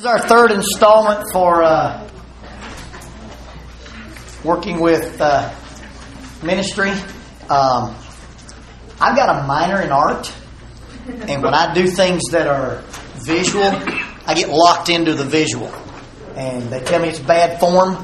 This 0.00 0.06
is 0.06 0.12
our 0.12 0.28
third 0.28 0.50
installment 0.52 1.26
for 1.30 1.62
uh, 1.62 2.08
working 4.42 4.80
with 4.80 5.20
uh, 5.20 5.54
ministry. 6.42 6.92
Um, 7.50 7.94
I've 8.98 9.14
got 9.14 9.44
a 9.44 9.46
minor 9.46 9.82
in 9.82 9.92
art, 9.92 10.34
and 11.06 11.42
when 11.42 11.52
I 11.52 11.74
do 11.74 11.86
things 11.86 12.22
that 12.30 12.46
are 12.46 12.82
visual, 13.26 13.66
I 14.26 14.32
get 14.34 14.48
locked 14.48 14.88
into 14.88 15.12
the 15.12 15.24
visual. 15.24 15.68
And 16.34 16.62
they 16.70 16.80
tell 16.82 17.02
me 17.02 17.10
it's 17.10 17.18
bad 17.18 17.60
form 17.60 18.02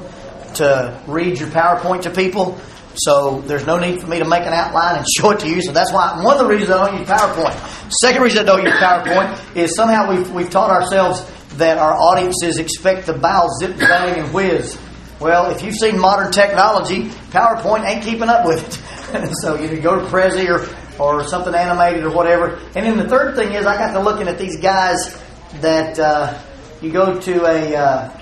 to 0.56 1.02
read 1.06 1.40
your 1.40 1.48
PowerPoint 1.48 2.02
to 2.02 2.10
people, 2.10 2.60
so 2.94 3.40
there's 3.46 3.64
no 3.64 3.78
need 3.78 4.02
for 4.02 4.06
me 4.06 4.18
to 4.18 4.28
make 4.28 4.42
an 4.42 4.52
outline 4.52 4.98
and 4.98 5.06
show 5.16 5.30
it 5.30 5.40
to 5.40 5.48
you. 5.48 5.62
So 5.62 5.72
that's 5.72 5.94
why 5.94 6.22
one 6.22 6.36
of 6.36 6.42
the 6.42 6.46
reasons 6.46 6.72
I 6.72 6.88
don't 6.88 6.98
use 6.98 7.08
PowerPoint. 7.08 7.90
Second 8.02 8.20
reason 8.20 8.40
I 8.40 8.44
don't 8.44 8.64
use 8.64 8.74
PowerPoint 8.74 9.56
is 9.56 9.74
somehow 9.74 10.10
we've, 10.10 10.30
we've 10.32 10.50
taught 10.50 10.70
ourselves 10.70 11.24
that 11.54 11.78
our 11.78 11.94
audiences 11.94 12.58
expect 12.58 13.06
the 13.06 13.14
bow 13.14 13.48
zip, 13.60 13.78
bang, 13.78 14.20
and 14.20 14.34
whiz. 14.34 14.78
Well, 15.18 15.50
if 15.50 15.62
you've 15.62 15.74
seen 15.74 15.98
modern 15.98 16.30
technology, 16.30 17.04
PowerPoint 17.30 17.86
ain't 17.86 18.04
keeping 18.04 18.28
up 18.28 18.44
with 18.46 18.66
it. 19.14 19.32
so 19.40 19.54
you 19.54 19.80
go 19.80 19.98
to 19.98 20.06
Prezi 20.06 20.48
or, 20.48 21.02
or 21.02 21.26
something 21.26 21.54
animated 21.54 22.04
or 22.04 22.10
whatever. 22.10 22.56
And 22.74 22.84
then 22.86 22.98
the 22.98 23.08
third 23.08 23.34
thing 23.34 23.52
is 23.52 23.64
I 23.64 23.76
got 23.76 23.92
to 23.92 24.00
looking 24.00 24.28
at 24.28 24.38
these 24.38 24.60
guys 24.60 25.18
that 25.60 25.98
uh, 25.98 26.38
you 26.82 26.92
go 26.92 27.18
to 27.18 27.46
a 27.46 27.76
uh, 27.76 28.20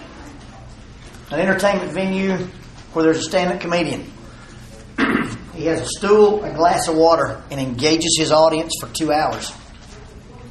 an 1.30 1.40
entertainment 1.40 1.92
venue 1.92 2.36
where 2.92 3.04
there's 3.04 3.18
a 3.18 3.22
stand-up 3.22 3.60
comedian. 3.60 4.10
he 5.54 5.66
has 5.66 5.80
a 5.80 5.86
stool, 5.86 6.44
a 6.44 6.52
glass 6.54 6.86
of 6.86 6.96
water, 6.96 7.42
and 7.50 7.60
engages 7.60 8.16
his 8.16 8.30
audience 8.30 8.72
for 8.80 8.88
two 8.90 9.12
hours 9.12 9.52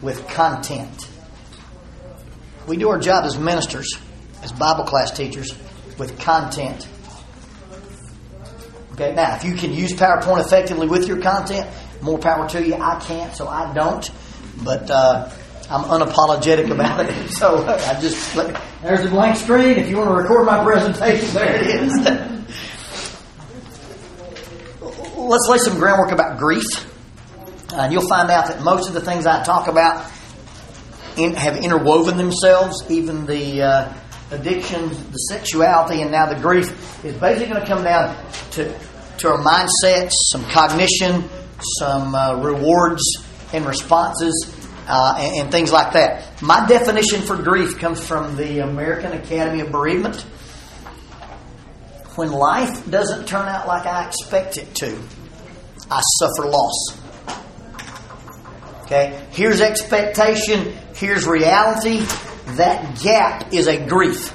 with 0.01 0.27
content. 0.27 1.07
We 2.67 2.77
do 2.77 2.89
our 2.89 2.99
job 2.99 3.25
as 3.25 3.37
ministers, 3.37 3.97
as 4.41 4.51
Bible 4.51 4.85
class 4.85 5.11
teachers, 5.11 5.53
with 5.97 6.19
content. 6.19 6.87
Okay, 8.93 9.13
now 9.13 9.35
if 9.35 9.43
you 9.43 9.55
can 9.55 9.73
use 9.73 9.93
PowerPoint 9.93 10.45
effectively 10.45 10.87
with 10.87 11.07
your 11.07 11.21
content, 11.21 11.67
more 12.01 12.19
power 12.19 12.47
to 12.49 12.65
you. 12.65 12.75
I 12.75 12.99
can't, 12.99 13.35
so 13.35 13.47
I 13.47 13.73
don't. 13.73 14.09
But 14.63 14.89
uh, 14.89 15.29
I'm 15.69 15.83
unapologetic 15.85 16.69
about 16.69 17.05
it. 17.05 17.31
So 17.33 17.65
I 17.65 17.99
just 17.99 18.35
let, 18.35 18.61
there's 18.81 19.05
a 19.05 19.09
blank 19.09 19.37
screen. 19.37 19.77
If 19.77 19.89
you 19.89 19.97
want 19.97 20.09
to 20.09 20.15
record 20.15 20.45
my 20.45 20.63
presentation, 20.63 21.33
there 21.33 21.55
it 21.55 21.67
is. 21.67 21.93
Let's 25.17 25.47
lay 25.49 25.57
some 25.57 25.79
groundwork 25.79 26.11
about 26.11 26.37
grief, 26.37 26.63
and 27.73 27.91
you'll 27.91 28.07
find 28.07 28.29
out 28.29 28.47
that 28.47 28.61
most 28.61 28.87
of 28.87 28.93
the 28.93 29.01
things 29.01 29.25
I 29.25 29.43
talk 29.43 29.67
about 29.67 30.05
in, 31.17 31.33
have 31.33 31.57
interwoven 31.57 32.17
themselves. 32.17 32.83
Even 32.89 33.25
the 33.25 33.61
uh, 33.61 33.93
addictions, 34.31 35.01
the 35.09 35.17
sexuality, 35.17 36.01
and 36.01 36.11
now 36.11 36.25
the 36.31 36.39
grief 36.39 36.69
is 37.05 37.13
basically 37.15 37.47
going 37.47 37.61
to 37.61 37.67
come 37.67 37.83
down 37.83 38.15
to 38.51 38.73
to 39.19 39.29
our 39.29 39.37
mindsets, 39.37 40.11
some 40.31 40.43
cognition, 40.45 41.23
some 41.79 42.15
uh, 42.15 42.35
rewards 42.35 43.03
and 43.53 43.65
responses 43.65 44.53
uh, 44.87 45.15
and, 45.17 45.35
and, 45.35 45.51
things 45.51 45.71
like 45.71 45.93
that. 45.93 46.41
My 46.41 46.65
definition 46.67 47.21
for 47.21 47.37
grief 47.37 47.77
comes 47.77 48.05
from 48.05 48.35
the 48.35 48.59
American 48.59 49.13
Academy 49.13 49.61
of 49.61 49.71
Bereavement. 49.71 50.21
When 52.15 52.31
life 52.31 52.89
doesn't 52.89 53.27
turn 53.27 53.47
out 53.47 53.67
like 53.67 53.85
I 53.85 54.05
expect 54.07 54.57
it 54.57 54.73
to, 54.75 54.99
I 55.89 56.01
suffer 56.19 56.49
loss. 56.49 57.02
Okay? 58.83 59.27
Here's 59.31 59.61
expectation, 59.61 60.73
here's 60.95 61.25
reality. 61.25 62.05
That 62.55 62.99
gap 63.01 63.53
is 63.53 63.67
a 63.67 63.85
grief. 63.85 64.33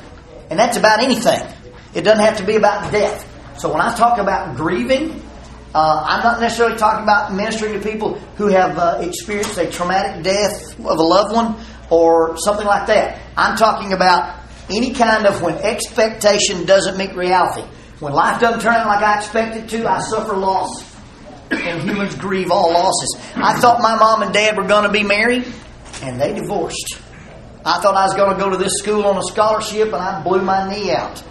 And 0.51 0.59
that's 0.59 0.77
about 0.77 1.01
anything. 1.01 1.47
It 1.95 2.03
doesn't 2.03 2.25
have 2.25 2.39
to 2.39 2.45
be 2.45 2.57
about 2.57 2.91
death. 2.91 3.27
So 3.59 3.71
when 3.73 3.81
I 3.81 3.95
talk 3.95 4.19
about 4.19 4.57
grieving, 4.57 5.23
uh, 5.75 6.05
I'm 6.07 6.23
not 6.23 6.41
necessarily 6.41 6.77
talking 6.77 7.03
about 7.03 7.34
ministering 7.34 7.75
to 7.75 7.81
people 7.81 8.19
who 8.37 8.47
have 8.47 8.78
uh, 8.78 9.00
experienced 9.03 9.59
a 9.59 9.71
traumatic 9.71 10.22
death 10.25 10.78
of 10.81 10.99
a 10.99 11.03
loved 11.03 11.34
one 11.34 11.56
or 11.91 12.39
something 12.39 12.67
like 12.67 12.87
that. 12.87 13.21
I'm 13.37 13.56
talking 13.56 13.93
about 13.93 14.41
any 14.71 14.95
kind 14.95 15.27
of 15.27 15.43
when 15.43 15.55
expectation 15.56 16.65
doesn't 16.65 16.97
meet 16.97 17.15
reality. 17.15 17.67
When 18.01 18.12
life 18.12 18.41
doesn't 18.41 18.61
turn 18.61 18.75
out 18.75 18.87
like 18.87 19.03
I 19.03 19.19
expected 19.19 19.69
to, 19.71 19.89
I 19.89 20.01
suffer 20.01 20.37
loss. 20.37 20.88
And 21.50 21.82
humans 21.82 22.14
grieve 22.14 22.50
all 22.50 22.72
losses. 22.72 23.16
I 23.36 23.59
thought 23.59 23.81
my 23.81 23.97
mom 23.97 24.22
and 24.22 24.32
dad 24.32 24.56
were 24.56 24.66
going 24.66 24.84
to 24.84 24.92
be 24.92 25.03
married, 25.03 25.47
and 26.03 26.20
they 26.20 26.34
divorced. 26.34 26.98
I 27.64 27.81
thought 27.81 27.97
I 27.97 28.04
was 28.04 28.14
going 28.14 28.36
to 28.36 28.42
go 28.42 28.50
to 28.50 28.56
this 28.56 28.75
school 28.78 29.04
on 29.06 29.16
a 29.19 29.22
scholarship, 29.22 29.86
and 29.86 29.97
I 29.97 30.22
blew 30.22 30.42
my 30.42 30.69
knee 30.70 30.92
out. 30.92 31.22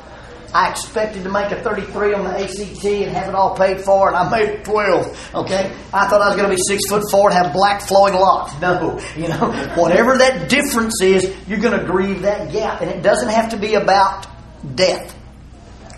I 0.54 0.70
expected 0.72 1.24
to 1.24 1.30
make 1.30 1.52
a 1.52 1.62
33 1.62 2.14
on 2.14 2.24
the 2.24 2.32
ACT 2.32 2.86
and 2.86 3.12
have 3.16 3.30
it 3.30 3.36
all 3.36 3.56
paid 3.56 3.82
for, 3.82 4.08
and 4.08 4.16
I 4.16 4.30
made 4.30 4.64
12. 4.64 5.36
Okay, 5.36 5.76
I 5.94 6.08
thought 6.08 6.22
I 6.22 6.28
was 6.28 6.38
going 6.38 6.50
to 6.50 6.56
be 6.56 6.62
six 6.68 6.88
foot 6.88 7.04
four 7.12 7.30
and 7.30 7.38
have 7.38 7.54
black 7.54 7.82
flowing 7.82 8.14
locks. 8.14 8.60
No, 8.62 9.00
you 9.18 9.28
know, 9.28 9.52
whatever 9.76 10.18
that 10.18 10.50
difference 10.50 11.02
is, 11.02 11.34
you're 11.48 11.60
going 11.60 11.78
to 11.78 11.86
grieve 11.86 12.22
that 12.22 12.52
gap, 12.52 12.82
and 12.82 12.90
it 12.90 13.02
doesn't 13.02 13.30
have 13.30 13.50
to 13.50 13.58
be 13.58 13.74
about 13.74 14.28
death. 14.76 15.17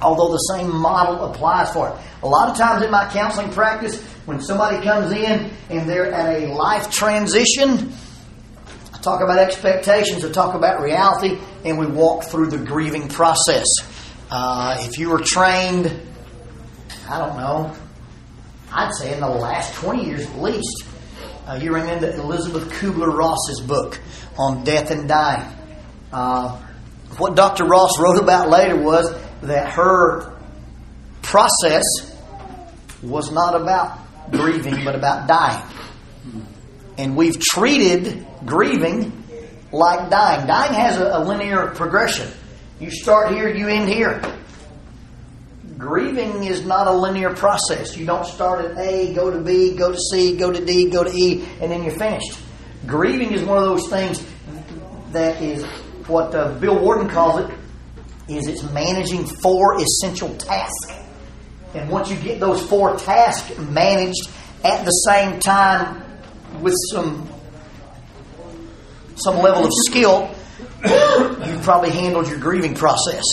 Although 0.02 0.32
the 0.32 0.38
same 0.38 0.74
model 0.76 1.26
applies 1.26 1.72
for 1.72 1.90
it. 1.90 1.96
A 2.24 2.28
lot 2.28 2.50
of 2.50 2.58
times 2.58 2.84
in 2.84 2.92
my 2.92 3.10
counseling 3.12 3.52
practice, 3.52 4.02
when 4.26 4.42
somebody 4.42 4.84
comes 4.84 5.12
in 5.12 5.52
and 5.70 5.90
they're 5.90 6.12
at 6.12 6.44
a 6.44 6.54
life 6.54 6.92
transition, 6.92 7.92
I 8.94 8.98
talk 9.02 9.22
about 9.22 9.40
expectations, 9.40 10.24
I 10.24 10.32
talk 10.32 10.56
about 10.56 10.82
reality, 10.82 11.40
and 11.66 11.78
we 11.78 11.86
walk 11.86 12.26
through 12.26 12.48
the 12.48 12.58
grieving 12.58 13.08
process. 13.08 13.66
Uh, 14.30 14.78
if 14.80 14.98
you 14.98 15.10
were 15.10 15.22
trained, 15.22 15.92
I 17.10 17.18
don't 17.18 17.38
know, 17.38 17.76
I'd 18.72 18.94
say 18.94 19.14
in 19.14 19.20
the 19.20 19.30
last 19.30 19.74
20 19.76 20.06
years 20.06 20.26
at 20.26 20.40
least, 20.40 20.86
uh, 21.48 21.58
you 21.60 21.74
remember 21.74 22.12
Elisabeth 22.12 22.70
Kubler 22.74 23.12
Ross's 23.12 23.62
book 23.62 24.00
on 24.38 24.64
death 24.64 24.92
and 24.92 25.08
dying. 25.08 25.52
Uh, 26.14 26.62
what 27.18 27.36
Dr. 27.36 27.66
Ross 27.66 28.00
wrote 28.00 28.20
about 28.22 28.50
later 28.50 28.76
was 28.76 29.12
that 29.42 29.74
her 29.74 30.34
process 31.22 31.84
was 33.02 33.32
not 33.32 33.60
about 33.60 33.98
grieving, 34.32 34.84
but 34.84 34.96
about 34.96 35.28
dying. 35.28 35.64
And 36.98 37.16
we've 37.16 37.40
treated 37.40 38.26
grieving 38.46 39.24
like 39.72 40.10
dying. 40.10 40.48
Dying 40.48 40.74
has 40.74 40.98
a, 40.98 41.18
a 41.18 41.20
linear 41.24 41.68
progression. 41.68 42.30
You 42.80 42.92
start 42.92 43.32
here, 43.32 43.54
you 43.54 43.68
end 43.68 43.88
here. 43.88 44.22
Grieving 45.78 46.44
is 46.44 46.66
not 46.66 46.88
a 46.88 46.92
linear 46.92 47.34
process. 47.34 47.96
You 47.96 48.06
don't 48.06 48.26
start 48.26 48.66
at 48.66 48.78
A, 48.78 49.14
go 49.14 49.32
to 49.32 49.40
B, 49.40 49.76
go 49.78 49.92
to 49.92 49.98
C, 49.98 50.36
go 50.36 50.52
to 50.52 50.66
D, 50.66 50.90
go 50.90 51.04
to 51.04 51.12
E, 51.12 51.46
and 51.62 51.72
then 51.72 51.84
you're 51.84 51.98
finished. 51.98 52.38
Grieving 52.86 53.32
is 53.32 53.44
one 53.44 53.58
of 53.58 53.64
those 53.64 53.88
things 53.90 54.26
that 55.12 55.42
is 55.42 55.64
what 56.08 56.36
uh, 56.36 56.54
Bill 56.60 56.80
Warden 56.80 57.10
calls 57.10 57.42
it 57.42 57.59
is 58.30 58.48
it's 58.48 58.64
managing 58.72 59.26
four 59.26 59.78
essential 59.82 60.36
tasks. 60.38 60.94
And 61.74 61.90
once 61.90 62.10
you 62.10 62.16
get 62.18 62.40
those 62.40 62.62
four 62.68 62.98
tasks 62.98 63.58
managed 63.58 64.30
at 64.64 64.86
the 64.86 64.92
same 64.92 65.40
time 65.40 66.04
with 66.62 66.76
some 66.92 67.30
some 69.16 69.38
level 69.38 69.66
of 69.66 69.72
skill, 69.86 70.34
you've 70.84 71.62
probably 71.64 71.90
handled 71.90 72.28
your 72.30 72.40
grieving 72.40 72.74
process. 72.74 73.24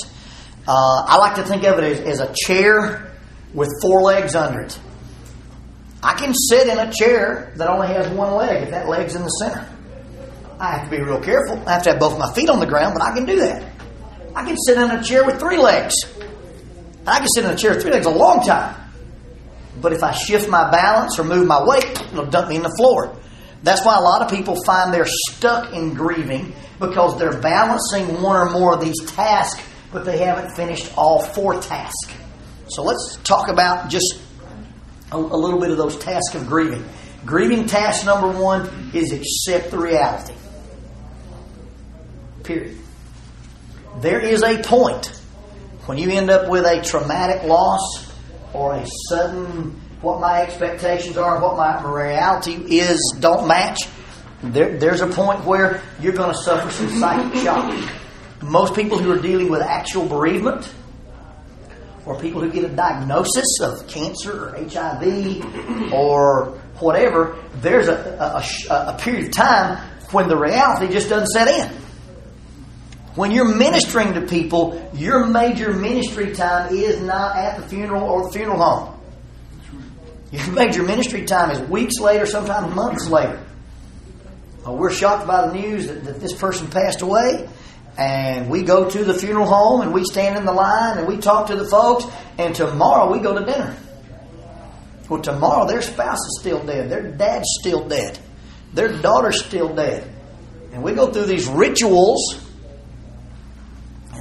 Uh, 0.66 1.04
I 1.06 1.16
like 1.18 1.36
to 1.36 1.44
think 1.44 1.62
of 1.62 1.78
it 1.78 1.84
as, 1.84 2.00
as 2.00 2.20
a 2.20 2.34
chair 2.34 3.12
with 3.54 3.68
four 3.80 4.02
legs 4.02 4.34
under 4.34 4.62
it. 4.62 4.78
I 6.02 6.14
can 6.14 6.34
sit 6.34 6.66
in 6.66 6.78
a 6.78 6.92
chair 6.92 7.52
that 7.56 7.68
only 7.68 7.86
has 7.88 8.08
one 8.08 8.34
leg 8.34 8.64
if 8.64 8.70
that 8.70 8.88
leg's 8.88 9.14
in 9.14 9.22
the 9.22 9.28
center. 9.28 9.68
I 10.58 10.78
have 10.78 10.90
to 10.90 10.96
be 10.96 11.02
real 11.02 11.20
careful. 11.20 11.62
I 11.68 11.74
have 11.74 11.82
to 11.84 11.90
have 11.90 12.00
both 12.00 12.18
my 12.18 12.32
feet 12.32 12.48
on 12.48 12.60
the 12.60 12.66
ground, 12.66 12.94
but 12.94 13.02
I 13.02 13.14
can 13.14 13.26
do 13.26 13.36
that. 13.40 13.75
I 14.36 14.44
can 14.44 14.56
sit 14.58 14.76
in 14.76 14.90
a 14.90 15.02
chair 15.02 15.24
with 15.24 15.40
three 15.40 15.56
legs. 15.56 15.94
I 17.06 17.20
can 17.20 17.28
sit 17.28 17.46
in 17.46 17.50
a 17.50 17.56
chair 17.56 17.72
with 17.72 17.82
three 17.82 17.90
legs 17.90 18.04
a 18.04 18.10
long 18.10 18.44
time. 18.44 18.76
But 19.80 19.94
if 19.94 20.02
I 20.02 20.12
shift 20.12 20.46
my 20.50 20.70
balance 20.70 21.18
or 21.18 21.24
move 21.24 21.46
my 21.46 21.64
weight, 21.64 22.02
it'll 22.12 22.26
dump 22.26 22.50
me 22.50 22.56
in 22.56 22.62
the 22.62 22.74
floor. 22.76 23.16
That's 23.62 23.82
why 23.82 23.96
a 23.96 24.00
lot 24.00 24.20
of 24.20 24.30
people 24.30 24.62
find 24.62 24.92
they're 24.92 25.06
stuck 25.06 25.72
in 25.72 25.94
grieving 25.94 26.52
because 26.78 27.18
they're 27.18 27.40
balancing 27.40 28.20
one 28.20 28.36
or 28.36 28.50
more 28.50 28.74
of 28.74 28.82
these 28.82 29.00
tasks, 29.12 29.62
but 29.90 30.04
they 30.04 30.18
haven't 30.18 30.54
finished 30.54 30.92
all 30.98 31.22
four 31.22 31.58
tasks. 31.58 32.14
So 32.68 32.82
let's 32.82 33.16
talk 33.24 33.48
about 33.48 33.88
just 33.88 34.20
a, 35.12 35.16
a 35.16 35.16
little 35.16 35.60
bit 35.60 35.70
of 35.70 35.78
those 35.78 35.96
tasks 35.96 36.34
of 36.34 36.46
grieving. 36.46 36.84
Grieving 37.24 37.66
task 37.66 38.04
number 38.04 38.38
one 38.38 38.90
is 38.92 39.12
accept 39.12 39.70
the 39.70 39.78
reality. 39.78 40.34
Period. 42.42 42.76
There 44.00 44.20
is 44.20 44.42
a 44.42 44.62
point 44.62 45.06
when 45.86 45.96
you 45.98 46.10
end 46.10 46.30
up 46.30 46.50
with 46.50 46.64
a 46.64 46.82
traumatic 46.82 47.44
loss 47.44 48.12
or 48.52 48.74
a 48.74 48.86
sudden 49.08 49.80
what 50.00 50.20
my 50.20 50.42
expectations 50.42 51.16
are, 51.16 51.40
what 51.40 51.56
my 51.56 51.82
reality 51.82 52.54
is, 52.78 53.16
don't 53.20 53.48
match, 53.48 53.88
there, 54.42 54.76
there's 54.78 55.00
a 55.00 55.06
point 55.06 55.44
where 55.44 55.82
you're 56.00 56.12
going 56.12 56.32
to 56.32 56.42
suffer 56.42 56.70
some 56.70 56.88
psychic 57.00 57.40
shock. 57.42 57.72
most 58.42 58.74
people 58.74 58.98
who 58.98 59.10
are 59.10 59.18
dealing 59.18 59.48
with 59.48 59.62
actual 59.62 60.06
bereavement 60.06 60.70
or 62.04 62.20
people 62.20 62.40
who 62.40 62.50
get 62.50 62.64
a 62.64 62.68
diagnosis 62.68 63.60
of 63.60 63.86
cancer 63.88 64.50
or 64.50 64.68
HIV 64.68 65.92
or 65.92 66.58
whatever, 66.78 67.42
there's 67.56 67.88
a, 67.88 67.94
a, 68.70 68.92
a, 68.92 68.98
period 68.98 69.26
of 69.26 69.32
time 69.32 69.78
when 70.12 70.28
the 70.28 70.36
reality 70.36 70.92
just 70.92 71.08
doesn't 71.08 71.28
set 71.28 71.48
in. 71.48 71.85
When 73.16 73.30
you're 73.30 73.56
ministering 73.56 74.12
to 74.12 74.20
people, 74.20 74.90
your 74.94 75.26
major 75.26 75.72
ministry 75.72 76.34
time 76.34 76.74
is 76.74 77.00
not 77.00 77.34
at 77.34 77.56
the 77.56 77.66
funeral 77.66 78.04
or 78.04 78.24
the 78.24 78.30
funeral 78.30 78.62
home. 78.62 79.00
Your 80.30 80.48
major 80.52 80.82
ministry 80.82 81.24
time 81.24 81.50
is 81.50 81.58
weeks 81.70 81.98
later, 81.98 82.26
sometimes 82.26 82.74
months 82.74 83.08
later. 83.08 83.42
Well, 84.64 84.76
we're 84.76 84.92
shocked 84.92 85.26
by 85.26 85.46
the 85.46 85.54
news 85.54 85.86
that, 85.86 86.04
that 86.04 86.20
this 86.20 86.34
person 86.34 86.68
passed 86.68 87.00
away, 87.00 87.48
and 87.96 88.50
we 88.50 88.62
go 88.62 88.90
to 88.90 89.04
the 89.04 89.14
funeral 89.14 89.46
home 89.46 89.80
and 89.80 89.94
we 89.94 90.04
stand 90.04 90.36
in 90.36 90.44
the 90.44 90.52
line 90.52 90.98
and 90.98 91.08
we 91.08 91.16
talk 91.16 91.46
to 91.46 91.56
the 91.56 91.64
folks, 91.64 92.04
and 92.36 92.54
tomorrow 92.54 93.10
we 93.10 93.20
go 93.20 93.38
to 93.38 93.46
dinner. 93.46 93.74
Well, 95.08 95.22
tomorrow 95.22 95.66
their 95.66 95.80
spouse 95.80 96.18
is 96.18 96.38
still 96.40 96.62
dead, 96.62 96.90
their 96.90 97.12
dad's 97.12 97.46
still 97.60 97.88
dead, 97.88 98.18
their 98.74 98.88
daughter's 99.00 99.42
still 99.42 99.74
dead. 99.74 100.06
And 100.72 100.82
we 100.82 100.92
go 100.92 101.10
through 101.10 101.26
these 101.26 101.48
rituals, 101.48 102.45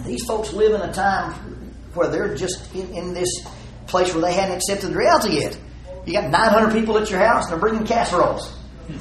these 0.05 0.23
folks 0.25 0.53
live 0.53 0.73
in 0.73 0.81
a 0.81 0.93
time 0.93 1.33
where 1.93 2.09
they're 2.09 2.35
just 2.35 2.73
in, 2.75 2.93
in 2.93 3.13
this 3.13 3.29
place 3.87 4.13
where 4.13 4.21
they 4.21 4.33
hadn't 4.33 4.57
accepted 4.57 4.91
the 4.91 4.97
reality 4.97 5.39
yet. 5.39 5.57
You 6.05 6.13
got 6.13 6.29
900 6.29 6.73
people 6.73 6.97
at 6.97 7.09
your 7.09 7.19
house 7.19 7.45
and 7.45 7.53
they're 7.53 7.59
bringing 7.59 7.85
casseroles. 7.85 8.57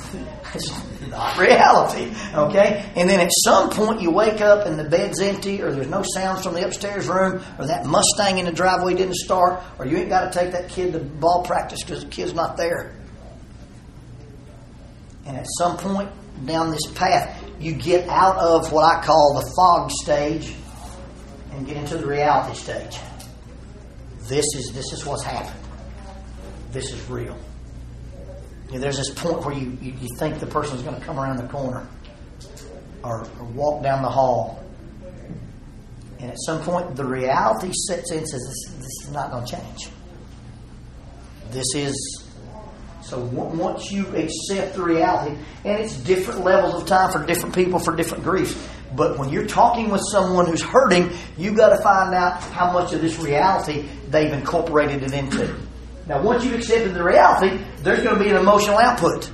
It's 0.54 0.70
not 1.08 1.36
reality, 1.36 2.14
okay? 2.32 2.88
And 2.94 3.10
then 3.10 3.18
at 3.18 3.30
some 3.44 3.70
point 3.70 4.00
you 4.00 4.12
wake 4.12 4.40
up 4.40 4.66
and 4.66 4.78
the 4.78 4.84
bed's 4.84 5.20
empty, 5.20 5.60
or 5.60 5.72
there's 5.72 5.88
no 5.88 6.04
sounds 6.04 6.44
from 6.44 6.54
the 6.54 6.64
upstairs 6.64 7.08
room, 7.08 7.42
or 7.58 7.66
that 7.66 7.84
Mustang 7.84 8.38
in 8.38 8.44
the 8.44 8.52
driveway 8.52 8.94
didn't 8.94 9.16
start, 9.16 9.60
or 9.80 9.86
you 9.86 9.96
ain't 9.96 10.10
got 10.10 10.32
to 10.32 10.38
take 10.38 10.52
that 10.52 10.68
kid 10.68 10.92
to 10.92 11.00
ball 11.00 11.42
practice 11.42 11.82
because 11.82 12.04
the 12.04 12.10
kid's 12.10 12.34
not 12.34 12.56
there. 12.56 12.94
And 15.26 15.36
at 15.36 15.46
some 15.58 15.76
point 15.76 16.10
down 16.46 16.70
this 16.70 16.86
path, 16.94 17.42
you 17.58 17.72
get 17.72 18.08
out 18.08 18.36
of 18.36 18.70
what 18.70 18.84
I 18.84 19.04
call 19.04 19.40
the 19.40 19.52
fog 19.56 19.90
stage 19.90 20.54
and 21.54 21.66
get 21.66 21.76
into 21.76 21.96
the 21.98 22.06
reality 22.06 22.56
stage. 22.56 22.98
This 24.22 24.44
is 24.56 24.72
this 24.72 24.92
is 24.92 25.04
what's 25.04 25.22
happened. 25.22 25.58
This 26.72 26.92
is 26.92 27.08
real. 27.08 27.38
You 28.68 28.74
know, 28.74 28.78
there's 28.80 28.96
this 28.96 29.10
point 29.10 29.44
where 29.44 29.54
you, 29.54 29.76
you, 29.80 29.92
you 30.00 30.08
think 30.18 30.40
the 30.40 30.46
person's 30.46 30.82
going 30.82 30.96
to 30.98 31.02
come 31.02 31.20
around 31.20 31.36
the 31.36 31.46
corner 31.46 31.86
or, 33.04 33.28
or 33.38 33.44
walk 33.54 33.82
down 33.82 34.02
the 34.02 34.08
hall. 34.08 34.64
And 36.18 36.30
at 36.30 36.38
some 36.40 36.62
point, 36.62 36.96
the 36.96 37.04
reality 37.04 37.70
sets 37.86 38.10
in 38.10 38.18
and 38.18 38.28
says, 38.28 38.40
this, 38.40 38.74
this 38.78 39.06
is 39.06 39.10
not 39.12 39.30
going 39.30 39.44
to 39.44 39.56
change. 39.56 39.88
This 41.50 41.66
is. 41.74 42.20
So 43.02 43.20
once 43.20 43.92
you 43.92 44.06
accept 44.16 44.76
the 44.76 44.82
reality, 44.82 45.36
and 45.64 45.84
it's 45.84 45.94
different 45.98 46.42
levels 46.42 46.80
of 46.80 46.88
time 46.88 47.12
for 47.12 47.24
different 47.26 47.54
people 47.54 47.78
for 47.78 47.94
different 47.94 48.24
griefs. 48.24 48.56
But 48.94 49.18
when 49.18 49.30
you're 49.30 49.46
talking 49.46 49.90
with 49.90 50.02
someone 50.12 50.46
who's 50.46 50.62
hurting, 50.62 51.10
you've 51.36 51.56
got 51.56 51.70
to 51.70 51.82
find 51.82 52.14
out 52.14 52.40
how 52.40 52.72
much 52.72 52.92
of 52.92 53.00
this 53.00 53.18
reality 53.18 53.88
they've 54.08 54.32
incorporated 54.32 55.02
it 55.02 55.12
into. 55.12 55.54
Now, 56.06 56.22
once 56.22 56.44
you've 56.44 56.54
accepted 56.54 56.94
the 56.94 57.02
reality, 57.02 57.58
there's 57.78 58.02
going 58.02 58.18
to 58.18 58.22
be 58.22 58.30
an 58.30 58.36
emotional 58.36 58.78
output. 58.78 59.30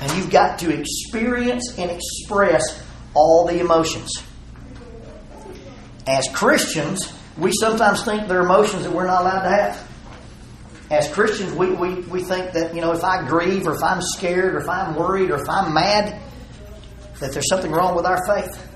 And 0.00 0.12
you've 0.16 0.30
got 0.30 0.58
to 0.60 0.72
experience 0.76 1.78
and 1.78 1.90
express 1.90 2.82
all 3.14 3.46
the 3.46 3.60
emotions. 3.60 4.10
As 6.06 6.26
Christians, 6.34 7.12
we 7.38 7.52
sometimes 7.52 8.04
think 8.04 8.28
there 8.28 8.40
are 8.40 8.44
emotions 8.44 8.82
that 8.82 8.92
we're 8.92 9.06
not 9.06 9.22
allowed 9.22 9.42
to 9.42 9.48
have. 9.50 9.90
As 10.90 11.08
Christians, 11.08 11.52
we, 11.52 11.70
we, 11.70 11.94
we 12.02 12.22
think 12.22 12.52
that, 12.52 12.74
you 12.74 12.80
know, 12.80 12.92
if 12.92 13.04
I 13.04 13.26
grieve 13.26 13.66
or 13.66 13.74
if 13.74 13.82
I'm 13.82 14.02
scared 14.02 14.54
or 14.54 14.60
if 14.60 14.68
I'm 14.68 14.94
worried 14.96 15.30
or 15.30 15.40
if 15.40 15.48
I'm 15.48 15.72
mad, 15.72 16.20
that 17.20 17.32
there's 17.32 17.48
something 17.48 17.70
wrong 17.70 17.96
with 17.96 18.06
our 18.06 18.18
faith. 18.26 18.70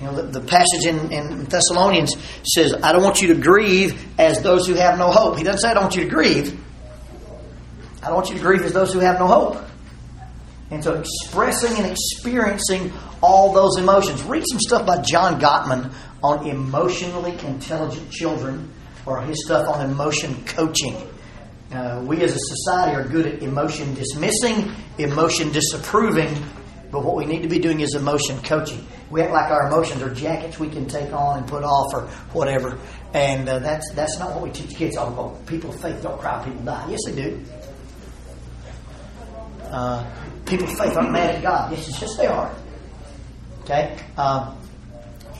You 0.00 0.06
know, 0.06 0.14
the, 0.14 0.40
the 0.40 0.40
passage 0.40 0.86
in, 0.86 1.12
in, 1.12 1.44
Thessalonians 1.44 2.14
says, 2.44 2.74
I 2.82 2.92
don't 2.92 3.02
want 3.02 3.20
you 3.20 3.34
to 3.34 3.40
grieve 3.40 4.06
as 4.18 4.42
those 4.42 4.66
who 4.66 4.74
have 4.74 4.98
no 4.98 5.10
hope. 5.10 5.38
He 5.38 5.44
doesn't 5.44 5.60
say, 5.60 5.70
I 5.70 5.74
don't 5.74 5.84
want 5.84 5.96
you 5.96 6.04
to 6.04 6.08
grieve. 6.08 6.60
I 8.02 8.06
don't 8.06 8.14
want 8.14 8.28
you 8.28 8.36
to 8.36 8.40
grieve 8.40 8.62
as 8.62 8.72
those 8.72 8.92
who 8.92 9.00
have 9.00 9.18
no 9.18 9.26
hope. 9.26 9.64
And 10.70 10.84
so 10.84 10.94
expressing 10.94 11.82
and 11.82 11.90
experiencing 11.90 12.92
all 13.22 13.52
those 13.52 13.78
emotions. 13.78 14.22
Read 14.22 14.44
some 14.48 14.60
stuff 14.60 14.86
by 14.86 15.02
John 15.02 15.40
Gottman 15.40 15.92
on 16.22 16.46
emotionally 16.46 17.32
intelligent 17.46 18.10
children 18.10 18.70
or 19.06 19.22
his 19.22 19.44
stuff 19.44 19.68
on 19.68 19.90
emotion 19.90 20.44
coaching. 20.44 20.96
Uh, 21.72 22.02
we 22.06 22.22
as 22.22 22.34
a 22.34 22.38
society 22.38 22.96
are 22.96 23.06
good 23.06 23.26
at 23.26 23.42
emotion 23.42 23.94
dismissing, 23.94 24.70
emotion 24.98 25.50
disapproving, 25.50 26.34
but 26.90 27.04
what 27.04 27.16
we 27.16 27.26
need 27.26 27.42
to 27.42 27.48
be 27.48 27.58
doing 27.58 27.80
is 27.80 27.94
emotion 27.94 28.40
coaching. 28.42 28.86
We 29.10 29.22
act 29.22 29.32
like 29.32 29.50
our 29.50 29.68
emotions 29.68 30.02
are 30.02 30.14
jackets 30.14 30.58
we 30.58 30.68
can 30.68 30.86
take 30.86 31.12
on 31.12 31.38
and 31.38 31.46
put 31.46 31.64
off 31.64 31.92
or 31.92 32.02
whatever. 32.32 32.78
And 33.14 33.48
uh, 33.48 33.58
that's 33.58 33.92
that's 33.94 34.18
not 34.18 34.34
what 34.34 34.42
we 34.42 34.50
teach 34.50 34.76
kids. 34.76 34.96
Oh, 34.98 35.38
people 35.46 35.70
of 35.70 35.80
faith 35.80 36.02
don't 36.02 36.18
cry, 36.18 36.42
people 36.44 36.62
die. 36.62 36.86
Yes, 36.90 37.00
they 37.06 37.14
do. 37.14 37.44
Uh, 39.64 40.10
people 40.46 40.66
of 40.66 40.78
faith 40.78 40.96
aren't 40.96 41.12
mad 41.12 41.36
at 41.36 41.42
God. 41.42 41.72
Yes, 41.72 42.00
yes, 42.00 42.16
they 42.16 42.26
are. 42.26 42.54
Okay? 43.64 43.98
Um, 44.16 44.58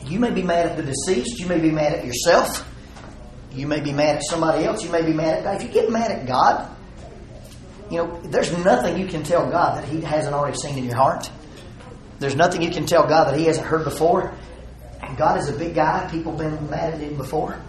you 0.05 0.19
may 0.19 0.31
be 0.31 0.43
mad 0.43 0.67
at 0.67 0.77
the 0.77 0.83
deceased. 0.83 1.39
You 1.39 1.47
may 1.47 1.59
be 1.59 1.71
mad 1.71 1.93
at 1.93 2.05
yourself. 2.05 2.65
You 3.51 3.67
may 3.67 3.79
be 3.79 3.91
mad 3.91 4.17
at 4.17 4.23
somebody 4.23 4.65
else. 4.65 4.83
You 4.83 4.91
may 4.91 5.01
be 5.03 5.13
mad 5.13 5.39
at 5.39 5.43
God. 5.43 5.55
If 5.55 5.63
you 5.63 5.69
get 5.69 5.89
mad 5.91 6.11
at 6.11 6.27
God, 6.27 6.75
you 7.89 7.97
know, 7.97 8.21
there's 8.25 8.55
nothing 8.59 8.99
you 8.99 9.07
can 9.07 9.23
tell 9.23 9.49
God 9.49 9.77
that 9.77 9.87
He 9.87 10.01
hasn't 10.01 10.35
already 10.35 10.57
seen 10.57 10.77
in 10.77 10.85
your 10.85 10.95
heart. 10.95 11.29
There's 12.19 12.35
nothing 12.35 12.61
you 12.61 12.69
can 12.69 12.85
tell 12.85 13.07
God 13.07 13.29
that 13.29 13.39
He 13.39 13.45
hasn't 13.45 13.65
heard 13.65 13.85
before. 13.85 14.33
God 15.17 15.39
is 15.39 15.49
a 15.49 15.53
big 15.53 15.73
guy. 15.73 16.07
People 16.11 16.37
have 16.37 16.59
been 16.59 16.69
mad 16.69 16.93
at 16.93 16.99
Him 16.99 17.15
before. 17.17 17.59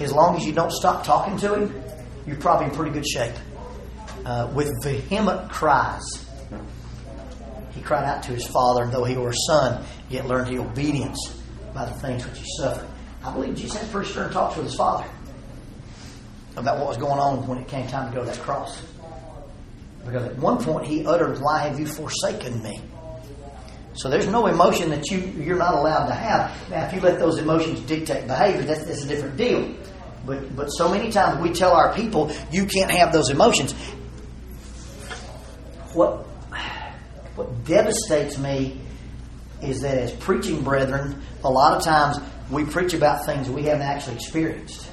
As 0.00 0.12
long 0.12 0.36
as 0.36 0.44
you 0.44 0.52
don't 0.52 0.72
stop 0.72 1.04
talking 1.04 1.36
to 1.38 1.54
Him, 1.54 1.82
you're 2.26 2.36
probably 2.36 2.66
in 2.66 2.72
pretty 2.72 2.92
good 2.92 3.06
shape. 3.06 3.34
Uh, 4.24 4.50
with 4.54 4.72
vehement 4.82 5.50
cries, 5.50 6.02
He 7.72 7.80
cried 7.82 8.04
out 8.04 8.22
to 8.24 8.32
His 8.32 8.46
Father, 8.46 8.84
and 8.84 8.92
though 8.92 9.04
He 9.04 9.16
were 9.16 9.30
a 9.30 9.36
son, 9.46 9.84
yet 10.08 10.26
learned 10.26 10.48
He 10.48 10.58
obedience 10.58 11.40
by 11.74 11.84
the 11.84 11.94
things 12.00 12.26
which 12.26 12.38
He 12.38 12.44
suffered. 12.58 12.88
I 13.22 13.32
believe 13.32 13.54
Jesus 13.54 13.80
had 13.80 13.90
pretty 13.90 14.10
stern 14.10 14.32
talks 14.32 14.56
with 14.56 14.66
His 14.66 14.74
Father 14.74 15.06
about 16.56 16.78
what 16.78 16.88
was 16.88 16.96
going 16.96 17.20
on 17.20 17.46
when 17.46 17.58
it 17.58 17.68
came 17.68 17.86
time 17.86 18.10
to 18.10 18.16
go 18.16 18.24
to 18.24 18.30
that 18.30 18.40
cross. 18.40 18.82
Because 20.04 20.24
at 20.24 20.36
one 20.38 20.62
point 20.62 20.86
He 20.86 21.04
uttered, 21.04 21.38
Why 21.38 21.60
have 21.68 21.78
you 21.78 21.86
forsaken 21.86 22.62
me? 22.62 22.80
So 23.98 24.08
there's 24.08 24.28
no 24.28 24.46
emotion 24.46 24.90
that 24.90 25.10
you 25.10 25.18
you're 25.42 25.58
not 25.58 25.74
allowed 25.74 26.06
to 26.06 26.14
have. 26.14 26.70
Now, 26.70 26.86
if 26.86 26.94
you 26.94 27.00
let 27.00 27.18
those 27.18 27.38
emotions 27.38 27.80
dictate 27.80 28.28
behavior, 28.28 28.62
that's, 28.62 28.84
that's 28.84 29.02
a 29.02 29.08
different 29.08 29.36
deal. 29.36 29.74
But 30.24 30.54
but 30.54 30.68
so 30.68 30.88
many 30.88 31.10
times 31.10 31.42
we 31.42 31.52
tell 31.52 31.72
our 31.72 31.92
people 31.94 32.30
you 32.52 32.66
can't 32.66 32.92
have 32.92 33.12
those 33.12 33.28
emotions. 33.28 33.72
What 35.94 36.26
what 37.34 37.64
devastates 37.64 38.38
me 38.38 38.80
is 39.60 39.80
that 39.80 39.98
as 39.98 40.12
preaching 40.12 40.62
brethren, 40.62 41.20
a 41.42 41.50
lot 41.50 41.76
of 41.76 41.82
times 41.82 42.20
we 42.52 42.64
preach 42.64 42.94
about 42.94 43.26
things 43.26 43.50
we 43.50 43.64
haven't 43.64 43.82
actually 43.82 44.14
experienced. 44.14 44.88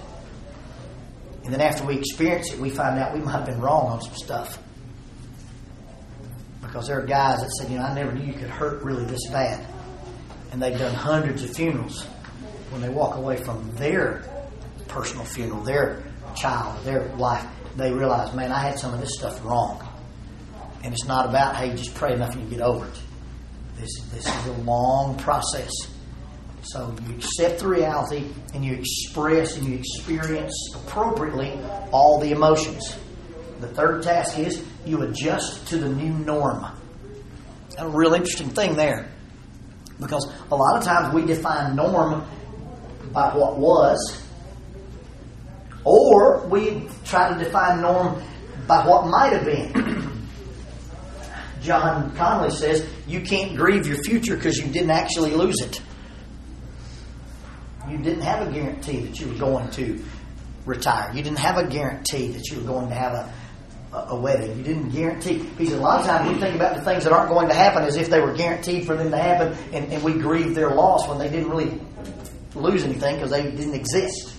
And 1.44 1.54
then 1.54 1.62
after 1.62 1.86
we 1.86 2.00
experience 2.00 2.52
it, 2.52 2.60
we 2.60 2.72
find 2.72 2.98
out 2.98 3.14
we 3.14 3.20
might 3.20 3.34
have 3.34 3.46
been 3.46 3.62
wrong 3.62 3.86
on 3.86 4.02
some 4.02 4.16
stuff. 4.16 4.58
Because 6.76 6.90
there 6.90 7.00
are 7.00 7.06
guys 7.06 7.40
that 7.40 7.50
said, 7.52 7.72
you 7.72 7.78
know, 7.78 7.86
I 7.86 7.94
never 7.96 8.12
knew 8.12 8.26
you 8.26 8.34
could 8.34 8.50
hurt 8.50 8.84
really 8.84 9.06
this 9.06 9.30
bad. 9.30 9.66
And 10.52 10.62
they've 10.62 10.78
done 10.78 10.94
hundreds 10.94 11.42
of 11.42 11.56
funerals. 11.56 12.04
When 12.70 12.82
they 12.82 12.90
walk 12.90 13.16
away 13.16 13.38
from 13.38 13.74
their 13.78 14.26
personal 14.90 15.24
funeral, 15.24 15.64
their 15.64 16.04
child, 16.36 16.84
their 16.84 17.08
wife, 17.16 17.46
they 17.78 17.94
realize, 17.94 18.36
man, 18.36 18.52
I 18.52 18.60
had 18.60 18.78
some 18.78 18.94
of 18.94 19.00
this 19.00 19.16
stuff 19.18 19.42
wrong. 19.46 19.88
And 20.84 20.94
it's 20.94 21.06
not 21.06 21.30
about, 21.30 21.56
hey, 21.56 21.74
just 21.74 21.96
pray 21.96 22.14
enough 22.14 22.34
and 22.34 22.44
you 22.44 22.50
get 22.50 22.60
over 22.60 22.86
it. 22.86 23.00
This, 23.78 23.98
this 24.12 24.28
is 24.28 24.46
a 24.48 24.62
long 24.64 25.18
process. 25.18 25.72
So 26.64 26.94
you 27.08 27.16
accept 27.16 27.60
the 27.60 27.70
reality 27.70 28.28
and 28.54 28.66
you 28.66 28.74
express 28.74 29.56
and 29.56 29.66
you 29.66 29.78
experience 29.78 30.54
appropriately 30.76 31.58
all 31.94 32.20
the 32.20 32.32
emotions. 32.32 32.98
The 33.62 33.70
third 33.70 34.04
task 34.04 34.38
is 34.38 34.62
you 34.86 35.02
adjust 35.02 35.68
to 35.68 35.78
the 35.78 35.90
new 35.90 36.14
norm. 36.14 36.66
A 37.78 37.90
real 37.90 38.14
interesting 38.14 38.50
thing 38.50 38.76
there. 38.76 39.10
Because 40.00 40.32
a 40.52 40.56
lot 40.56 40.78
of 40.78 40.84
times 40.84 41.14
we 41.14 41.26
define 41.26 41.76
norm 41.76 42.26
by 43.12 43.36
what 43.36 43.58
was, 43.58 44.24
or 45.84 46.46
we 46.48 46.88
try 47.06 47.34
to 47.34 47.44
define 47.44 47.82
norm 47.82 48.22
by 48.68 48.86
what 48.86 49.08
might 49.08 49.32
have 49.34 49.46
been. 49.46 50.28
John 51.62 52.16
Conley 52.16 52.52
says 52.52 52.88
you 53.08 53.22
can't 53.22 53.56
grieve 53.56 53.88
your 53.88 54.02
future 54.04 54.36
because 54.36 54.58
you 54.58 54.72
didn't 54.72 54.92
actually 54.92 55.32
lose 55.32 55.60
it. 55.62 55.82
You 57.90 57.98
didn't 57.98 58.22
have 58.22 58.48
a 58.48 58.52
guarantee 58.52 59.02
that 59.02 59.20
you 59.20 59.28
were 59.28 59.40
going 59.40 59.70
to 59.72 60.04
retire. 60.66 61.12
You 61.14 61.24
didn't 61.24 61.40
have 61.40 61.58
a 61.58 61.68
guarantee 61.68 62.28
that 62.30 62.50
you 62.50 62.60
were 62.60 62.68
going 62.68 62.90
to 62.90 62.96
have 62.96 63.14
a, 63.14 63.34
a 63.94 64.16
wedding. 64.16 64.58
You 64.58 64.64
didn't 64.64 64.90
guarantee. 64.90 65.48
Because 65.58 65.74
a 65.74 65.80
lot 65.80 66.02
of 66.02 66.06
times 66.06 66.32
we 66.32 66.40
think 66.40 66.56
about 66.56 66.76
the 66.76 66.82
things 66.82 67.04
that 67.04 67.14
aren't 67.14 67.30
going 67.30 67.48
to 67.48 67.54
happen 67.54 67.84
as 67.84 67.96
if 67.96 68.10
they 68.10 68.20
were 68.20 68.34
guaranteed 68.34 68.86
for 68.86 68.96
them 68.96 69.12
to 69.12 69.18
happen, 69.18 69.58
and, 69.74 69.92
and 69.92 70.04
we 70.04 70.14
grieve 70.14 70.56
their 70.56 70.72
loss 70.72 71.08
when 71.08 71.18
they 71.18 71.30
didn't 71.30 71.50
really 71.50 71.80
lose 72.56 72.84
anything 72.84 73.16
because 73.16 73.32
they 73.32 73.44
didn't 73.44 73.76
exist. 73.76 74.34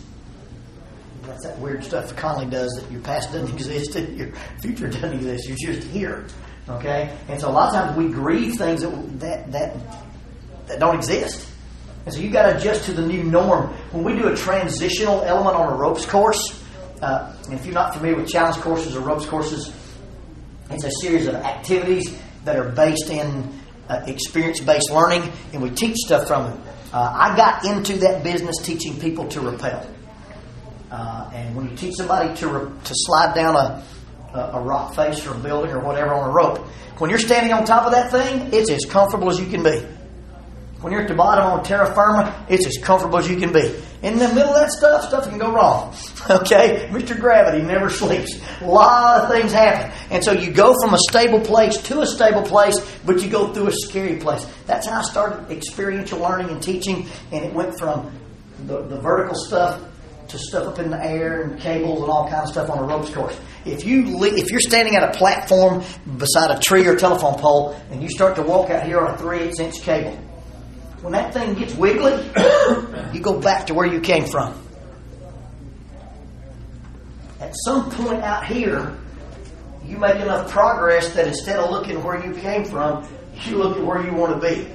That's 1.22 1.44
that 1.44 1.58
weird 1.58 1.84
stuff 1.84 2.14
Conley 2.16 2.46
does 2.46 2.72
that 2.80 2.90
your 2.90 3.00
past 3.02 3.32
doesn't 3.32 3.52
exist 3.54 3.96
and 3.96 4.16
your 4.16 4.32
future 4.60 4.88
doesn't 4.88 5.12
exist. 5.12 5.48
You're 5.48 5.74
just 5.74 5.88
here. 5.88 6.26
Okay? 6.68 7.16
And 7.28 7.40
so 7.40 7.48
a 7.48 7.52
lot 7.52 7.68
of 7.68 7.74
times 7.74 7.96
we 7.96 8.08
grieve 8.08 8.56
things 8.56 8.82
that, 8.82 9.20
that, 9.20 9.52
that, 9.52 9.76
that 10.66 10.80
don't 10.80 10.96
exist. 10.96 11.48
And 12.04 12.14
so 12.14 12.20
you've 12.20 12.32
got 12.32 12.50
to 12.50 12.56
adjust 12.56 12.84
to 12.84 12.92
the 12.92 13.04
new 13.04 13.24
norm. 13.24 13.68
When 13.90 14.04
we 14.04 14.14
do 14.14 14.28
a 14.28 14.36
transitional 14.36 15.22
element 15.22 15.56
on 15.56 15.72
a 15.72 15.76
ropes 15.76 16.06
course, 16.06 16.55
uh, 17.02 17.34
if 17.50 17.64
you're 17.64 17.74
not 17.74 17.94
familiar 17.94 18.16
with 18.16 18.28
challenge 18.28 18.56
courses 18.56 18.96
or 18.96 19.00
ropes 19.00 19.26
courses, 19.26 19.74
it's 20.70 20.84
a 20.84 20.90
series 21.00 21.26
of 21.26 21.34
activities 21.34 22.18
that 22.44 22.56
are 22.56 22.70
based 22.70 23.10
in 23.10 23.52
uh, 23.88 24.02
experience 24.06 24.60
based 24.60 24.90
learning, 24.90 25.30
and 25.52 25.62
we 25.62 25.70
teach 25.70 25.96
stuff 25.96 26.26
from 26.26 26.52
it. 26.52 26.60
Uh, 26.92 27.12
I 27.14 27.36
got 27.36 27.64
into 27.64 27.96
that 27.98 28.24
business 28.24 28.56
teaching 28.62 28.98
people 28.98 29.28
to 29.28 29.40
rappel. 29.40 29.86
Uh, 30.90 31.30
and 31.34 31.54
when 31.54 31.68
you 31.68 31.76
teach 31.76 31.94
somebody 31.96 32.34
to, 32.36 32.48
re- 32.48 32.70
to 32.84 32.92
slide 32.94 33.34
down 33.34 33.56
a, 33.56 33.84
a 34.34 34.60
rock 34.60 34.94
face 34.94 35.26
or 35.26 35.34
a 35.34 35.38
building 35.38 35.72
or 35.72 35.80
whatever 35.80 36.14
on 36.14 36.30
a 36.30 36.32
rope, 36.32 36.58
when 36.98 37.10
you're 37.10 37.18
standing 37.18 37.52
on 37.52 37.64
top 37.64 37.84
of 37.84 37.92
that 37.92 38.10
thing, 38.10 38.52
it's 38.52 38.70
as 38.70 38.84
comfortable 38.88 39.28
as 39.28 39.38
you 39.38 39.46
can 39.46 39.62
be. 39.62 39.84
When 40.80 40.92
you're 40.92 41.02
at 41.02 41.08
the 41.08 41.14
bottom 41.14 41.44
on 41.44 41.64
terra 41.64 41.92
firma, 41.94 42.46
it's 42.48 42.66
as 42.66 42.78
comfortable 42.82 43.18
as 43.18 43.28
you 43.28 43.36
can 43.36 43.52
be. 43.52 43.74
In 44.02 44.18
the 44.18 44.28
middle 44.28 44.50
of 44.50 44.60
that 44.60 44.70
stuff, 44.70 45.04
stuff 45.08 45.28
can 45.28 45.38
go 45.38 45.52
wrong. 45.52 45.94
Okay? 46.28 46.88
Mr. 46.90 47.18
Gravity 47.18 47.62
never 47.64 47.88
sleeps. 47.88 48.40
A 48.60 48.66
lot 48.66 49.22
of 49.22 49.30
things 49.30 49.52
happen. 49.52 49.92
And 50.10 50.24
so 50.24 50.32
you 50.32 50.50
go 50.50 50.74
from 50.82 50.92
a 50.92 50.98
stable 51.08 51.38
place 51.40 51.76
to 51.82 52.00
a 52.00 52.06
stable 52.06 52.42
place, 52.42 52.74
but 53.04 53.22
you 53.22 53.30
go 53.30 53.52
through 53.52 53.68
a 53.68 53.72
scary 53.72 54.16
place. 54.16 54.44
That's 54.66 54.88
how 54.88 54.98
I 54.98 55.02
started 55.02 55.52
experiential 55.52 56.18
learning 56.18 56.50
and 56.50 56.60
teaching, 56.60 57.06
and 57.30 57.44
it 57.44 57.52
went 57.54 57.78
from 57.78 58.10
the, 58.66 58.82
the 58.82 58.98
vertical 58.98 59.36
stuff 59.36 59.80
to 60.28 60.38
stuff 60.38 60.66
up 60.66 60.78
in 60.78 60.90
the 60.90 61.04
air 61.04 61.42
and 61.42 61.60
cables 61.60 62.00
and 62.00 62.10
all 62.10 62.28
kinds 62.28 62.50
of 62.50 62.54
stuff 62.54 62.70
on 62.70 62.78
a 62.78 62.82
ropes 62.82 63.10
course. 63.10 63.38
If 63.64 63.84
you 63.84 64.24
if 64.24 64.50
you're 64.50 64.60
standing 64.60 64.96
at 64.96 65.02
a 65.02 65.16
platform 65.16 65.84
beside 66.18 66.56
a 66.56 66.60
tree 66.60 66.86
or 66.86 66.96
telephone 66.96 67.38
pole 67.38 67.80
and 67.90 68.02
you 68.02 68.08
start 68.08 68.36
to 68.36 68.42
walk 68.42 68.70
out 68.70 68.84
here 68.84 69.00
on 69.00 69.14
a 69.14 69.18
three 69.18 69.40
eighths 69.40 69.60
inch 69.60 69.80
cable, 69.82 70.18
when 71.02 71.12
that 71.12 71.32
thing 71.34 71.54
gets 71.54 71.74
wiggly, 71.74 72.12
you 73.12 73.20
go 73.20 73.38
back 73.40 73.66
to 73.66 73.74
where 73.74 73.86
you 73.86 74.00
came 74.00 74.26
from. 74.26 74.60
At 77.40 77.54
some 77.64 77.90
point 77.90 78.22
out 78.22 78.46
here, 78.46 78.96
you 79.84 79.98
make 79.98 80.16
enough 80.16 80.50
progress 80.50 81.14
that 81.14 81.26
instead 81.26 81.58
of 81.58 81.70
looking 81.70 82.02
where 82.02 82.24
you 82.24 82.34
came 82.34 82.64
from, 82.64 83.06
you 83.44 83.56
look 83.56 83.76
at 83.76 83.84
where 83.84 84.04
you 84.04 84.12
want 84.12 84.40
to 84.40 84.48
be. 84.48 84.66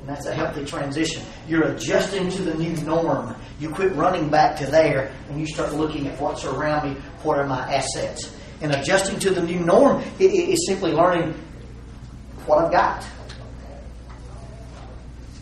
And 0.00 0.08
that's 0.08 0.26
a 0.26 0.34
healthy 0.34 0.64
transition. 0.64 1.22
You're 1.46 1.68
adjusting 1.68 2.30
to 2.30 2.42
the 2.42 2.54
new 2.54 2.76
norm. 2.82 3.36
You 3.60 3.70
quit 3.70 3.94
running 3.94 4.28
back 4.28 4.56
to 4.58 4.66
there 4.66 5.12
and 5.28 5.40
you 5.40 5.46
start 5.46 5.72
looking 5.72 6.06
at 6.08 6.20
what's 6.20 6.44
around 6.44 6.90
me, 6.90 7.00
what 7.22 7.38
are 7.38 7.46
my 7.46 7.72
assets. 7.72 8.34
And 8.60 8.74
adjusting 8.74 9.18
to 9.20 9.30
the 9.30 9.42
new 9.42 9.60
norm 9.60 10.02
is 10.18 10.66
simply 10.66 10.92
learning 10.92 11.34
what 12.46 12.64
I've 12.64 12.72
got. 12.72 13.06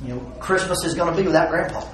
You 0.04 0.14
know, 0.14 0.20
Christmas 0.40 0.84
is 0.84 0.94
going 0.94 1.14
to 1.14 1.20
be 1.20 1.26
without 1.26 1.50
Grandpa. 1.50 1.84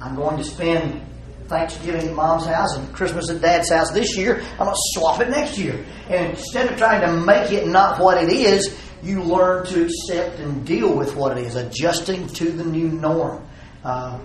I'm 0.00 0.14
going 0.14 0.36
to 0.36 0.44
spend 0.44 1.02
Thanksgiving 1.48 2.08
at 2.08 2.14
Mom's 2.14 2.46
house 2.46 2.76
and 2.76 2.92
Christmas 2.92 3.30
at 3.30 3.40
Dad's 3.40 3.70
house 3.70 3.92
this 3.92 4.16
year. 4.16 4.42
I'm 4.52 4.66
going 4.66 4.70
to 4.70 4.80
swap 4.94 5.20
it 5.20 5.30
next 5.30 5.58
year. 5.58 5.84
And 6.08 6.30
instead 6.30 6.70
of 6.70 6.78
trying 6.78 7.00
to 7.00 7.24
make 7.24 7.52
it 7.52 7.66
not 7.66 8.00
what 8.00 8.22
it 8.22 8.30
is, 8.30 8.78
you 9.02 9.22
learn 9.22 9.64
to 9.66 9.84
accept 9.84 10.38
and 10.40 10.66
deal 10.66 10.96
with 10.96 11.14
what 11.16 11.38
it 11.38 11.46
is, 11.46 11.54
adjusting 11.54 12.26
to 12.28 12.50
the 12.50 12.64
new 12.64 12.88
norm. 12.88 13.46
Uh, 13.84 14.18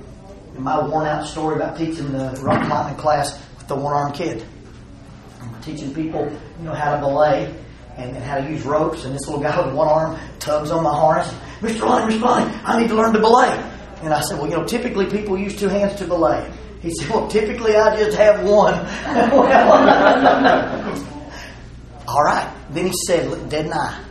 my 0.57 0.85
worn 0.85 1.07
out 1.07 1.25
story 1.27 1.55
about 1.55 1.77
teaching 1.77 2.11
the 2.11 2.39
rock 2.43 2.65
climbing 2.67 2.97
class 2.97 3.39
with 3.57 3.67
the 3.67 3.75
one 3.75 3.93
armed 3.93 4.15
kid. 4.15 4.43
I'm 5.39 5.61
teaching 5.61 5.93
people, 5.93 6.31
you 6.59 6.65
know, 6.65 6.73
how 6.73 6.95
to 6.95 7.01
belay 7.01 7.53
and, 7.97 8.15
and, 8.15 8.23
how 8.23 8.39
to 8.39 8.49
use 8.49 8.63
ropes. 8.63 9.05
And 9.05 9.13
this 9.13 9.27
little 9.27 9.41
guy 9.41 9.65
with 9.65 9.75
one 9.75 9.87
arm 9.87 10.19
tugs 10.39 10.71
on 10.71 10.83
my 10.83 10.93
harness. 10.93 11.33
Mr. 11.61 11.81
Lonnie, 11.81 12.15
Mr. 12.15 12.21
Lonnie, 12.21 12.55
I 12.65 12.81
need 12.81 12.89
to 12.89 12.95
learn 12.95 13.13
to 13.13 13.19
belay. 13.19 13.55
And 14.01 14.13
I 14.13 14.21
said, 14.21 14.39
well, 14.39 14.49
you 14.49 14.57
know, 14.57 14.65
typically 14.65 15.05
people 15.05 15.37
use 15.37 15.57
two 15.57 15.67
hands 15.67 15.95
to 15.99 16.07
belay. 16.07 16.51
He 16.81 16.91
said, 16.91 17.09
well, 17.09 17.27
typically 17.27 17.75
I 17.75 17.95
just 17.95 18.17
have 18.17 18.43
one. 18.43 18.73
All 22.07 22.23
right. 22.23 22.51
Then 22.71 22.87
he 22.87 22.93
said, 23.05 23.53
in 23.53 23.73
eye. 23.73 24.03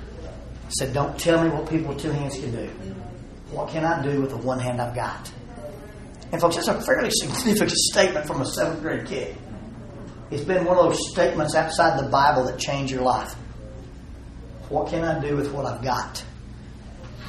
He 0.69 0.75
said, 0.79 0.95
don't 0.95 1.19
tell 1.19 1.43
me 1.43 1.51
what 1.51 1.69
people 1.69 1.89
with 1.89 2.01
two 2.01 2.13
hands 2.13 2.37
can 2.37 2.53
do. 2.53 2.67
What 3.51 3.71
can 3.71 3.85
I 3.85 4.01
do 4.03 4.21
with 4.21 4.31
the 4.31 4.37
one 4.37 4.61
hand 4.61 4.81
I've 4.81 4.95
got? 4.95 5.33
And 6.31 6.41
folks, 6.41 6.57
that's 6.57 6.69
a 6.69 6.81
fairly 6.81 7.11
significant 7.11 7.73
statement 7.73 8.27
from 8.27 8.41
a 8.41 8.47
seventh 8.47 8.81
grade 8.81 9.07
kid. 9.07 9.37
It's 10.31 10.45
been 10.45 10.65
one 10.65 10.79
of 10.79 10.85
those 10.85 11.11
statements 11.11 11.57
outside 11.57 11.99
the 11.99 12.09
Bible 12.09 12.45
that 12.45 12.59
change 12.59 12.93
your 12.93 13.03
life. 13.03 13.35
What 14.69 14.89
can 14.89 15.03
I 15.03 15.21
do 15.21 15.37
with 15.37 15.53
what 15.53 15.67
I've 15.67 15.83
got? 15.83 16.23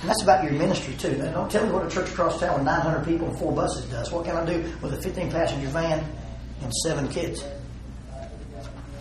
And 0.01 0.09
that's 0.09 0.23
about 0.23 0.43
your 0.43 0.53
ministry 0.53 0.95
too. 0.95 1.15
Don't 1.15 1.49
tell 1.51 1.63
me 1.63 1.71
what 1.71 1.85
a 1.85 1.89
church 1.89 2.09
across 2.09 2.39
town 2.39 2.55
with 2.55 2.63
900 2.63 3.05
people 3.05 3.27
and 3.27 3.37
four 3.37 3.51
buses 3.51 3.85
does. 3.85 4.11
What 4.11 4.25
can 4.25 4.35
I 4.35 4.43
do 4.43 4.63
with 4.81 4.93
a 4.93 5.01
15 5.01 5.31
passenger 5.31 5.67
van 5.67 6.03
and 6.63 6.73
seven 6.83 7.07
kids? 7.07 7.43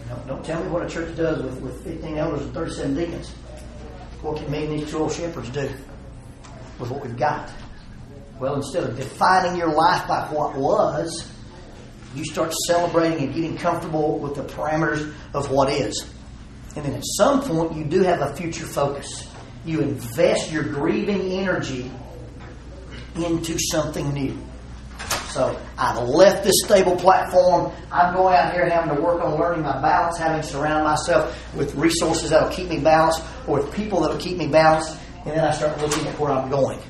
Don't, 0.09 0.27
don't 0.27 0.45
tell 0.45 0.63
me 0.63 0.69
what 0.69 0.85
a 0.85 0.89
church 0.91 1.17
does 1.17 1.43
with, 1.43 1.59
with 1.63 1.85
15 1.85 2.19
elders 2.19 2.43
and 2.43 2.53
37 2.53 2.95
deacons. 2.95 3.31
What 4.21 4.37
can 4.37 4.51
me 4.51 4.67
and 4.67 4.79
these 4.79 4.91
two 4.91 4.99
old 4.99 5.13
shepherds 5.13 5.49
do 5.49 5.71
with 6.79 6.91
what 6.91 7.03
we've 7.03 7.17
got? 7.17 7.51
Well, 8.39 8.57
instead 8.57 8.85
of 8.85 8.97
defining 8.97 9.57
your 9.57 9.73
life 9.73 10.07
by 10.07 10.27
what 10.31 10.55
was, 10.55 11.33
you 12.15 12.25
start 12.25 12.53
celebrating 12.67 13.25
and 13.25 13.35
getting 13.35 13.57
comfortable 13.57 14.19
with 14.19 14.35
the 14.35 14.43
parameters 14.43 15.15
of 15.33 15.51
what 15.51 15.73
is. 15.73 16.13
And 16.77 16.85
then 16.85 16.95
at 16.95 17.05
some 17.17 17.41
point, 17.43 17.75
you 17.75 17.85
do 17.85 18.03
have 18.03 18.21
a 18.21 18.37
future 18.37 18.67
focus. 18.67 19.30
You 19.65 19.81
invest 19.81 20.51
your 20.51 20.65
grieving 20.65 21.33
energy 21.33 21.91
into 23.17 23.59
something 23.59 24.13
new. 24.13 24.37
So 25.31 25.61
I've 25.79 26.09
left 26.09 26.43
this 26.43 26.57
stable 26.65 26.97
platform. 26.97 27.73
I'm 27.93 28.15
going 28.15 28.35
out 28.35 28.53
here 28.53 28.69
having 28.69 28.97
to 28.97 29.01
work 29.01 29.23
on 29.23 29.39
learning 29.39 29.63
my 29.63 29.81
balance, 29.81 30.19
having 30.19 30.43
to 30.43 30.47
surround 30.47 30.85
myself 30.85 31.55
with 31.55 31.75
resources 31.77 32.31
that 32.31 32.43
will 32.43 32.55
keep 32.55 32.69
me 32.69 32.81
balanced 32.81 33.23
or 33.47 33.61
with 33.61 33.73
people 33.73 34.01
that 34.01 34.11
will 34.11 34.19
keep 34.19 34.37
me 34.37 34.49
balanced. 34.49 34.99
And 35.25 35.37
then 35.37 35.45
I 35.45 35.53
start 35.53 35.79
looking 35.81 36.07
at 36.07 36.19
where 36.19 36.33
I'm 36.33 36.51
going. 36.51 36.81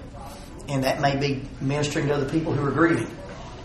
And 0.69 0.85
that 0.85 1.01
may 1.01 1.17
be 1.17 1.43
ministering 1.61 2.07
to 2.09 2.15
other 2.15 2.29
people 2.29 2.53
who 2.53 2.67
are 2.67 2.71
grieving. 2.71 3.15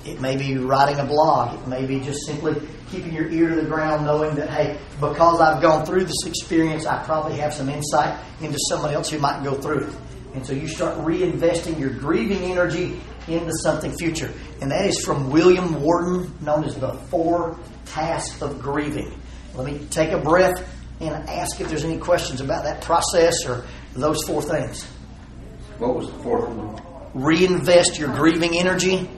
It 0.06 0.20
may 0.20 0.36
be 0.36 0.58
writing 0.58 1.00
a 1.00 1.06
blog. 1.06 1.58
It 1.60 1.68
may 1.68 1.86
be 1.86 2.00
just 2.00 2.26
simply 2.26 2.56
keeping 2.96 3.14
your 3.14 3.28
ear 3.30 3.50
to 3.50 3.56
the 3.56 3.68
ground, 3.68 4.06
knowing 4.06 4.36
that, 4.36 4.50
hey, 4.50 4.78
because 5.00 5.42
I've 5.42 5.62
gone 5.62 5.86
through 5.86 6.06
this 6.06 6.26
experience, 6.26 6.86
I 6.86 7.04
probably 7.04 7.38
have 7.38 7.54
some 7.54 7.70
insight 7.70 8.18
into 8.42 8.58
somebody 8.70 8.96
else 8.96 9.10
who 9.10 9.20
might 9.20 9.44
go 9.44 9.56
through 9.56 9.88
it. 9.88 9.96
And 10.34 10.46
so 10.46 10.54
you 10.54 10.68
start 10.68 10.98
reinvesting 11.00 11.80
your 11.80 11.90
grieving 11.90 12.44
energy 12.52 13.02
into 13.28 13.52
something 13.64 13.96
future. 13.98 14.32
And 14.62 14.72
that 14.72 14.86
is 14.86 15.04
from 15.04 15.30
William 15.30 15.82
Warden, 15.82 16.34
known 16.42 16.64
as 16.64 16.76
the 16.76 16.94
Four 17.10 17.60
Tasks 17.86 18.42
of 18.42 18.62
Grieving. 18.62 19.12
Let 19.56 19.66
me 19.66 19.86
take 19.90 20.12
a 20.12 20.20
breath 20.20 20.70
and 21.00 21.14
ask 21.30 21.60
if 21.60 21.68
there's 21.68 21.84
any 21.84 21.98
questions 21.98 22.40
about 22.40 22.64
that 22.64 22.82
process 22.82 23.46
or 23.46 23.66
those 23.94 24.24
four 24.24 24.42
things. 24.42 24.84
What 25.78 25.96
was 25.96 26.08
the 26.08 26.20
fourth 26.20 26.48
one? 26.50 26.82
Reinvest 27.14 28.00
your 28.00 28.14
grieving 28.14 28.58
energy 28.58 29.10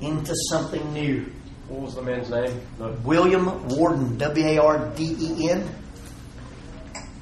into 0.00 0.34
something 0.50 0.92
new. 0.92 1.26
What 1.70 1.82
was 1.82 1.94
the 1.94 2.02
man's 2.02 2.28
name? 2.30 2.60
William 3.04 3.68
Warden, 3.68 4.18
W 4.18 4.44
A 4.44 4.58
R 4.58 4.92
D 4.96 5.16
E 5.20 5.50
N. 5.50 5.72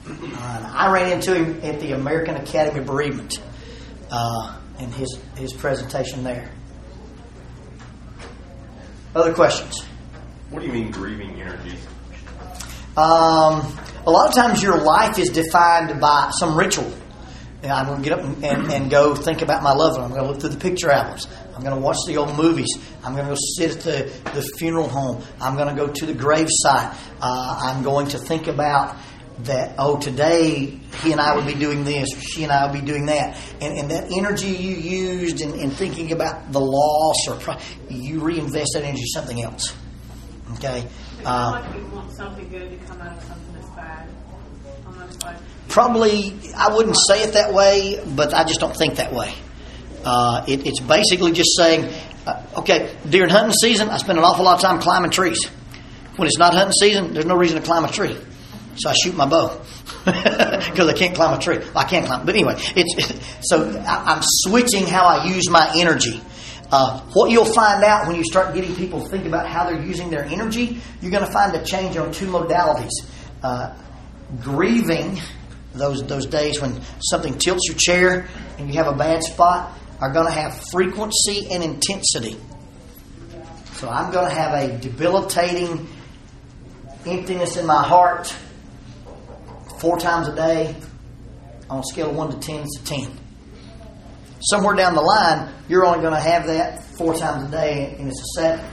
Uh, 0.06 0.72
I 0.74 0.90
ran 0.90 1.12
into 1.12 1.34
him 1.34 1.60
at 1.62 1.80
the 1.80 1.92
American 1.92 2.34
Academy 2.36 2.80
of 2.80 2.86
Bereavement 2.86 3.42
uh, 4.10 4.58
in 4.78 4.90
his, 4.90 5.18
his 5.36 5.52
presentation 5.52 6.24
there. 6.24 6.50
Other 9.14 9.34
questions? 9.34 9.84
What 10.48 10.60
do 10.60 10.66
you 10.66 10.72
mean 10.72 10.92
grieving 10.92 11.38
energy? 11.42 11.76
Um, 12.96 13.76
a 14.06 14.10
lot 14.10 14.28
of 14.28 14.34
times 14.34 14.62
your 14.62 14.78
life 14.78 15.18
is 15.18 15.28
defined 15.28 16.00
by 16.00 16.30
some 16.38 16.56
ritual. 16.56 16.90
And 17.62 17.72
I'm 17.72 17.86
going 17.86 18.02
to 18.02 18.08
get 18.08 18.18
up 18.18 18.24
and, 18.24 18.44
and, 18.44 18.72
and, 18.72 18.90
go 18.90 19.16
think 19.16 19.42
about 19.42 19.64
my 19.64 19.72
loved 19.72 19.98
one. 19.98 20.04
I'm 20.04 20.10
going 20.10 20.22
to 20.22 20.30
look 20.30 20.40
through 20.40 20.50
the 20.50 20.60
picture 20.60 20.90
albums. 20.90 21.26
I'm 21.56 21.62
going 21.64 21.74
to 21.74 21.80
watch 21.80 21.96
the 22.06 22.16
old 22.16 22.36
movies. 22.36 22.68
I'm 23.02 23.14
going 23.14 23.26
to 23.26 23.32
go 23.32 23.38
sit 23.56 23.76
at 23.76 23.80
the, 23.82 24.30
the 24.30 24.42
funeral 24.58 24.88
home. 24.88 25.24
I'm 25.40 25.56
going 25.56 25.68
to 25.68 25.74
go 25.74 25.92
to 25.92 26.06
the 26.06 26.12
gravesite. 26.12 26.96
Uh, 27.20 27.60
I'm 27.60 27.82
going 27.82 28.06
to 28.08 28.18
think 28.18 28.46
about 28.46 28.96
that 29.40 29.74
oh 29.78 29.98
today 29.98 30.66
he 31.02 31.12
and 31.12 31.20
I 31.20 31.36
would 31.36 31.46
be 31.46 31.54
doing 31.54 31.84
this, 31.84 32.12
or 32.16 32.20
she 32.20 32.42
and 32.42 32.52
I 32.52 32.66
would 32.66 32.80
be 32.80 32.84
doing 32.84 33.06
that, 33.06 33.38
and, 33.60 33.78
and 33.78 33.90
that 33.90 34.10
energy 34.10 34.48
you 34.48 34.74
used 34.74 35.40
in, 35.40 35.54
in 35.54 35.70
thinking 35.70 36.12
about 36.12 36.50
the 36.52 36.60
loss 36.60 37.28
or 37.28 37.36
pro- 37.36 37.58
you 37.88 38.20
reinvest 38.20 38.70
that 38.74 38.82
energy 38.82 39.02
in 39.02 39.06
something 39.06 39.42
else. 39.42 39.74
Okay, 40.54 40.86
uh, 41.24 41.62
like 41.62 41.76
you 41.76 41.86
want 41.86 42.10
something 42.12 42.48
good 42.48 42.70
to 42.70 42.86
come 42.86 43.00
out 43.00 43.16
of 43.16 43.22
something 43.24 43.54
that's 43.54 43.70
bad. 43.76 44.08
Almost 44.86 45.22
like 45.22 45.36
probably 45.68 46.34
I 46.56 46.74
wouldn't 46.74 46.96
say 46.96 47.22
it 47.22 47.34
that 47.34 47.52
way, 47.52 48.02
but 48.16 48.34
I 48.34 48.44
just 48.44 48.60
don't 48.60 48.76
think 48.76 48.96
that 48.96 49.12
way. 49.12 49.34
Uh, 50.04 50.44
it, 50.46 50.66
it's 50.66 50.80
basically 50.80 51.32
just 51.32 51.56
saying, 51.56 51.92
uh, 52.26 52.42
okay, 52.58 52.96
during 53.08 53.30
hunting 53.30 53.52
season, 53.52 53.88
I 53.88 53.98
spend 53.98 54.18
an 54.18 54.24
awful 54.24 54.44
lot 54.44 54.54
of 54.54 54.60
time 54.60 54.80
climbing 54.80 55.10
trees. 55.10 55.44
When 56.16 56.26
it's 56.26 56.38
not 56.38 56.54
hunting 56.54 56.72
season, 56.72 57.14
there's 57.14 57.26
no 57.26 57.36
reason 57.36 57.60
to 57.60 57.64
climb 57.64 57.84
a 57.84 57.88
tree. 57.90 58.16
So 58.76 58.90
I 58.90 58.94
shoot 58.94 59.16
my 59.16 59.26
bow 59.26 59.60
because 60.04 60.88
I 60.88 60.94
can't 60.96 61.14
climb 61.14 61.36
a 61.36 61.42
tree. 61.42 61.58
Well, 61.58 61.78
I 61.78 61.84
can't 61.84 62.06
climb, 62.06 62.24
but 62.24 62.34
anyway, 62.34 62.54
it's 62.58 63.14
so 63.48 63.70
I, 63.86 64.14
I'm 64.14 64.22
switching 64.22 64.86
how 64.86 65.04
I 65.04 65.26
use 65.26 65.50
my 65.50 65.72
energy. 65.76 66.20
Uh, 66.70 67.00
what 67.14 67.30
you'll 67.30 67.46
find 67.46 67.82
out 67.82 68.06
when 68.06 68.16
you 68.16 68.24
start 68.24 68.54
getting 68.54 68.74
people 68.76 69.02
to 69.02 69.08
think 69.08 69.26
about 69.26 69.48
how 69.48 69.64
they're 69.64 69.82
using 69.82 70.10
their 70.10 70.24
energy, 70.24 70.80
you're 71.00 71.10
going 71.10 71.24
to 71.24 71.32
find 71.32 71.54
a 71.54 71.64
change 71.64 71.96
on 71.96 72.12
two 72.12 72.26
modalities. 72.26 72.90
Uh, 73.42 73.74
grieving, 74.42 75.18
those 75.78 76.06
those 76.06 76.26
days 76.26 76.60
when 76.60 76.80
something 77.00 77.38
tilts 77.38 77.66
your 77.66 77.76
chair 77.76 78.28
and 78.58 78.68
you 78.68 78.74
have 78.74 78.92
a 78.92 78.96
bad 78.96 79.22
spot, 79.22 79.72
are 80.00 80.12
going 80.12 80.26
to 80.26 80.32
have 80.32 80.54
frequency 80.70 81.48
and 81.50 81.62
intensity. 81.62 82.36
So 83.74 83.88
I'm 83.88 84.12
going 84.12 84.28
to 84.28 84.34
have 84.34 84.54
a 84.54 84.78
debilitating 84.78 85.88
emptiness 87.06 87.56
in 87.56 87.66
my 87.66 87.82
heart 87.82 88.34
four 89.78 89.98
times 89.98 90.28
a 90.28 90.34
day. 90.34 90.76
On 91.70 91.80
a 91.80 91.84
scale 91.84 92.10
of 92.10 92.16
one 92.16 92.30
to 92.30 92.38
ten, 92.38 92.62
it's 92.62 92.80
a 92.80 92.84
ten. 92.84 93.10
Somewhere 94.40 94.74
down 94.74 94.94
the 94.94 95.02
line, 95.02 95.52
you're 95.68 95.84
only 95.84 96.00
going 96.00 96.14
to 96.14 96.20
have 96.20 96.46
that 96.46 96.82
four 96.82 97.14
times 97.14 97.48
a 97.48 97.50
day, 97.50 97.94
and 97.98 98.08
it's 98.08 98.20
a 98.20 98.40
seven. 98.40 98.64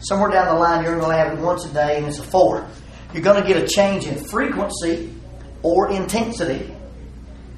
Somewhere 0.00 0.30
down 0.30 0.46
the 0.46 0.60
line, 0.60 0.84
you're 0.84 0.98
going 0.98 1.10
to 1.10 1.16
have 1.16 1.32
it 1.32 1.40
once 1.40 1.64
a 1.64 1.72
day, 1.72 1.98
and 1.98 2.06
it's 2.06 2.18
a 2.18 2.22
four. 2.22 2.66
You're 3.12 3.22
going 3.22 3.42
to 3.42 3.46
get 3.46 3.62
a 3.62 3.66
change 3.66 4.06
in 4.06 4.24
frequency 4.24 5.14
or 5.62 5.90
intensity. 5.90 6.74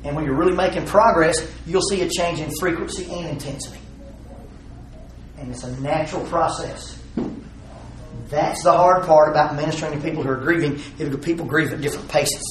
And 0.05 0.15
when 0.15 0.25
you're 0.25 0.37
really 0.37 0.55
making 0.55 0.87
progress, 0.87 1.37
you'll 1.67 1.83
see 1.83 2.03
a 2.03 2.09
change 2.09 2.41
in 2.41 2.51
frequency 2.59 3.05
and 3.11 3.29
intensity. 3.29 3.81
And 5.39 5.51
it's 5.51 5.65
a 5.65 5.81
natural 5.81 6.25
process. 6.27 6.99
That's 8.29 8.63
the 8.63 8.73
hard 8.73 9.07
part 9.07 9.31
about 9.31 9.57
ministering 9.57 9.93
to 9.93 10.05
people 10.05 10.23
who 10.23 10.31
are 10.31 10.37
grieving. 10.37 10.81
Is 10.99 11.15
people 11.25 11.47
grieve 11.47 11.73
at 11.73 11.81
different 11.81 12.09
paces. 12.09 12.45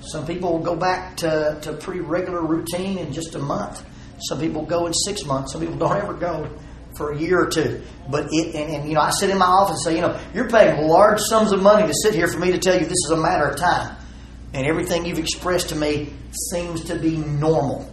Some 0.00 0.26
people 0.26 0.52
will 0.52 0.64
go 0.64 0.76
back 0.76 1.16
to, 1.18 1.58
to 1.62 1.72
pretty 1.74 2.00
regular 2.00 2.42
routine 2.42 2.98
in 2.98 3.12
just 3.12 3.34
a 3.34 3.38
month. 3.38 3.84
Some 4.28 4.40
people 4.40 4.62
go 4.64 4.86
in 4.86 4.94
six 4.94 5.24
months. 5.24 5.52
Some 5.52 5.60
people 5.60 5.76
don't 5.76 5.96
ever 5.96 6.14
go 6.14 6.48
for 6.96 7.12
a 7.12 7.18
year 7.18 7.40
or 7.40 7.48
two. 7.48 7.82
But 8.08 8.28
it, 8.30 8.54
and, 8.54 8.74
and 8.74 8.88
you 8.88 8.94
know, 8.94 9.00
I 9.00 9.10
sit 9.10 9.30
in 9.30 9.38
my 9.38 9.46
office 9.46 9.84
and 9.84 9.92
say, 9.92 9.94
you 9.96 10.02
know, 10.02 10.18
you're 10.34 10.48
paying 10.48 10.88
large 10.88 11.20
sums 11.20 11.52
of 11.52 11.62
money 11.62 11.86
to 11.86 11.94
sit 12.02 12.14
here 12.14 12.28
for 12.28 12.38
me 12.38 12.52
to 12.52 12.58
tell 12.58 12.74
you 12.74 12.80
this 12.80 12.90
is 13.06 13.10
a 13.12 13.16
matter 13.16 13.46
of 13.46 13.56
time. 13.56 13.96
And 14.54 14.66
everything 14.66 15.06
you've 15.06 15.18
expressed 15.18 15.70
to 15.70 15.76
me 15.76 16.12
seems 16.50 16.84
to 16.84 16.96
be 16.96 17.16
normal. 17.16 17.90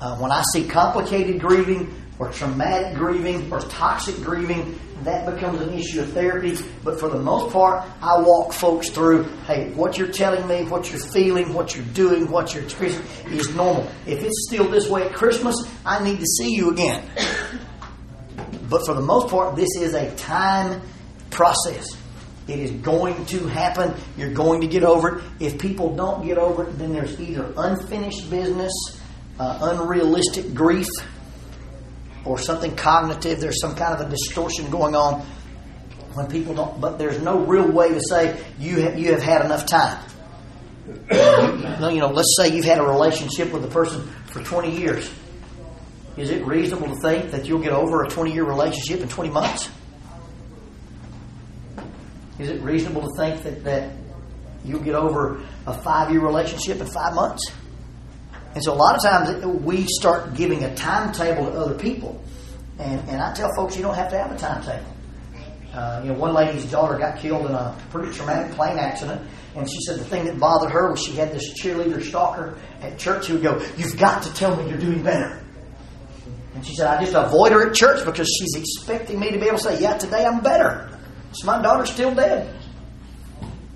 Uh, 0.00 0.16
when 0.18 0.32
I 0.32 0.42
see 0.52 0.66
complicated 0.66 1.40
grieving 1.40 1.94
or 2.18 2.30
traumatic 2.32 2.96
grieving 2.96 3.52
or 3.52 3.60
toxic 3.60 4.16
grieving, 4.16 4.78
that 5.04 5.26
becomes 5.26 5.60
an 5.60 5.72
issue 5.72 6.00
of 6.00 6.12
therapy. 6.12 6.58
But 6.82 6.98
for 6.98 7.08
the 7.08 7.20
most 7.20 7.52
part, 7.52 7.86
I 8.02 8.20
walk 8.20 8.52
folks 8.52 8.90
through 8.90 9.24
hey, 9.46 9.70
what 9.72 9.96
you're 9.96 10.08
telling 10.08 10.46
me, 10.48 10.64
what 10.64 10.90
you're 10.90 11.00
feeling, 11.00 11.54
what 11.54 11.76
you're 11.76 11.84
doing, 11.86 12.30
what 12.30 12.52
you're 12.52 12.64
experiencing 12.64 13.04
is 13.32 13.54
normal. 13.54 13.88
If 14.06 14.22
it's 14.22 14.46
still 14.48 14.68
this 14.68 14.88
way 14.88 15.04
at 15.04 15.14
Christmas, 15.14 15.56
I 15.84 16.02
need 16.02 16.18
to 16.18 16.26
see 16.26 16.54
you 16.54 16.70
again. 16.70 17.04
But 18.68 18.84
for 18.84 18.94
the 18.94 19.00
most 19.00 19.28
part, 19.28 19.54
this 19.54 19.68
is 19.76 19.94
a 19.94 20.12
time 20.16 20.82
process. 21.30 21.86
It 22.48 22.60
is 22.60 22.70
going 22.70 23.26
to 23.26 23.48
happen. 23.48 23.94
You're 24.16 24.32
going 24.32 24.60
to 24.60 24.68
get 24.68 24.84
over 24.84 25.18
it. 25.18 25.24
If 25.40 25.58
people 25.58 25.96
don't 25.96 26.24
get 26.24 26.38
over 26.38 26.68
it, 26.68 26.78
then 26.78 26.92
there's 26.92 27.18
either 27.20 27.52
unfinished 27.56 28.30
business, 28.30 28.72
uh, 29.40 29.58
unrealistic 29.62 30.54
grief, 30.54 30.86
or 32.24 32.38
something 32.38 32.76
cognitive. 32.76 33.40
There's 33.40 33.60
some 33.60 33.74
kind 33.74 33.94
of 33.94 34.06
a 34.06 34.10
distortion 34.10 34.70
going 34.70 34.94
on 34.94 35.26
when 36.14 36.28
people 36.28 36.54
don't. 36.54 36.80
But 36.80 36.98
there's 36.98 37.20
no 37.20 37.40
real 37.40 37.70
way 37.70 37.88
to 37.90 38.00
say 38.00 38.40
you 38.58 38.80
have, 38.82 38.98
you 38.98 39.10
have 39.12 39.22
had 39.22 39.44
enough 39.44 39.66
time. 39.66 40.02
You 41.76 42.00
know, 42.00 42.08
let's 42.08 42.34
say 42.38 42.54
you've 42.54 42.64
had 42.64 42.78
a 42.78 42.82
relationship 42.82 43.52
with 43.52 43.64
a 43.64 43.68
person 43.68 44.06
for 44.26 44.42
20 44.42 44.76
years. 44.76 45.10
Is 46.16 46.30
it 46.30 46.44
reasonable 46.46 46.94
to 46.94 47.00
think 47.00 47.30
that 47.30 47.46
you'll 47.46 47.60
get 47.60 47.72
over 47.72 48.02
a 48.02 48.08
20 48.08 48.32
year 48.32 48.44
relationship 48.44 49.00
in 49.00 49.08
20 49.08 49.30
months? 49.30 49.68
Is 52.38 52.48
it 52.48 52.60
reasonable 52.60 53.02
to 53.02 53.16
think 53.16 53.42
that, 53.44 53.64
that 53.64 53.92
you'll 54.64 54.82
get 54.82 54.94
over 54.94 55.40
a 55.66 55.74
five 55.82 56.10
year 56.10 56.20
relationship 56.20 56.80
in 56.80 56.86
five 56.86 57.14
months? 57.14 57.50
And 58.54 58.64
so 58.64 58.72
a 58.72 58.74
lot 58.74 58.96
of 58.96 59.02
times 59.02 59.44
we 59.44 59.86
start 59.86 60.34
giving 60.34 60.64
a 60.64 60.74
timetable 60.74 61.44
to 61.44 61.52
other 61.52 61.74
people. 61.74 62.22
And, 62.78 63.00
and 63.08 63.20
I 63.20 63.34
tell 63.34 63.50
folks 63.54 63.76
you 63.76 63.82
don't 63.82 63.94
have 63.94 64.10
to 64.10 64.18
have 64.18 64.32
a 64.32 64.36
timetable. 64.36 64.96
Uh, 65.74 66.00
you 66.02 66.10
know, 66.10 66.18
one 66.18 66.32
lady's 66.32 66.64
daughter 66.70 66.96
got 66.96 67.18
killed 67.18 67.44
in 67.44 67.52
a 67.52 67.76
pretty 67.90 68.10
traumatic 68.10 68.52
plane 68.52 68.78
accident, 68.78 69.20
and 69.54 69.70
she 69.70 69.78
said 69.82 69.98
the 69.98 70.04
thing 70.04 70.24
that 70.24 70.38
bothered 70.40 70.70
her 70.70 70.90
was 70.90 71.02
she 71.02 71.12
had 71.12 71.32
this 71.32 71.52
cheerleader 71.60 72.02
stalker 72.02 72.58
at 72.80 72.98
church 72.98 73.26
who 73.26 73.34
would 73.34 73.42
go, 73.42 73.62
"You've 73.76 73.98
got 73.98 74.22
to 74.22 74.32
tell 74.32 74.56
me 74.56 74.70
you're 74.70 74.78
doing 74.78 75.02
better." 75.02 75.38
And 76.54 76.64
she 76.64 76.74
said, 76.74 76.86
"I 76.86 77.04
just 77.04 77.14
avoid 77.14 77.52
her 77.52 77.68
at 77.68 77.74
church 77.74 78.06
because 78.06 78.26
she's 78.26 78.56
expecting 78.56 79.20
me 79.20 79.32
to 79.32 79.38
be 79.38 79.48
able 79.48 79.58
to 79.58 79.64
say, 79.64 79.82
yeah, 79.82 79.98
today 79.98 80.24
I'm 80.24 80.40
better." 80.40 80.95
So 81.36 81.46
my 81.46 81.60
daughter's 81.60 81.90
still 81.90 82.14
dead. 82.14 82.54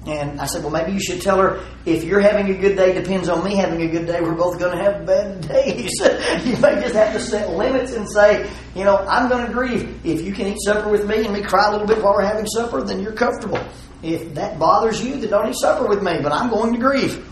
And 0.06 0.40
I 0.40 0.46
said, 0.46 0.62
well, 0.62 0.72
maybe 0.72 0.92
you 0.92 1.00
should 1.00 1.20
tell 1.20 1.38
her 1.38 1.62
if 1.84 2.04
you're 2.04 2.20
having 2.20 2.50
a 2.50 2.58
good 2.58 2.74
day 2.74 2.94
depends 2.94 3.28
on 3.28 3.44
me 3.44 3.54
having 3.54 3.82
a 3.82 3.88
good 3.88 4.06
day. 4.06 4.22
We're 4.22 4.34
both 4.34 4.58
going 4.58 4.76
to 4.76 4.82
have 4.82 5.04
bad 5.04 5.46
days. 5.48 5.90
you 6.44 6.56
may 6.56 6.80
just 6.80 6.94
have 6.94 7.12
to 7.12 7.20
set 7.20 7.50
limits 7.50 7.92
and 7.92 8.10
say, 8.10 8.50
you 8.74 8.84
know, 8.84 8.96
I'm 8.96 9.28
going 9.28 9.46
to 9.46 9.52
grieve. 9.52 10.00
If 10.04 10.22
you 10.22 10.32
can 10.32 10.46
eat 10.46 10.58
supper 10.64 10.88
with 10.88 11.06
me 11.06 11.24
and 11.26 11.34
me 11.34 11.42
cry 11.42 11.68
a 11.68 11.72
little 11.72 11.86
bit 11.86 12.02
while 12.02 12.14
we're 12.14 12.22
having 12.24 12.46
supper, 12.46 12.82
then 12.82 13.00
you're 13.00 13.12
comfortable. 13.12 13.62
If 14.02 14.34
that 14.34 14.58
bothers 14.58 15.04
you, 15.04 15.16
then 15.20 15.28
don't 15.28 15.50
eat 15.50 15.56
supper 15.60 15.86
with 15.86 16.02
me, 16.02 16.20
but 16.22 16.32
I'm 16.32 16.48
going 16.48 16.72
to 16.72 16.78
grieve. 16.78 17.26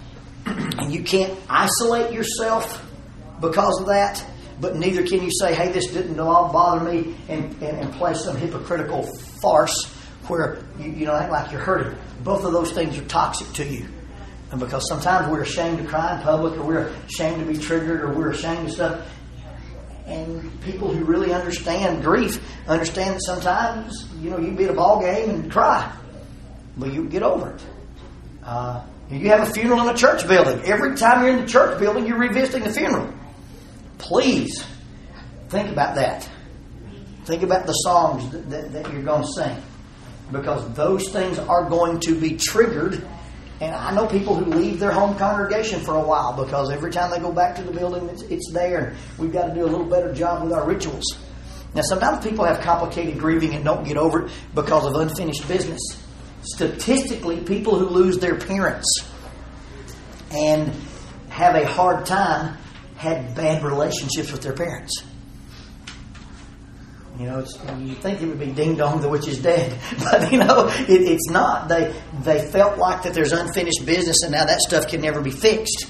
and 0.46 0.90
you 0.90 1.02
can't 1.02 1.38
isolate 1.50 2.14
yourself 2.14 2.86
because 3.42 3.80
of 3.80 3.86
that, 3.88 4.24
but 4.62 4.76
neither 4.76 5.06
can 5.06 5.22
you 5.22 5.30
say, 5.30 5.54
hey, 5.54 5.70
this 5.70 5.88
didn't 5.88 6.18
all 6.18 6.50
bother 6.50 6.90
me 6.90 7.16
and, 7.28 7.52
and, 7.62 7.80
and 7.80 7.92
play 7.92 8.14
some 8.14 8.36
hypocritical 8.38 9.06
farce 9.40 9.86
where 10.28 10.62
you, 10.78 10.90
you 10.90 11.06
know 11.06 11.14
act 11.14 11.30
like 11.30 11.52
you're 11.52 11.60
hurting. 11.60 11.96
Both 12.22 12.44
of 12.44 12.52
those 12.52 12.72
things 12.72 12.98
are 12.98 13.04
toxic 13.04 13.52
to 13.54 13.66
you. 13.66 13.86
And 14.50 14.60
because 14.60 14.88
sometimes 14.88 15.28
we're 15.28 15.42
ashamed 15.42 15.78
to 15.78 15.84
cry 15.84 16.16
in 16.16 16.22
public 16.22 16.58
or 16.58 16.62
we're 16.62 16.88
ashamed 17.06 17.46
to 17.46 17.52
be 17.52 17.58
triggered 17.58 18.00
or 18.00 18.12
we're 18.12 18.30
ashamed 18.30 18.68
of 18.68 18.72
stuff. 18.72 19.08
And 20.06 20.60
people 20.62 20.92
who 20.92 21.04
really 21.04 21.34
understand 21.34 22.02
grief 22.02 22.42
understand 22.66 23.16
that 23.16 23.22
sometimes, 23.24 24.08
you 24.20 24.30
know, 24.30 24.38
you 24.38 24.52
be 24.52 24.64
at 24.64 24.70
a 24.70 24.74
ball 24.74 25.00
game 25.02 25.28
and 25.28 25.52
cry. 25.52 25.94
But 26.78 26.94
you 26.94 27.08
get 27.08 27.22
over 27.22 27.54
it. 27.54 27.62
Uh, 28.42 28.82
you 29.10 29.28
have 29.28 29.46
a 29.48 29.52
funeral 29.52 29.86
in 29.86 29.94
a 29.94 29.98
church 29.98 30.26
building. 30.26 30.62
Every 30.64 30.96
time 30.96 31.22
you're 31.22 31.36
in 31.36 31.42
the 31.42 31.50
church 31.50 31.78
building, 31.78 32.06
you're 32.06 32.18
revisiting 32.18 32.64
the 32.64 32.70
funeral. 32.70 33.12
Please 33.98 34.64
think 35.48 35.70
about 35.70 35.96
that. 35.96 36.28
Think 37.28 37.42
about 37.42 37.66
the 37.66 37.74
songs 37.74 38.30
that, 38.30 38.48
that, 38.48 38.72
that 38.72 38.90
you're 38.90 39.02
going 39.02 39.20
to 39.20 39.28
sing 39.28 39.62
because 40.32 40.66
those 40.72 41.10
things 41.10 41.38
are 41.38 41.68
going 41.68 42.00
to 42.00 42.18
be 42.18 42.38
triggered. 42.38 43.06
And 43.60 43.74
I 43.74 43.94
know 43.94 44.06
people 44.06 44.34
who 44.34 44.46
leave 44.46 44.80
their 44.80 44.92
home 44.92 45.14
congregation 45.18 45.80
for 45.80 45.94
a 45.96 46.02
while 46.02 46.42
because 46.42 46.70
every 46.70 46.90
time 46.90 47.10
they 47.10 47.18
go 47.18 47.30
back 47.30 47.54
to 47.56 47.62
the 47.62 47.70
building, 47.70 48.08
it's, 48.08 48.22
it's 48.22 48.50
there, 48.54 48.96
we've 49.18 49.30
got 49.30 49.48
to 49.48 49.54
do 49.54 49.62
a 49.62 49.68
little 49.68 49.84
better 49.84 50.10
job 50.14 50.42
with 50.42 50.54
our 50.54 50.66
rituals. 50.66 51.04
Now, 51.74 51.82
sometimes 51.82 52.24
people 52.24 52.46
have 52.46 52.60
complicated 52.60 53.18
grieving 53.18 53.52
and 53.52 53.62
don't 53.62 53.84
get 53.84 53.98
over 53.98 54.24
it 54.24 54.32
because 54.54 54.86
of 54.86 54.94
unfinished 54.94 55.46
business. 55.46 55.80
Statistically, 56.40 57.40
people 57.40 57.78
who 57.78 57.90
lose 57.90 58.18
their 58.18 58.36
parents 58.36 58.86
and 60.30 60.72
have 61.28 61.56
a 61.56 61.66
hard 61.66 62.06
time 62.06 62.56
had 62.96 63.34
bad 63.34 63.62
relationships 63.62 64.32
with 64.32 64.40
their 64.40 64.54
parents. 64.54 65.04
You 67.18 67.26
know, 67.26 67.44
you 67.80 67.94
think 67.96 68.22
it 68.22 68.26
would 68.26 68.38
be 68.38 68.52
ding 68.52 68.76
dong, 68.76 69.00
the 69.00 69.08
witch 69.08 69.26
is 69.26 69.42
dead, 69.42 69.76
but 69.98 70.30
you 70.30 70.38
know, 70.38 70.68
it, 70.68 71.02
it's 71.02 71.28
not. 71.28 71.68
They 71.68 71.92
they 72.22 72.46
felt 72.46 72.78
like 72.78 73.02
that 73.02 73.12
there's 73.12 73.32
unfinished 73.32 73.84
business, 73.84 74.22
and 74.22 74.30
now 74.30 74.44
that 74.44 74.60
stuff 74.60 74.86
can 74.86 75.00
never 75.00 75.20
be 75.20 75.32
fixed. 75.32 75.86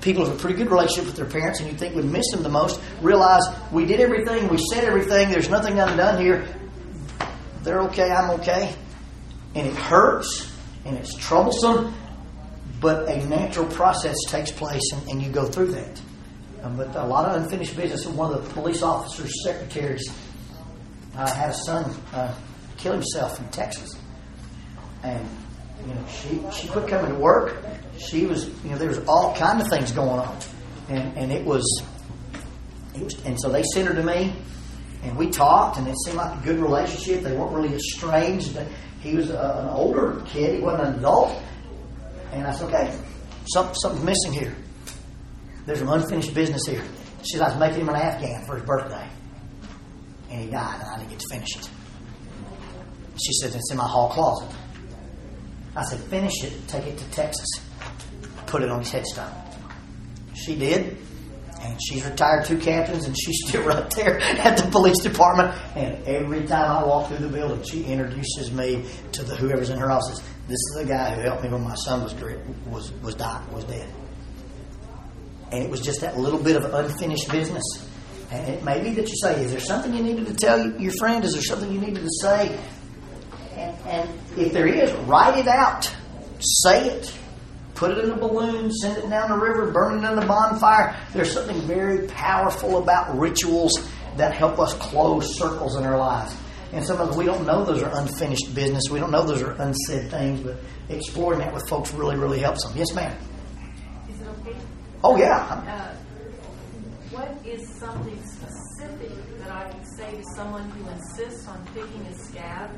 People 0.00 0.24
have 0.24 0.34
a 0.34 0.38
pretty 0.38 0.56
good 0.56 0.68
relationship 0.68 1.06
with 1.06 1.14
their 1.14 1.26
parents, 1.26 1.60
and 1.60 1.70
you 1.70 1.76
think 1.76 1.94
would 1.94 2.04
miss 2.04 2.28
them 2.32 2.42
the 2.42 2.48
most. 2.48 2.80
Realize 3.00 3.42
we 3.70 3.86
did 3.86 4.00
everything, 4.00 4.48
we 4.48 4.58
said 4.72 4.82
everything. 4.82 5.30
There's 5.30 5.48
nothing 5.48 5.78
undone 5.78 6.20
here. 6.20 6.48
They're 7.62 7.82
okay. 7.82 8.10
I'm 8.10 8.30
okay, 8.40 8.74
and 9.54 9.68
it 9.68 9.74
hurts, 9.74 10.52
and 10.84 10.96
it's 10.96 11.14
troublesome, 11.14 11.94
but 12.80 13.08
a 13.08 13.24
natural 13.28 13.66
process 13.66 14.16
takes 14.26 14.50
place, 14.50 14.82
and, 14.92 15.10
and 15.10 15.22
you 15.22 15.30
go 15.30 15.44
through 15.44 15.72
that. 15.72 16.00
Um, 16.64 16.76
but 16.76 16.96
a 16.96 17.06
lot 17.06 17.28
of 17.28 17.40
unfinished 17.40 17.76
business. 17.76 18.04
One 18.06 18.34
of 18.34 18.44
the 18.44 18.52
police 18.52 18.82
officers' 18.82 19.44
secretaries 19.44 20.10
uh, 21.16 21.30
had 21.32 21.50
a 21.50 21.54
son 21.54 21.94
uh, 22.12 22.34
kill 22.76 22.92
himself 22.92 23.38
in 23.38 23.48
Texas, 23.48 23.96
and 25.02 25.26
you 25.86 25.94
know 25.94 26.04
she 26.08 26.42
she 26.52 26.68
quit 26.68 26.88
coming 26.88 27.12
to 27.12 27.18
work. 27.18 27.56
She 27.98 28.26
was 28.26 28.48
you 28.64 28.70
know 28.70 28.78
there 28.78 28.88
was 28.88 29.00
all 29.08 29.34
kind 29.36 29.60
of 29.60 29.68
things 29.68 29.92
going 29.92 30.20
on, 30.20 30.38
and 30.88 31.16
and 31.16 31.32
it 31.32 31.44
was, 31.44 31.64
it 32.94 33.02
was 33.02 33.24
and 33.24 33.40
so 33.40 33.50
they 33.50 33.62
sent 33.62 33.88
her 33.88 33.94
to 33.94 34.02
me, 34.02 34.34
and 35.02 35.16
we 35.16 35.30
talked, 35.30 35.78
and 35.78 35.88
it 35.88 35.94
seemed 36.04 36.16
like 36.16 36.38
a 36.38 36.44
good 36.44 36.58
relationship. 36.58 37.22
They 37.22 37.36
weren't 37.36 37.52
really 37.52 37.74
estranged. 37.74 38.58
He 39.00 39.14
was 39.14 39.30
a, 39.30 39.62
an 39.62 39.68
older 39.68 40.22
kid; 40.26 40.56
he 40.56 40.60
wasn't 40.60 40.88
an 40.88 40.94
adult, 40.98 41.40
and 42.32 42.46
I 42.46 42.52
said, 42.52 42.68
okay, 42.68 42.98
something 43.46 43.74
something's 43.74 44.04
missing 44.04 44.32
here. 44.32 44.54
There's 45.64 45.78
some 45.78 45.88
unfinished 45.88 46.34
business 46.34 46.62
here. 46.66 46.84
She 47.22 47.36
said, 47.36 47.42
I 47.42 47.48
was 47.48 47.58
making 47.58 47.80
him 47.80 47.88
an 47.88 47.96
Afghan 47.96 48.44
for 48.46 48.56
his 48.56 48.64
birthday. 48.64 49.08
And 50.36 50.44
he 50.44 50.50
died, 50.50 50.80
and 50.82 50.90
I 50.90 50.98
didn't 50.98 51.08
get 51.08 51.20
to 51.20 51.28
finish 51.30 51.56
it. 51.56 51.70
She 53.16 53.32
said, 53.40 53.54
It's 53.54 53.70
in 53.70 53.78
my 53.78 53.88
hall 53.88 54.10
closet. 54.10 54.54
I 55.74 55.82
said, 55.84 55.98
Finish 56.10 56.44
it, 56.44 56.68
take 56.68 56.86
it 56.86 56.98
to 56.98 57.10
Texas, 57.10 57.48
put 58.44 58.62
it 58.62 58.68
on 58.68 58.80
his 58.80 58.90
headstone. 58.90 59.32
She 60.34 60.54
did, 60.54 60.98
and 61.62 61.78
she's 61.82 62.04
retired 62.04 62.44
two 62.44 62.58
captains, 62.58 63.06
and 63.06 63.16
she's 63.18 63.48
still 63.48 63.62
right 63.66 63.88
there 63.92 64.20
at 64.20 64.58
the 64.58 64.70
police 64.70 64.98
department. 64.98 65.54
And 65.74 66.04
every 66.04 66.46
time 66.46 66.70
I 66.70 66.84
walk 66.84 67.08
through 67.08 67.26
the 67.26 67.28
building, 67.28 67.62
she 67.62 67.84
introduces 67.84 68.52
me 68.52 68.84
to 69.12 69.22
the 69.22 69.36
whoever's 69.36 69.70
in 69.70 69.78
her 69.78 69.90
office. 69.90 70.18
This 70.48 70.58
is 70.58 70.76
the 70.80 70.84
guy 70.84 71.14
who 71.14 71.22
helped 71.22 71.44
me 71.44 71.48
when 71.48 71.64
my 71.64 71.76
son 71.76 72.02
was 72.02 72.12
was 72.66 72.92
was 73.00 73.14
died, 73.14 73.50
was 73.50 73.64
dead. 73.64 73.88
And 75.50 75.64
it 75.64 75.70
was 75.70 75.80
just 75.80 76.02
that 76.02 76.18
little 76.18 76.42
bit 76.42 76.56
of 76.56 76.74
unfinished 76.74 77.30
business. 77.30 77.64
And 78.30 78.48
it 78.48 78.64
may 78.64 78.82
be 78.82 78.90
that 78.94 79.08
you 79.08 79.14
say, 79.22 79.44
Is 79.44 79.50
there 79.52 79.60
something 79.60 79.94
you 79.94 80.02
needed 80.02 80.26
to 80.26 80.34
tell 80.34 80.80
your 80.80 80.92
friend? 80.98 81.24
Is 81.24 81.32
there 81.34 81.42
something 81.42 81.72
you 81.72 81.80
needed 81.80 82.02
to 82.02 82.10
say? 82.20 82.58
And, 83.54 83.76
and 83.86 84.10
if 84.36 84.52
there 84.52 84.66
is, 84.66 84.92
write 85.06 85.38
it 85.38 85.48
out. 85.48 85.94
Say 86.40 86.88
it. 86.88 87.16
Put 87.74 87.90
it 87.90 88.04
in 88.04 88.10
a 88.10 88.16
balloon, 88.16 88.72
send 88.72 88.96
it 88.96 89.08
down 89.10 89.28
the 89.28 89.36
river, 89.36 89.70
burn 89.70 90.02
it 90.02 90.10
in 90.10 90.18
a 90.18 90.26
bonfire. 90.26 90.96
There's 91.12 91.30
something 91.30 91.60
very 91.62 92.08
powerful 92.08 92.82
about 92.82 93.18
rituals 93.18 93.72
that 94.16 94.34
help 94.34 94.58
us 94.58 94.72
close 94.74 95.36
circles 95.36 95.76
in 95.76 95.84
our 95.84 95.98
lives. 95.98 96.34
And 96.72 96.84
sometimes 96.84 97.16
we 97.16 97.26
don't 97.26 97.46
know 97.46 97.64
those 97.64 97.82
are 97.82 98.00
unfinished 98.00 98.54
business. 98.54 98.84
We 98.90 98.98
don't 98.98 99.10
know 99.10 99.24
those 99.24 99.42
are 99.42 99.52
unsaid 99.60 100.10
things, 100.10 100.40
but 100.40 100.56
exploring 100.88 101.40
that 101.40 101.52
with 101.52 101.68
folks 101.68 101.92
really, 101.92 102.16
really 102.16 102.38
helps 102.38 102.64
them. 102.64 102.72
Yes, 102.76 102.92
ma'am. 102.94 103.16
Is 104.08 104.20
it 104.20 104.26
okay? 104.26 104.56
Oh, 105.04 105.16
yeah. 105.16 105.36
Uh, 105.36 105.94
what 107.16 107.32
is 107.46 107.66
something 107.80 108.20
specific 108.26 109.38
that 109.38 109.50
I 109.50 109.70
can 109.70 109.84
say 109.96 110.16
to 110.16 110.24
someone 110.36 110.68
who 110.70 110.86
insists 110.90 111.48
on 111.48 111.64
picking 111.72 112.04
a 112.12 112.14
scab? 112.14 112.70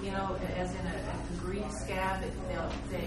You 0.00 0.12
know, 0.12 0.38
as 0.56 0.70
in 0.70 0.86
a, 0.86 0.94
a 0.94 1.36
grief 1.40 1.66
scab, 1.82 2.22
it, 2.22 2.32
say 2.88 3.04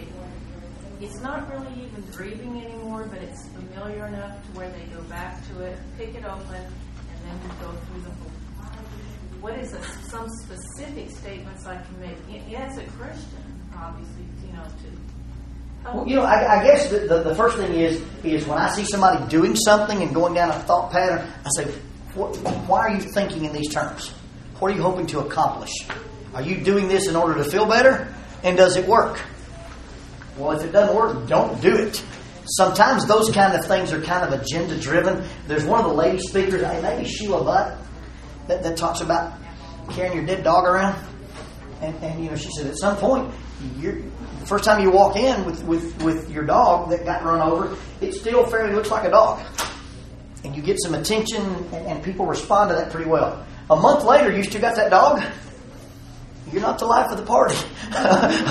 it's 1.00 1.22
not 1.22 1.50
really 1.50 1.72
even 1.86 2.04
grieving 2.12 2.62
anymore, 2.66 3.08
but 3.10 3.22
it's 3.22 3.48
familiar 3.48 4.08
enough 4.08 4.44
to 4.44 4.58
where 4.58 4.70
they 4.70 4.84
go 4.94 5.02
back 5.04 5.40
to 5.48 5.62
it, 5.62 5.78
pick 5.98 6.16
it 6.16 6.26
open, 6.26 6.56
and 6.56 7.18
then 7.24 7.40
we 7.44 7.50
go 7.64 7.72
through 7.72 8.02
the 8.02 8.12
whole. 8.20 8.32
What 9.40 9.58
is 9.60 9.72
a, 9.74 9.82
some 10.10 10.28
specific 10.44 11.12
statements 11.12 11.66
I 11.66 11.82
can 11.82 12.00
make? 12.02 12.18
As 12.58 12.78
a 12.78 12.84
Christian, 13.00 13.46
obviously, 13.74 14.26
you 14.46 14.52
know, 14.52 14.64
to. 14.64 15.07
Well, 15.94 16.08
you 16.08 16.16
know, 16.16 16.24
I, 16.24 16.60
I 16.60 16.64
guess 16.64 16.90
the, 16.90 17.00
the, 17.00 17.24
the 17.24 17.36
first 17.36 17.58
thing 17.58 17.74
is 17.74 18.02
is 18.24 18.46
when 18.46 18.58
I 18.58 18.70
see 18.70 18.84
somebody 18.84 19.26
doing 19.30 19.56
something 19.56 20.02
and 20.02 20.14
going 20.14 20.34
down 20.34 20.50
a 20.50 20.60
thought 20.60 20.92
pattern, 20.92 21.26
I 21.46 21.50
say, 21.56 21.72
why 22.14 22.80
are 22.80 22.90
you 22.90 23.00
thinking 23.00 23.46
in 23.46 23.54
these 23.54 23.74
terms? 23.74 24.10
What 24.60 24.72
are 24.72 24.76
you 24.76 24.82
hoping 24.82 25.08
to 25.08 25.20
accomplish? 25.20 25.72
Are 26.34 26.42
you 26.42 26.58
doing 26.58 26.88
this 26.88 27.08
in 27.08 27.16
order 27.16 27.36
to 27.36 27.50
feel 27.50 27.66
better? 27.66 28.14
And 28.44 28.58
does 28.58 28.76
it 28.76 28.88
work? 28.88 29.22
Well, 30.38 30.52
if 30.52 30.64
it 30.64 30.72
doesn't 30.72 30.96
work, 30.96 31.28
don't 31.28 31.60
do 31.62 31.76
it. 31.76 32.04
Sometimes 32.46 33.06
those 33.06 33.30
kind 33.32 33.54
of 33.54 33.66
things 33.66 33.92
are 33.92 34.02
kind 34.02 34.24
of 34.24 34.40
agenda 34.40 34.78
driven. 34.80 35.24
There's 35.48 35.66
one 35.66 35.82
of 35.84 35.90
the 35.90 35.96
lady 35.96 36.20
speakers, 36.20 36.62
maybe 36.82 37.08
Sheila 37.08 37.44
Butt, 37.44 37.78
that, 38.48 38.64
that 38.64 38.78
talks 38.78 39.02
about 39.02 39.34
carrying 39.92 40.16
your 40.16 40.26
dead 40.26 40.44
dog 40.44 40.66
around. 40.66 41.02
And, 41.82 41.96
and 42.04 42.24
you 42.24 42.30
know, 42.30 42.36
she 42.36 42.50
said 42.52 42.68
at 42.68 42.78
some 42.78 42.98
point, 42.98 43.32
the 43.72 44.46
first 44.46 44.64
time 44.64 44.82
you 44.82 44.92
walk 44.92 45.16
in 45.16 45.46
with, 45.46 45.64
with, 45.64 46.02
with 46.04 46.32
your 46.32 46.44
dog 46.44 46.90
that 46.90 47.06
got 47.06 47.24
run 47.24 47.42
over, 47.42 47.76
it 48.02 48.14
still 48.14 48.46
fairly 48.46 48.74
looks 48.74 48.90
like 48.90 49.06
a 49.06 49.12
dog. 49.12 49.44
And 50.44 50.56
you 50.56 50.62
get 50.62 50.78
some 50.82 50.94
attention, 50.94 51.44
and, 51.44 51.88
and 51.88 52.04
people 52.04 52.26
respond 52.26 52.70
to 52.70 52.76
that 52.76 52.92
pretty 52.92 53.10
well. 53.10 53.46
A 53.70 53.76
month 53.76 54.06
later, 54.06 54.36
you 54.36 54.44
still 54.44 54.62
got 54.62 54.76
that 54.76 54.90
dog. 54.90 55.22
You're 56.52 56.62
not 56.62 56.80
the 56.80 56.86
life 56.86 57.12
of 57.12 57.18
the 57.18 57.26
party. 57.26 57.58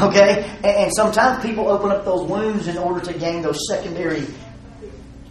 okay? 0.03 0.51
And, 0.59 0.67
and 0.67 0.93
sometimes 0.95 1.43
people 1.43 1.69
open 1.69 1.91
up 1.91 2.05
those 2.05 2.29
wounds 2.29 2.69
in 2.69 2.77
order 2.77 3.01
to 3.07 3.19
gain 3.19 3.43
those 3.43 3.67
secondary 3.69 4.27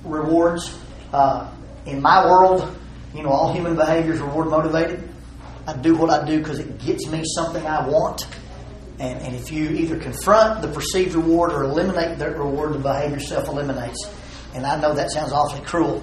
rewards. 0.03 0.75
Uh, 1.13 1.51
in 1.85 2.01
my 2.01 2.25
world, 2.25 2.75
you 3.13 3.23
know, 3.23 3.29
all 3.29 3.53
human 3.53 3.75
behavior 3.75 4.13
is 4.13 4.19
reward 4.19 4.47
motivated. 4.47 5.07
I 5.67 5.73
do 5.73 5.95
what 5.95 6.09
I 6.09 6.25
do 6.25 6.39
because 6.39 6.59
it 6.59 6.79
gets 6.79 7.07
me 7.07 7.23
something 7.25 7.65
I 7.65 7.87
want. 7.87 8.27
And, 8.99 9.19
and 9.19 9.35
if 9.35 9.51
you 9.51 9.69
either 9.69 9.97
confront 9.99 10.61
the 10.61 10.67
perceived 10.67 11.15
reward 11.15 11.51
or 11.51 11.63
eliminate 11.63 12.17
that 12.19 12.37
reward, 12.37 12.73
the 12.73 12.79
behavior 12.79 13.19
self 13.19 13.47
eliminates. 13.47 14.09
And 14.53 14.65
I 14.65 14.79
know 14.79 14.93
that 14.93 15.11
sounds 15.11 15.33
awfully 15.33 15.65
cruel. 15.65 16.01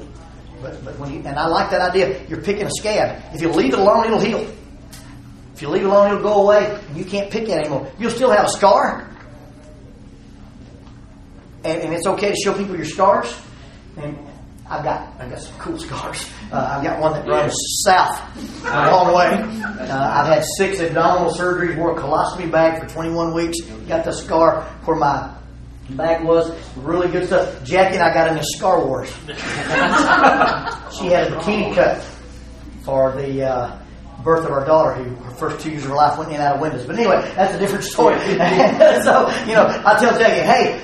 But, 0.61 0.85
but 0.85 0.99
when 0.99 1.13
you, 1.13 1.19
and 1.21 1.39
I 1.39 1.47
like 1.47 1.71
that 1.71 1.81
idea. 1.81 2.25
You're 2.29 2.43
picking 2.43 2.67
a 2.67 2.71
scab. 2.71 3.23
If 3.35 3.41
you 3.41 3.49
leave 3.49 3.73
it 3.73 3.79
alone, 3.79 4.07
it'll 4.07 4.21
heal. 4.21 4.47
If 5.55 5.63
you 5.63 5.69
leave 5.69 5.83
it 5.83 5.89
alone, 5.89 6.13
it'll 6.13 6.23
go 6.23 6.43
away, 6.43 6.81
and 6.89 6.97
you 6.97 7.05
can't 7.05 7.31
pick 7.31 7.45
it 7.45 7.51
anymore. 7.51 7.91
You'll 7.99 8.11
still 8.11 8.31
have 8.31 8.47
a 8.47 8.49
scar, 8.49 9.09
and, 11.65 11.83
and 11.83 11.95
it's 11.95 12.07
okay 12.07 12.31
to 12.31 12.37
show 12.37 12.55
people 12.55 12.77
your 12.77 12.85
scars. 12.85 13.35
And 13.97 14.19
I've 14.73 14.85
got 14.85 15.21
I've 15.21 15.29
got 15.31 15.41
some 15.41 15.59
cool 15.59 15.79
scars. 15.79 16.27
Uh, 16.51 16.77
I've 16.77 16.83
got 16.83 16.99
one 16.99 17.13
that 17.13 17.27
runs 17.27 17.55
south 17.85 18.65
a 18.65 18.91
long 18.91 19.15
way. 19.15 19.27
Uh, 19.27 20.23
I've 20.23 20.27
had 20.27 20.45
six 20.57 20.81
abdominal 20.81 21.31
surgeries, 21.31 21.77
wore 21.77 21.93
a 21.97 22.01
colostomy 22.01 22.51
bag 22.51 22.81
for 22.81 22.89
21 22.89 23.35
weeks. 23.35 23.61
Got 23.87 24.05
the 24.05 24.13
scar 24.13 24.63
where 24.85 24.97
my 24.97 25.31
bag 25.91 26.25
was. 26.25 26.51
Really 26.77 27.11
good 27.11 27.27
stuff. 27.27 27.63
Jackie 27.65 27.97
and 27.97 28.05
I 28.05 28.15
got 28.15 28.29
into 28.29 28.45
Scar 28.57 28.83
Wars. 28.85 29.11
she 29.27 31.09
had 31.09 31.29
a 31.29 31.37
bikini 31.37 31.75
cut 31.75 32.03
for 32.85 33.13
the. 33.13 33.43
Uh, 33.43 33.79
birth 34.23 34.45
of 34.45 34.53
our 34.53 34.65
daughter, 34.65 35.03
who 35.03 35.15
her 35.25 35.35
first 35.35 35.61
two 35.65 35.71
years 35.71 35.83
of 35.83 35.91
her 35.91 35.97
life 35.97 36.17
went 36.17 36.31
in 36.31 36.37
and 36.37 36.45
out 36.45 36.55
of 36.55 36.61
windows. 36.61 36.87
But 36.87 36.95
anyway, 36.95 37.21
that's 37.35 37.55
a 37.55 37.59
different 37.59 37.83
story. 37.83 38.17
so, 39.03 39.29
you 39.47 39.55
know, 39.55 39.67
I 39.85 39.97
tell 39.99 40.17
Jackie, 40.17 40.47
hey, 40.47 40.81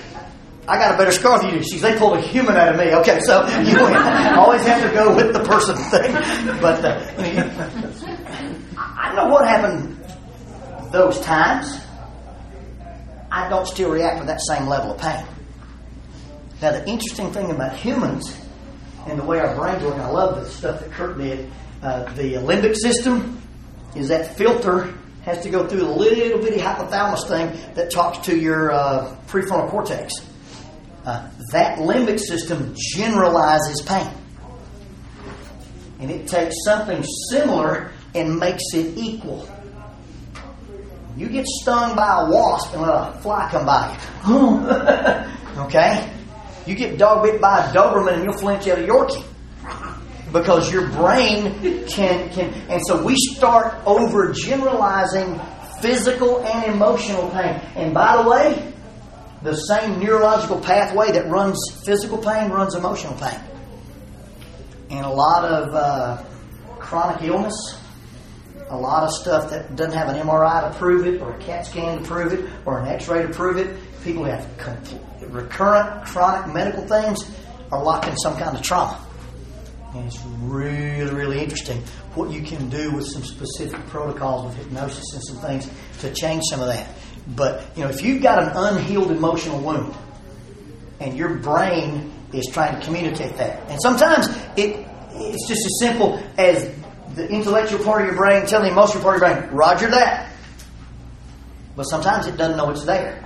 I 0.68 0.76
got 0.76 0.94
a 0.94 0.98
better 0.98 1.12
scar 1.12 1.38
than 1.38 1.48
you 1.50 1.58
do. 1.58 1.64
She's, 1.64 1.80
they 1.80 1.96
pulled 1.96 2.18
a 2.18 2.20
human 2.20 2.54
out 2.54 2.74
of 2.74 2.78
me. 2.78 2.94
Okay, 2.96 3.20
so 3.20 3.46
you 3.60 3.78
always 4.36 4.62
have 4.66 4.86
to 4.86 4.94
go 4.94 5.16
with 5.16 5.32
the 5.32 5.42
person 5.44 5.76
thing. 5.76 6.12
But 6.60 6.84
uh, 6.84 7.10
I 8.76 9.14
know 9.14 9.28
what 9.28 9.48
happened 9.48 9.98
those 10.92 11.20
times. 11.20 11.80
I 13.30 13.48
don't 13.48 13.66
still 13.66 13.90
react 13.90 14.18
with 14.18 14.28
that 14.28 14.42
same 14.42 14.66
level 14.66 14.92
of 14.92 15.00
pain. 15.00 15.24
Now, 16.60 16.72
the 16.72 16.86
interesting 16.86 17.32
thing 17.32 17.50
about 17.50 17.74
humans 17.74 18.38
and 19.06 19.18
the 19.18 19.24
way 19.24 19.38
our 19.38 19.54
brains 19.56 19.82
work, 19.82 19.96
I 19.96 20.10
love 20.10 20.44
the 20.44 20.50
stuff 20.50 20.80
that 20.80 20.90
Kurt 20.90 21.16
did, 21.16 21.50
uh, 21.82 22.12
the 22.14 22.34
limbic 22.34 22.76
system 22.76 23.40
is 23.96 24.08
that 24.08 24.36
filter 24.36 24.92
has 25.22 25.42
to 25.44 25.50
go 25.50 25.66
through 25.66 25.84
a 25.84 25.88
little 25.88 26.38
bitty 26.40 26.58
hypothalamus 26.58 27.26
thing 27.26 27.74
that 27.74 27.90
talks 27.90 28.26
to 28.26 28.36
your 28.36 28.72
uh, 28.72 29.16
prefrontal 29.28 29.70
cortex. 29.70 30.27
Uh, 31.08 31.26
that 31.52 31.78
limbic 31.78 32.20
system 32.20 32.74
generalizes 32.76 33.80
pain. 33.80 34.12
And 36.00 36.10
it 36.10 36.28
takes 36.28 36.54
something 36.66 37.02
similar 37.30 37.92
and 38.14 38.38
makes 38.38 38.62
it 38.74 38.98
equal. 38.98 39.48
You 41.16 41.30
get 41.30 41.46
stung 41.46 41.96
by 41.96 42.26
a 42.26 42.30
wasp 42.30 42.74
and 42.74 42.82
let 42.82 42.90
a 42.90 43.18
fly 43.22 43.48
come 43.50 43.64
by 43.64 43.98
you. 44.28 45.62
okay? 45.64 46.12
You 46.66 46.74
get 46.74 46.98
dog 46.98 47.24
bit 47.24 47.40
by 47.40 47.64
a 47.64 47.72
Doberman 47.72 48.12
and 48.12 48.24
you'll 48.24 48.36
flinch 48.36 48.68
out 48.68 48.78
of 48.78 48.86
Yorkie 48.86 49.24
because 50.30 50.70
your 50.70 50.90
brain 50.90 51.86
can 51.86 52.28
can 52.28 52.52
and 52.68 52.82
so 52.86 53.02
we 53.02 53.16
start 53.16 53.74
over 53.86 54.30
generalizing 54.34 55.40
physical 55.80 56.44
and 56.44 56.70
emotional 56.74 57.30
pain 57.30 57.54
and 57.76 57.94
by 57.94 58.22
the 58.22 58.28
way 58.28 58.72
the 59.42 59.54
same 59.54 60.00
neurological 60.00 60.60
pathway 60.60 61.12
that 61.12 61.28
runs 61.28 61.58
physical 61.84 62.18
pain 62.18 62.50
runs 62.50 62.74
emotional 62.74 63.14
pain 63.14 63.40
and 64.90 65.04
a 65.04 65.10
lot 65.10 65.44
of 65.44 65.74
uh, 65.74 66.24
chronic 66.78 67.22
illness 67.22 67.78
a 68.70 68.76
lot 68.76 69.02
of 69.02 69.10
stuff 69.10 69.50
that 69.50 69.76
doesn't 69.76 69.96
have 69.96 70.08
an 70.08 70.16
MRI 70.16 70.70
to 70.70 70.78
prove 70.78 71.06
it, 71.06 71.20
or 71.20 71.34
a 71.34 71.38
CAT 71.38 71.66
scan 71.66 71.98
to 71.98 72.04
prove 72.04 72.32
it, 72.32 72.48
or 72.66 72.80
an 72.80 72.88
X 72.88 73.08
ray 73.08 73.22
to 73.22 73.28
prove 73.28 73.56
it. 73.56 73.76
People 74.04 74.24
who 74.24 74.30
have 74.30 74.46
recurrent, 75.32 76.04
chronic 76.06 76.52
medical 76.54 76.86
things 76.86 77.18
are 77.72 77.82
locked 77.82 78.08
in 78.08 78.16
some 78.18 78.36
kind 78.36 78.56
of 78.56 78.62
trauma. 78.62 79.04
And 79.94 80.06
it's 80.06 80.22
really, 80.40 81.14
really 81.14 81.40
interesting 81.40 81.82
what 82.14 82.30
you 82.30 82.42
can 82.42 82.68
do 82.68 82.92
with 82.92 83.06
some 83.06 83.22
specific 83.22 83.80
protocols 83.86 84.46
of 84.46 84.56
hypnosis 84.56 85.04
and 85.14 85.24
some 85.24 85.36
things 85.38 85.70
to 86.00 86.12
change 86.12 86.42
some 86.50 86.60
of 86.60 86.66
that. 86.66 86.88
But, 87.28 87.64
you 87.76 87.84
know, 87.84 87.90
if 87.90 88.02
you've 88.02 88.22
got 88.22 88.42
an 88.42 88.50
unhealed 88.54 89.10
emotional 89.10 89.60
wound 89.60 89.94
and 91.00 91.16
your 91.16 91.34
brain 91.36 92.12
is 92.32 92.46
trying 92.46 92.78
to 92.78 92.84
communicate 92.84 93.36
that, 93.36 93.68
and 93.70 93.80
sometimes 93.82 94.28
it 94.56 94.86
it's 95.20 95.48
just 95.48 95.66
as 95.66 95.78
simple 95.80 96.22
as 96.38 96.70
the 97.14 97.28
intellectual 97.28 97.82
part 97.84 98.02
of 98.02 98.08
your 98.08 98.16
brain 98.16 98.46
telling 98.46 98.66
the 98.66 98.72
emotional 98.72 99.02
part 99.02 99.16
of 99.16 99.22
your 99.22 99.40
brain, 99.40 99.50
roger 99.54 99.90
that. 99.90 100.32
But 101.76 101.84
sometimes 101.84 102.26
it 102.26 102.36
doesn't 102.36 102.56
know 102.56 102.70
it's 102.70 102.84
there. 102.84 103.24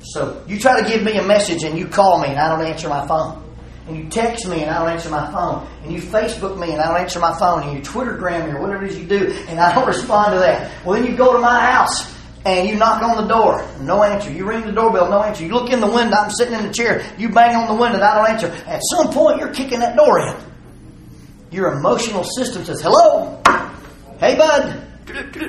So 0.00 0.44
you 0.46 0.58
try 0.58 0.80
to 0.80 0.88
give 0.88 1.02
me 1.02 1.16
a 1.18 1.22
message 1.22 1.64
and 1.64 1.78
you 1.78 1.86
call 1.86 2.20
me 2.20 2.28
and 2.28 2.38
I 2.38 2.48
don't 2.48 2.64
answer 2.66 2.88
my 2.88 3.06
phone. 3.06 3.44
And 3.86 3.96
you 3.96 4.08
text 4.08 4.46
me 4.46 4.62
and 4.62 4.70
I 4.70 4.80
don't 4.80 4.90
answer 4.90 5.10
my 5.10 5.30
phone. 5.32 5.66
And 5.82 5.92
you 5.92 6.00
Facebook 6.00 6.58
me 6.58 6.72
and 6.72 6.80
I 6.80 6.88
don't 6.88 7.00
answer 7.00 7.18
my 7.18 7.36
phone. 7.38 7.62
And 7.62 7.76
you 7.76 7.82
Twittergram 7.82 8.46
me 8.46 8.52
or 8.52 8.60
whatever 8.60 8.84
it 8.84 8.90
is 8.90 8.98
you 8.98 9.06
do 9.06 9.32
and 9.48 9.58
I 9.58 9.74
don't 9.74 9.86
respond 9.96 10.32
to 10.32 10.38
that. 10.38 10.84
Well, 10.84 11.00
then 11.00 11.10
you 11.10 11.16
go 11.16 11.32
to 11.32 11.38
my 11.38 11.60
house 11.60 12.17
and 12.44 12.68
you 12.68 12.76
knock 12.76 13.02
on 13.02 13.16
the 13.16 13.28
door. 13.32 13.66
No 13.80 14.02
answer. 14.02 14.30
You 14.30 14.46
ring 14.46 14.64
the 14.64 14.72
doorbell, 14.72 15.10
no 15.10 15.22
answer. 15.22 15.44
You 15.44 15.52
look 15.52 15.70
in 15.70 15.80
the 15.80 15.86
window, 15.86 16.16
I'm 16.16 16.30
sitting 16.30 16.54
in 16.54 16.66
the 16.66 16.72
chair. 16.72 17.04
You 17.18 17.28
bang 17.28 17.56
on 17.56 17.74
the 17.74 17.80
window 17.80 18.00
I 18.00 18.14
don't 18.14 18.30
answer. 18.30 18.48
At 18.66 18.80
some 18.90 19.12
point, 19.12 19.38
you're 19.38 19.52
kicking 19.52 19.80
that 19.80 19.96
door 19.96 20.20
in. 20.20 20.36
Your 21.50 21.72
emotional 21.72 22.24
system 22.24 22.64
says, 22.64 22.80
hello. 22.80 23.42
Hey, 24.18 24.36
bud. 24.36 24.84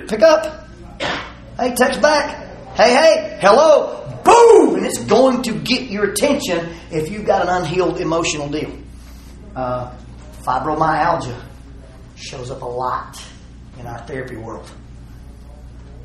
Pick 0.07 0.21
up. 0.21 0.67
Hey, 1.57 1.75
text 1.75 2.01
back. 2.01 2.47
Hey, 2.75 2.93
hey. 2.93 3.39
Hello 3.41 3.99
boom, 4.23 4.75
and 4.75 4.85
it's 4.85 5.03
going 5.05 5.41
to 5.43 5.53
get 5.53 5.89
your 5.89 6.11
attention 6.11 6.75
if 6.91 7.09
you've 7.09 7.25
got 7.25 7.41
an 7.41 7.49
unhealed 7.49 7.99
emotional 7.99 8.49
deal. 8.49 8.71
Uh, 9.55 9.93
fibromyalgia 10.41 11.39
shows 12.15 12.51
up 12.51 12.61
a 12.61 12.65
lot 12.65 13.21
in 13.79 13.85
our 13.85 13.99
therapy 13.99 14.35
world. 14.35 14.69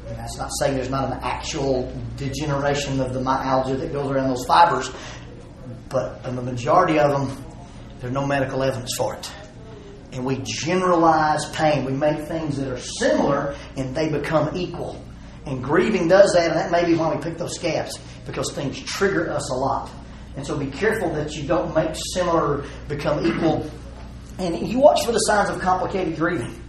And 0.06 0.18
that's 0.18 0.36
not 0.36 0.50
saying 0.58 0.76
there's 0.76 0.90
not 0.90 1.12
an 1.12 1.18
actual 1.22 1.92
degeneration 2.16 3.00
of 3.00 3.14
the 3.14 3.20
myalgia 3.20 3.76
that 3.76 3.92
goes 3.92 4.10
around 4.10 4.28
those 4.28 4.44
fibers, 4.46 4.90
but 5.88 6.24
in 6.26 6.36
the 6.36 6.42
majority 6.42 6.98
of 6.98 7.10
them, 7.10 7.44
there's 8.00 8.12
no 8.12 8.26
medical 8.26 8.62
evidence 8.62 8.94
for 8.98 9.14
it. 9.14 9.32
And 10.12 10.24
we 10.24 10.40
generalize 10.44 11.48
pain. 11.50 11.84
We 11.84 11.92
make 11.92 12.28
things 12.28 12.56
that 12.58 12.68
are 12.68 12.78
similar 12.78 13.54
and 13.76 13.94
they 13.94 14.10
become 14.10 14.56
equal. 14.56 15.02
And 15.46 15.62
grieving 15.62 16.08
does 16.08 16.32
that, 16.34 16.50
and 16.50 16.56
that 16.56 16.70
may 16.70 16.84
be 16.84 16.94
why 16.94 17.14
we 17.14 17.22
pick 17.22 17.36
those 17.36 17.54
scabs, 17.56 17.98
because 18.24 18.52
things 18.52 18.80
trigger 18.80 19.30
us 19.30 19.50
a 19.50 19.54
lot. 19.54 19.90
And 20.36 20.46
so 20.46 20.56
be 20.56 20.66
careful 20.66 21.12
that 21.14 21.34
you 21.34 21.46
don't 21.46 21.74
make 21.74 21.94
similar 22.14 22.64
become 22.88 23.26
equal. 23.26 23.70
And 24.38 24.66
you 24.66 24.78
watch 24.78 25.04
for 25.04 25.12
the 25.12 25.18
signs 25.18 25.50
of 25.50 25.60
complicated 25.60 26.16
grieving. 26.16 26.60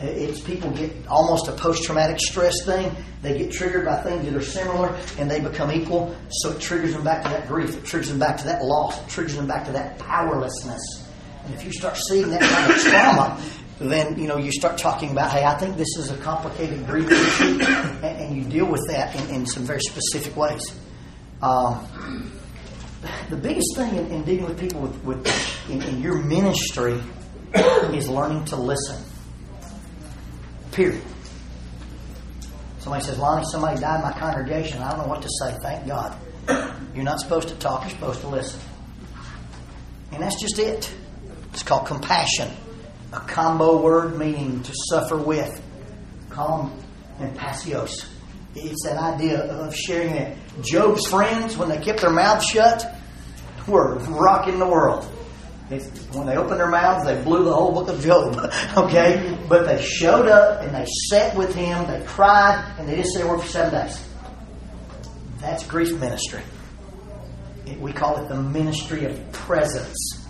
It's 0.00 0.40
people 0.40 0.70
get 0.70 0.92
almost 1.08 1.48
a 1.48 1.52
post 1.52 1.82
traumatic 1.82 2.20
stress 2.20 2.64
thing. 2.64 2.94
They 3.20 3.36
get 3.36 3.50
triggered 3.50 3.84
by 3.84 4.00
things 4.02 4.24
that 4.26 4.34
are 4.34 4.42
similar 4.42 4.96
and 5.18 5.28
they 5.28 5.40
become 5.40 5.72
equal. 5.72 6.16
So 6.30 6.52
it 6.52 6.60
triggers 6.60 6.92
them 6.92 7.02
back 7.02 7.24
to 7.24 7.28
that 7.30 7.48
grief. 7.48 7.76
It 7.76 7.84
triggers 7.84 8.08
them 8.08 8.18
back 8.18 8.36
to 8.38 8.44
that 8.44 8.62
loss. 8.62 9.00
It 9.02 9.08
triggers 9.08 9.34
them 9.34 9.48
back 9.48 9.64
to 9.66 9.72
that 9.72 9.98
powerlessness. 9.98 11.08
And 11.44 11.54
if 11.54 11.64
you 11.64 11.72
start 11.72 11.96
seeing 11.96 12.28
that 12.30 12.42
kind 12.42 12.70
of 12.70 12.78
trauma, 12.78 13.42
then 13.80 14.18
you 14.18 14.26
know 14.26 14.36
you 14.36 14.52
start 14.52 14.76
talking 14.76 15.10
about, 15.10 15.30
hey, 15.30 15.44
I 15.44 15.56
think 15.56 15.76
this 15.76 15.96
is 15.96 16.10
a 16.10 16.16
complicated 16.18 16.84
grief 16.86 17.10
issue, 17.10 17.44
and, 17.62 18.04
and, 18.04 18.36
you 18.36 18.44
deal 18.44 18.66
with 18.66 18.84
that 18.88 19.14
in, 19.14 19.36
in 19.36 19.46
some 19.46 19.64
very 19.64 19.80
specific 19.80 20.36
ways. 20.36 20.74
Um, 21.40 22.32
the 23.30 23.36
biggest 23.36 23.76
thing 23.76 23.94
in, 23.94 24.10
in, 24.10 24.24
dealing 24.24 24.46
with 24.46 24.58
people 24.58 24.80
with, 24.80 25.04
with 25.04 25.70
in, 25.70 25.80
in, 25.82 26.02
your 26.02 26.16
ministry 26.16 27.00
is 27.54 28.08
learning 28.08 28.44
to 28.46 28.56
listen. 28.56 29.02
Period. 30.72 31.02
Somebody 32.80 33.04
says, 33.04 33.18
Lonnie, 33.18 33.44
somebody 33.50 33.80
died 33.80 33.96
in 33.96 34.02
my 34.02 34.12
congregation. 34.12 34.82
I 34.82 34.90
don't 34.90 35.00
know 35.00 35.08
what 35.08 35.22
to 35.22 35.28
say. 35.40 35.56
Thank 35.62 35.86
God. 35.86 36.16
You're 36.94 37.04
not 37.04 37.20
supposed 37.20 37.48
to 37.48 37.54
talk, 37.56 37.82
you're 37.82 37.90
supposed 37.90 38.20
to 38.20 38.28
listen. 38.28 38.60
And 40.12 40.22
that's 40.22 40.40
just 40.40 40.58
it. 40.58 40.92
It's 41.52 41.62
called 41.62 41.86
compassion 41.86 42.50
a 43.12 43.20
combo 43.20 43.80
word 43.80 44.18
meaning 44.18 44.62
to 44.62 44.72
suffer 44.90 45.16
with. 45.16 45.62
Calm 46.30 46.78
and 47.18 47.36
pasios. 47.36 48.06
It's 48.54 48.84
that 48.84 48.96
idea 48.96 49.40
of 49.40 49.74
sharing 49.74 50.14
that. 50.14 50.36
Job's 50.62 51.06
friends, 51.06 51.56
when 51.56 51.68
they 51.68 51.78
kept 51.78 52.00
their 52.00 52.10
mouths 52.10 52.46
shut, 52.46 52.94
were 53.66 53.98
rocking 53.98 54.58
the 54.58 54.66
world. 54.66 55.06
When 55.68 56.26
they 56.26 56.36
opened 56.36 56.60
their 56.60 56.70
mouths, 56.70 57.04
they 57.04 57.22
blew 57.22 57.44
the 57.44 57.52
whole 57.52 57.72
book 57.72 57.88
of 57.88 58.00
Job. 58.00 58.36
okay? 58.76 59.38
But 59.48 59.66
they 59.66 59.82
showed 59.82 60.26
up 60.26 60.62
and 60.62 60.74
they 60.74 60.86
sat 61.10 61.36
with 61.36 61.54
him, 61.54 61.86
they 61.86 62.02
cried, 62.06 62.74
and 62.78 62.88
they 62.88 62.96
just 62.96 63.10
stayed 63.10 63.24
there 63.24 63.38
for 63.38 63.46
seven 63.46 63.86
days. 63.86 64.02
That's 65.40 65.66
grief 65.66 65.92
ministry. 65.98 66.42
We 67.78 67.92
call 67.92 68.24
it 68.24 68.28
the 68.28 68.42
ministry 68.42 69.04
of 69.04 69.32
presence. 69.32 70.26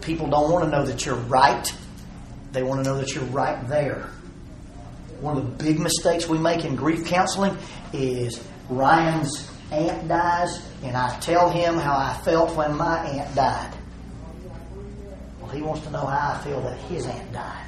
People 0.00 0.28
don't 0.28 0.50
want 0.50 0.64
to 0.64 0.70
know 0.70 0.84
that 0.84 1.06
you're 1.06 1.14
right. 1.14 1.72
They 2.52 2.62
want 2.62 2.82
to 2.84 2.90
know 2.90 2.98
that 2.98 3.14
you're 3.14 3.24
right 3.24 3.66
there. 3.68 4.10
One 5.20 5.36
of 5.36 5.58
the 5.58 5.64
big 5.64 5.78
mistakes 5.78 6.28
we 6.28 6.38
make 6.38 6.64
in 6.64 6.74
grief 6.76 7.06
counseling 7.06 7.56
is 7.92 8.42
Ryan's 8.68 9.50
aunt 9.70 10.08
dies, 10.08 10.66
and 10.82 10.96
I 10.96 11.18
tell 11.20 11.50
him 11.50 11.76
how 11.76 11.96
I 11.96 12.20
felt 12.24 12.56
when 12.56 12.76
my 12.76 12.98
aunt 13.06 13.34
died. 13.34 13.72
Well, 15.48 15.56
he 15.56 15.62
wants 15.62 15.80
to 15.86 15.90
know 15.90 16.04
how 16.04 16.34
I 16.34 16.44
feel 16.44 16.60
that 16.60 16.76
his 16.90 17.06
aunt 17.06 17.32
died. 17.32 17.64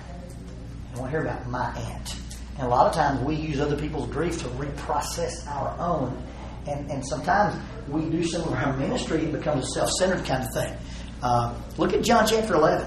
He 0.92 1.00
want 1.00 1.10
to 1.10 1.18
hear 1.18 1.26
about 1.26 1.48
my 1.48 1.72
aunt. 1.74 2.14
And 2.58 2.66
a 2.66 2.68
lot 2.68 2.86
of 2.86 2.92
times 2.92 3.20
we 3.22 3.34
use 3.36 3.58
other 3.58 3.78
people's 3.78 4.10
grief 4.10 4.38
to 4.42 4.48
reprocess 4.48 5.46
our 5.46 5.74
own. 5.78 6.22
And, 6.68 6.90
and 6.90 7.02
sometimes 7.08 7.58
we 7.88 8.02
do 8.10 8.22
some 8.22 8.42
of 8.42 8.52
our 8.52 8.76
ministry, 8.76 9.24
becomes 9.24 9.64
a 9.64 9.70
self 9.70 9.88
centered 9.92 10.26
kind 10.26 10.42
of 10.42 10.52
thing. 10.52 10.76
Uh, 11.22 11.58
look 11.78 11.94
at 11.94 12.02
John 12.02 12.26
chapter 12.26 12.52
11. 12.52 12.86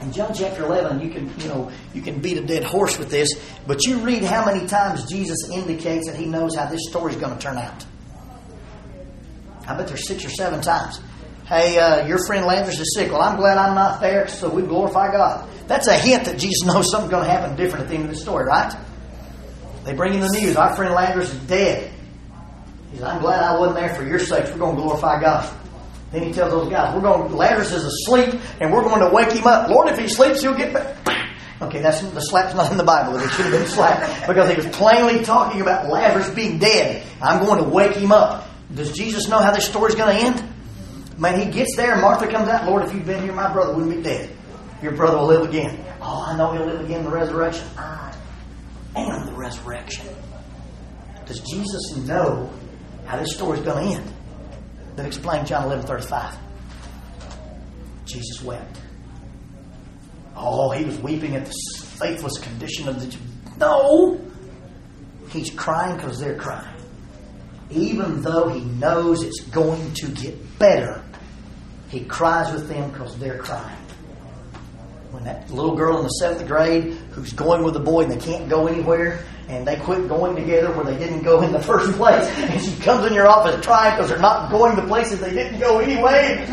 In 0.00 0.12
John 0.12 0.32
chapter 0.32 0.64
11, 0.64 1.02
you 1.02 1.10
can, 1.10 1.30
you 1.38 1.48
know, 1.48 1.70
you 1.92 2.00
can 2.00 2.20
beat 2.22 2.38
a 2.38 2.46
dead 2.46 2.64
horse 2.64 2.98
with 2.98 3.10
this, 3.10 3.28
but 3.66 3.84
you 3.84 3.98
read 3.98 4.24
how 4.24 4.46
many 4.46 4.66
times 4.66 5.04
Jesus 5.10 5.50
indicates 5.52 6.06
that 6.06 6.16
he 6.16 6.24
knows 6.24 6.56
how 6.56 6.64
this 6.64 6.88
story 6.88 7.12
is 7.12 7.20
going 7.20 7.36
to 7.36 7.38
turn 7.38 7.58
out. 7.58 7.84
I 9.68 9.76
bet 9.76 9.88
there's 9.88 10.08
six 10.08 10.24
or 10.24 10.30
seven 10.30 10.62
times. 10.62 11.02
Hey, 11.50 11.76
uh, 11.78 12.06
your 12.06 12.24
friend 12.28 12.46
Lazarus 12.46 12.78
is 12.78 12.94
sick. 12.94 13.10
Well, 13.10 13.20
I'm 13.20 13.36
glad 13.36 13.58
I'm 13.58 13.74
not 13.74 14.00
there, 14.00 14.28
so 14.28 14.48
we 14.48 14.62
glorify 14.62 15.10
God. 15.10 15.50
That's 15.66 15.88
a 15.88 15.98
hint 15.98 16.26
that 16.26 16.38
Jesus 16.38 16.62
knows 16.64 16.88
something's 16.92 17.10
going 17.10 17.24
to 17.24 17.28
happen 17.28 17.56
different 17.56 17.86
at 17.86 17.88
the 17.88 17.96
end 17.96 18.04
of 18.04 18.10
the 18.10 18.16
story, 18.16 18.44
right? 18.44 18.72
They 19.82 19.92
bring 19.92 20.14
in 20.14 20.20
the 20.20 20.28
news. 20.28 20.54
Our 20.54 20.76
friend 20.76 20.94
Lazarus 20.94 21.34
is 21.34 21.40
dead. 21.48 21.90
He 22.92 22.98
says, 22.98 23.04
I'm 23.04 23.20
glad 23.20 23.42
I 23.42 23.58
wasn't 23.58 23.80
there 23.80 23.92
for 23.96 24.04
your 24.04 24.20
sakes. 24.20 24.52
We're 24.52 24.58
going 24.58 24.76
to 24.76 24.82
glorify 24.82 25.20
God. 25.20 25.52
Then 26.12 26.22
he 26.22 26.32
tells 26.32 26.52
those 26.52 26.70
guys, 26.70 26.94
"We're 26.94 27.00
going. 27.00 27.32
Lazarus 27.32 27.72
is 27.72 27.84
asleep, 27.84 28.40
and 28.60 28.72
we're 28.72 28.84
going 28.84 29.00
to 29.00 29.12
wake 29.12 29.32
him 29.32 29.48
up. 29.48 29.68
Lord, 29.68 29.88
if 29.88 29.98
he 29.98 30.06
sleeps, 30.06 30.42
he'll 30.42 30.56
get 30.56 30.72
back." 30.72 30.96
Okay, 31.62 31.80
that's 31.80 32.00
the 32.00 32.20
slap's 32.20 32.54
not 32.54 32.70
in 32.70 32.78
the 32.78 32.84
Bible. 32.84 33.16
It 33.16 33.28
should 33.30 33.46
have 33.46 33.52
been 33.52 33.66
slapped 33.66 34.28
because 34.28 34.48
he 34.48 34.54
was 34.54 34.66
plainly 34.76 35.24
talking 35.24 35.60
about 35.60 35.88
Lazarus 35.88 36.30
being 36.30 36.58
dead. 36.58 37.04
I'm 37.20 37.44
going 37.44 37.62
to 37.62 37.68
wake 37.68 37.96
him 37.96 38.12
up. 38.12 38.48
Does 38.72 38.92
Jesus 38.92 39.28
know 39.28 39.40
how 39.40 39.50
this 39.50 39.66
story's 39.66 39.96
going 39.96 40.16
to 40.16 40.24
end? 40.26 40.54
Man, 41.20 41.38
he 41.38 41.52
gets 41.52 41.76
there, 41.76 41.92
and 41.92 42.00
Martha 42.00 42.26
comes 42.26 42.48
out. 42.48 42.66
Lord, 42.66 42.82
if 42.82 42.92
you'd 42.92 43.06
been 43.06 43.22
here, 43.22 43.32
my 43.32 43.52
brother 43.52 43.74
wouldn't 43.74 43.94
be 43.94 44.02
dead. 44.02 44.30
Your 44.82 44.92
brother 44.92 45.18
will 45.18 45.26
live 45.26 45.42
again. 45.42 45.84
Oh, 46.00 46.24
I 46.26 46.36
know 46.36 46.52
he'll 46.52 46.66
live 46.66 46.80
again 46.80 47.00
in 47.00 47.04
the 47.04 47.10
resurrection. 47.10 47.68
I 47.76 48.16
am 48.96 49.26
the 49.26 49.32
resurrection. 49.32 50.06
Does 51.26 51.40
Jesus 51.40 51.96
know 51.98 52.50
how 53.04 53.18
this 53.18 53.34
story's 53.34 53.60
going 53.60 53.86
to 53.86 54.00
end? 54.00 54.14
that 55.00 55.06
explain 55.06 55.46
John 55.46 55.64
11 55.64 55.86
35. 55.86 56.36
Jesus 58.04 58.42
wept. 58.42 58.80
Oh, 60.36 60.70
he 60.70 60.84
was 60.84 60.98
weeping 60.98 61.36
at 61.36 61.46
the 61.46 61.54
faithless 61.98 62.38
condition 62.38 62.88
of 62.88 63.00
the. 63.00 63.16
No! 63.58 64.20
He's 65.30 65.50
crying 65.50 65.96
because 65.96 66.18
they're 66.18 66.36
crying. 66.36 66.74
Even 67.70 68.20
though 68.22 68.48
he 68.48 68.60
knows 68.60 69.22
it's 69.22 69.40
going 69.40 69.92
to 69.94 70.08
get 70.08 70.58
better, 70.58 71.02
he 71.90 72.04
cries 72.04 72.52
with 72.52 72.68
them 72.68 72.90
because 72.90 73.18
they're 73.18 73.38
crying. 73.38 73.76
When 75.10 75.24
that 75.24 75.50
little 75.50 75.74
girl 75.74 75.98
in 75.98 76.04
the 76.04 76.08
seventh 76.08 76.46
grade 76.46 76.92
who's 77.10 77.32
going 77.32 77.64
with 77.64 77.74
a 77.76 77.80
boy 77.80 78.02
and 78.04 78.12
they 78.12 78.24
can't 78.24 78.48
go 78.48 78.68
anywhere, 78.68 79.24
and 79.48 79.66
they 79.66 79.74
quit 79.76 80.08
going 80.08 80.36
together 80.36 80.72
where 80.72 80.84
they 80.84 80.96
didn't 80.96 81.24
go 81.24 81.42
in 81.42 81.50
the 81.50 81.60
first 81.62 81.92
place. 81.96 82.28
And 82.38 82.60
she 82.62 82.80
comes 82.82 83.04
in 83.06 83.12
your 83.12 83.26
office 83.26 83.64
crying 83.66 83.96
because 83.96 84.08
they're 84.08 84.20
not 84.20 84.50
going 84.50 84.76
to 84.76 84.86
places 84.86 85.20
they 85.20 85.32
didn't 85.34 85.58
go 85.58 85.80
anyway. 85.80 86.46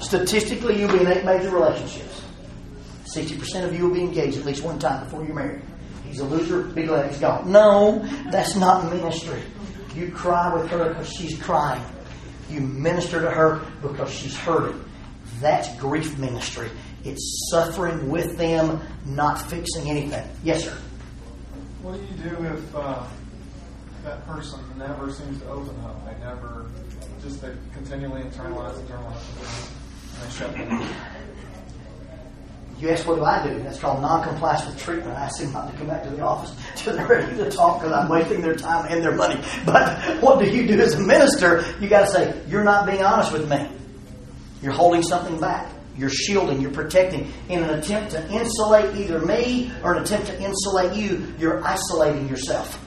Statistically, 0.00 0.78
you'll 0.78 0.92
be 0.92 1.00
in 1.00 1.06
eight 1.06 1.24
major 1.24 1.50
relationships. 1.50 2.22
60% 3.06 3.64
of 3.64 3.74
you 3.74 3.88
will 3.88 3.94
be 3.94 4.02
engaged 4.02 4.36
at 4.36 4.44
least 4.44 4.62
one 4.62 4.78
time 4.78 5.04
before 5.04 5.24
you're 5.24 5.34
married. 5.34 5.62
He's 6.04 6.20
a 6.20 6.24
loser, 6.24 6.62
be 6.62 6.82
glad 6.82 7.10
he's 7.10 7.20
gone. 7.20 7.50
No, 7.50 8.06
that's 8.30 8.54
not 8.56 8.92
ministry. 8.92 9.40
You 9.94 10.10
cry 10.10 10.54
with 10.54 10.70
her 10.70 10.90
because 10.90 11.08
she's 11.08 11.40
crying. 11.40 11.82
You 12.54 12.60
minister 12.60 13.20
to 13.20 13.30
her 13.30 13.62
because 13.82 14.12
she's 14.12 14.36
hurting. 14.36 14.80
That's 15.40 15.74
grief 15.76 16.16
ministry. 16.18 16.70
It's 17.02 17.50
suffering 17.50 18.08
with 18.08 18.38
them, 18.38 18.80
not 19.04 19.42
fixing 19.50 19.90
anything. 19.90 20.24
Yes, 20.44 20.62
sir. 20.62 20.78
What 21.82 21.94
do 21.96 22.00
you 22.00 22.30
do 22.30 22.44
if 22.46 22.76
uh, 22.76 23.02
that 24.04 24.24
person 24.24 24.60
never 24.78 25.10
seems 25.12 25.40
to 25.40 25.48
open 25.48 25.74
up? 25.84 26.06
They 26.06 26.24
never, 26.24 26.66
just 27.20 27.42
they 27.42 27.50
continually 27.72 28.22
internalize, 28.22 28.78
internalize, 28.86 29.68
and 30.14 30.22
they 30.22 30.30
shut. 30.30 30.54
You 32.78 32.90
ask, 32.90 33.06
what 33.06 33.16
do 33.16 33.24
I 33.24 33.46
do? 33.46 33.62
That's 33.62 33.78
called 33.78 34.02
non-compliance 34.02 34.66
with 34.66 34.78
treatment. 34.78 35.16
I 35.16 35.24
ask 35.24 35.40
them 35.40 35.52
not 35.52 35.70
to 35.70 35.78
come 35.78 35.86
back 35.86 36.02
to 36.04 36.10
the 36.10 36.22
office 36.22 36.54
till 36.76 36.96
they're 36.96 37.06
ready 37.06 37.36
to 37.36 37.50
talk 37.50 37.80
because 37.80 37.92
I'm 37.92 38.08
wasting 38.08 38.40
their 38.40 38.56
time 38.56 38.86
and 38.90 39.02
their 39.02 39.14
money. 39.14 39.40
But 39.64 40.22
what 40.22 40.42
do 40.42 40.50
you 40.50 40.66
do 40.66 40.80
as 40.80 40.94
a 40.94 41.00
minister? 41.00 41.64
You 41.80 41.88
got 41.88 42.06
to 42.06 42.12
say, 42.12 42.42
you're 42.48 42.64
not 42.64 42.86
being 42.86 43.02
honest 43.02 43.32
with 43.32 43.48
me. 43.48 43.68
You're 44.62 44.72
holding 44.72 45.02
something 45.02 45.38
back. 45.38 45.70
You're 45.96 46.10
shielding, 46.10 46.60
you're 46.60 46.72
protecting. 46.72 47.32
In 47.48 47.62
an 47.62 47.78
attempt 47.78 48.10
to 48.12 48.32
insulate 48.32 48.96
either 48.96 49.20
me 49.20 49.70
or 49.82 49.94
an 49.94 50.02
attempt 50.02 50.26
to 50.26 50.42
insulate 50.42 50.96
you, 50.96 51.32
you're 51.38 51.64
isolating 51.64 52.28
yourself. 52.28 52.80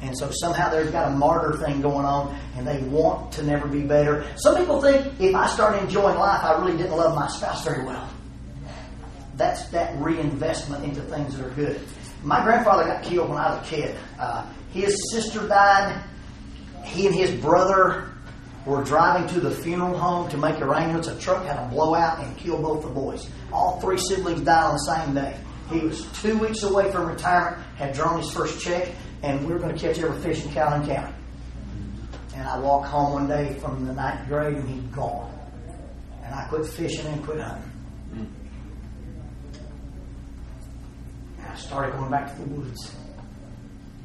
And 0.00 0.16
so 0.16 0.30
somehow 0.32 0.70
there's 0.70 0.90
got 0.90 1.08
a 1.08 1.10
martyr 1.14 1.56
thing 1.58 1.80
going 1.80 2.04
on, 2.04 2.36
and 2.56 2.66
they 2.66 2.82
want 2.82 3.32
to 3.34 3.42
never 3.42 3.68
be 3.68 3.82
better. 3.82 4.26
Some 4.36 4.56
people 4.56 4.80
think 4.80 5.20
if 5.20 5.34
I 5.34 5.46
start 5.46 5.80
enjoying 5.80 6.18
life, 6.18 6.42
I 6.42 6.58
really 6.60 6.76
didn't 6.76 6.96
love 6.96 7.14
my 7.14 7.28
spouse 7.28 7.64
very 7.64 7.84
well. 7.84 8.08
That's 9.36 9.66
that 9.70 9.96
reinvestment 9.98 10.84
into 10.84 11.00
things 11.02 11.36
that 11.36 11.46
are 11.46 11.50
good. 11.50 11.80
My 12.22 12.42
grandfather 12.44 12.84
got 12.84 13.02
killed 13.02 13.30
when 13.30 13.38
I 13.38 13.54
was 13.54 13.66
a 13.66 13.70
kid. 13.70 13.96
Uh, 14.18 14.46
his 14.72 14.96
sister 15.10 15.46
died. 15.48 16.02
He 16.84 17.06
and 17.06 17.14
his 17.14 17.32
brother 17.40 18.12
were 18.64 18.84
driving 18.84 19.28
to 19.34 19.40
the 19.40 19.50
funeral 19.50 19.96
home 19.96 20.28
to 20.30 20.36
make 20.36 20.60
arrangements. 20.60 21.08
A 21.08 21.18
truck 21.18 21.44
had 21.44 21.58
a 21.58 21.68
blowout 21.68 22.20
and 22.20 22.36
killed 22.36 22.62
both 22.62 22.82
the 22.82 22.90
boys. 22.90 23.28
All 23.52 23.80
three 23.80 23.98
siblings 23.98 24.42
died 24.42 24.64
on 24.64 24.72
the 24.74 24.78
same 24.78 25.14
day. 25.14 25.36
He 25.70 25.80
was 25.80 26.06
two 26.20 26.38
weeks 26.38 26.62
away 26.62 26.90
from 26.92 27.08
retirement, 27.08 27.62
had 27.76 27.94
drawn 27.94 28.20
his 28.20 28.30
first 28.30 28.60
check, 28.60 28.90
and 29.22 29.44
we 29.46 29.52
were 29.52 29.58
going 29.58 29.74
to 29.74 29.80
catch 29.80 29.98
every 29.98 30.20
fish 30.20 30.44
in 30.44 30.52
Calhoun 30.52 30.86
County. 30.86 31.14
And 32.34 32.46
I 32.46 32.58
walked 32.58 32.88
home 32.88 33.12
one 33.12 33.28
day 33.28 33.54
from 33.54 33.84
the 33.86 33.92
ninth 33.92 34.28
grade, 34.28 34.56
and 34.56 34.68
he'd 34.68 34.92
gone. 34.92 35.32
And 36.22 36.34
I 36.34 36.44
quit 36.48 36.66
fishing 36.66 37.06
and 37.06 37.24
quit 37.24 37.40
hunting. 37.40 37.71
I 41.52 41.56
started 41.56 41.92
going 41.98 42.10
back 42.10 42.34
to 42.34 42.42
the 42.42 42.48
woods 42.48 42.94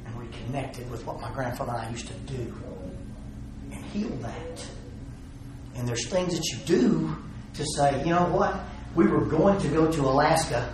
and 0.05 0.19
reconnected 0.19 0.91
with 0.91 1.05
what 1.05 1.21
my 1.21 1.31
grandfather 1.31 1.71
and 1.71 1.81
I 1.87 1.89
used 1.89 2.07
to 2.07 2.13
do 2.13 2.53
and 3.71 3.85
heal 3.85 4.09
that. 4.17 4.67
And 5.75 5.87
there's 5.87 6.09
things 6.09 6.35
that 6.35 6.45
you 6.45 6.57
do 6.65 7.15
to 7.53 7.65
say, 7.77 7.99
you 7.99 8.09
know 8.09 8.25
what? 8.25 8.59
We 8.95 9.07
were 9.07 9.23
going 9.23 9.61
to 9.61 9.67
go 9.69 9.89
to 9.89 10.01
Alaska. 10.01 10.73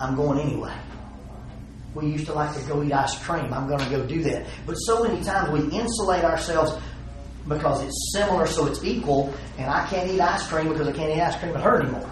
I'm 0.00 0.16
going 0.16 0.38
anyway. 0.38 0.74
We 1.94 2.06
used 2.06 2.24
to 2.26 2.32
like 2.32 2.54
to 2.58 2.66
go 2.66 2.82
eat 2.82 2.92
ice 2.92 3.22
cream. 3.22 3.52
I'm 3.52 3.68
going 3.68 3.80
to 3.80 3.90
go 3.90 4.06
do 4.06 4.22
that. 4.22 4.46
But 4.66 4.76
so 4.76 5.02
many 5.02 5.22
times 5.22 5.50
we 5.50 5.76
insulate 5.76 6.24
ourselves 6.24 6.72
because 7.46 7.82
it's 7.82 8.12
similar, 8.14 8.46
so 8.46 8.66
it's 8.66 8.82
equal, 8.82 9.34
and 9.58 9.68
I 9.68 9.86
can't 9.88 10.08
eat 10.08 10.20
ice 10.20 10.46
cream 10.46 10.70
because 10.70 10.88
I 10.88 10.92
can't 10.92 11.10
eat 11.10 11.20
ice 11.20 11.36
cream 11.36 11.52
with 11.52 11.60
her 11.60 11.82
anymore. 11.82 12.10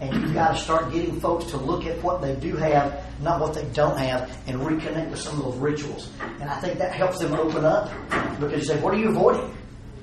And 0.00 0.12
you've 0.20 0.34
got 0.34 0.52
to 0.52 0.58
start 0.58 0.92
getting 0.92 1.18
folks 1.20 1.46
to 1.46 1.56
look 1.56 1.86
at 1.86 2.02
what 2.02 2.20
they 2.20 2.34
do 2.34 2.56
have, 2.56 3.02
not 3.20 3.40
what 3.40 3.54
they 3.54 3.64
don't 3.72 3.98
have, 3.98 4.30
and 4.46 4.60
reconnect 4.60 5.10
with 5.10 5.20
some 5.20 5.38
of 5.38 5.44
those 5.44 5.56
rituals. 5.56 6.10
And 6.40 6.48
I 6.50 6.60
think 6.60 6.78
that 6.78 6.92
helps 6.94 7.18
them 7.18 7.34
open 7.34 7.64
up 7.64 7.90
because 8.38 8.60
you 8.60 8.64
say, 8.64 8.80
"What 8.80 8.94
are 8.94 8.98
you 8.98 9.08
avoiding? 9.08 9.54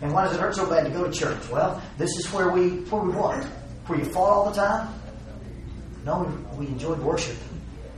And 0.02 0.12
why 0.14 0.26
does 0.26 0.34
it 0.36 0.40
hurt 0.40 0.56
so 0.56 0.70
bad 0.70 0.86
to 0.86 0.90
go 0.90 1.04
to 1.06 1.12
church?" 1.12 1.50
Well, 1.50 1.82
this 1.98 2.10
is 2.18 2.32
where 2.34 2.50
we 2.50 2.70
where 2.90 3.02
we 3.02 3.12
what? 3.12 3.44
Where 3.88 4.00
you 4.00 4.06
fought 4.06 4.30
all 4.30 4.50
the 4.50 4.56
time? 4.56 4.94
No, 6.06 6.24
we, 6.58 6.66
we 6.66 6.68
enjoyed 6.72 7.00
worship, 7.00 7.38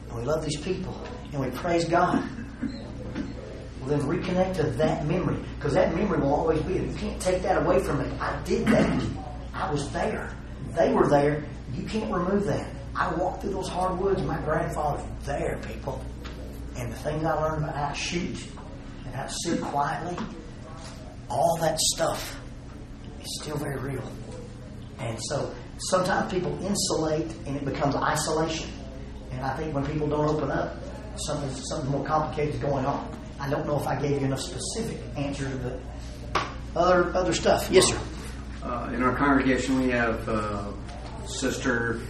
and 0.09 0.17
we 0.19 0.23
love 0.25 0.43
these 0.43 0.59
people, 0.59 0.95
and 1.31 1.41
we 1.41 1.49
praise 1.51 1.85
God. 1.85 2.23
Well, 3.81 3.89
then 3.97 4.01
reconnect 4.01 4.55
to 4.55 4.63
that 4.63 5.05
memory 5.05 5.37
because 5.57 5.73
that 5.73 5.95
memory 5.95 6.19
will 6.19 6.33
always 6.33 6.61
be. 6.63 6.73
You 6.73 6.93
can't 6.97 7.21
take 7.21 7.43
that 7.43 7.61
away 7.61 7.79
from 7.79 7.99
me. 7.99 8.17
I 8.19 8.35
did 8.43 8.65
that. 8.67 9.03
I 9.53 9.71
was 9.71 9.91
there. 9.91 10.35
They 10.75 10.91
were 10.91 11.07
there. 11.07 11.43
You 11.73 11.83
can't 11.83 12.11
remove 12.11 12.45
that. 12.45 12.67
I 12.95 13.13
walked 13.13 13.41
through 13.41 13.51
those 13.51 13.69
hardwoods, 13.69 14.21
my 14.23 14.39
grandfather 14.41 15.03
was 15.03 15.25
there, 15.25 15.59
people. 15.67 16.03
And 16.77 16.91
the 16.91 16.95
things 16.97 17.23
I 17.23 17.33
learned 17.33 17.63
about 17.63 17.75
how 17.75 17.89
to 17.89 17.95
shoot 17.95 18.37
and 19.05 19.15
how 19.15 19.23
to 19.23 19.33
sit 19.43 19.61
quietly, 19.61 20.17
all 21.29 21.57
that 21.61 21.79
stuff 21.79 22.39
is 23.21 23.39
still 23.41 23.57
very 23.57 23.79
real. 23.79 24.03
And 24.99 25.17
so 25.29 25.53
sometimes 25.89 26.31
people 26.31 26.57
insulate 26.63 27.31
and 27.45 27.57
it 27.57 27.65
becomes 27.65 27.95
isolation. 27.95 28.69
And 29.31 29.41
I 29.41 29.55
think 29.57 29.73
when 29.73 29.85
people 29.85 30.07
don't 30.07 30.29
open 30.29 30.51
up, 30.51 30.77
something, 31.17 31.49
something 31.65 31.91
more 31.91 32.05
complicated 32.05 32.55
is 32.55 32.61
going 32.61 32.85
on. 32.85 33.09
I 33.39 33.49
don't 33.49 33.67
know 33.67 33.79
if 33.79 33.87
I 33.87 33.99
gave 33.99 34.21
you 34.21 34.27
enough 34.27 34.39
specific 34.39 34.99
answer 35.17 35.49
to 35.49 35.57
the 35.57 35.79
other, 36.75 37.13
other 37.15 37.33
stuff. 37.33 37.67
Yes, 37.69 37.87
sir. 37.89 37.99
Uh, 38.63 38.91
in 38.93 39.03
our 39.03 39.15
congregation, 39.15 39.79
we 39.79 39.89
have 39.89 40.27
uh, 40.27 40.71
sister. 41.27 42.01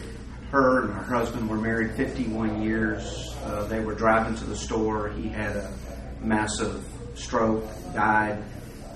Her 0.55 0.83
and 0.83 0.93
her 0.93 1.17
husband 1.17 1.49
were 1.49 1.57
married 1.57 1.97
51 1.97 2.61
years. 2.61 3.35
Uh, 3.43 3.65
they 3.65 3.81
were 3.81 3.93
driving 3.93 4.35
to 4.37 4.45
the 4.45 4.55
store. 4.55 5.09
He 5.09 5.27
had 5.27 5.53
a 5.57 5.69
massive 6.21 6.81
stroke, 7.13 7.65
died. 7.93 8.41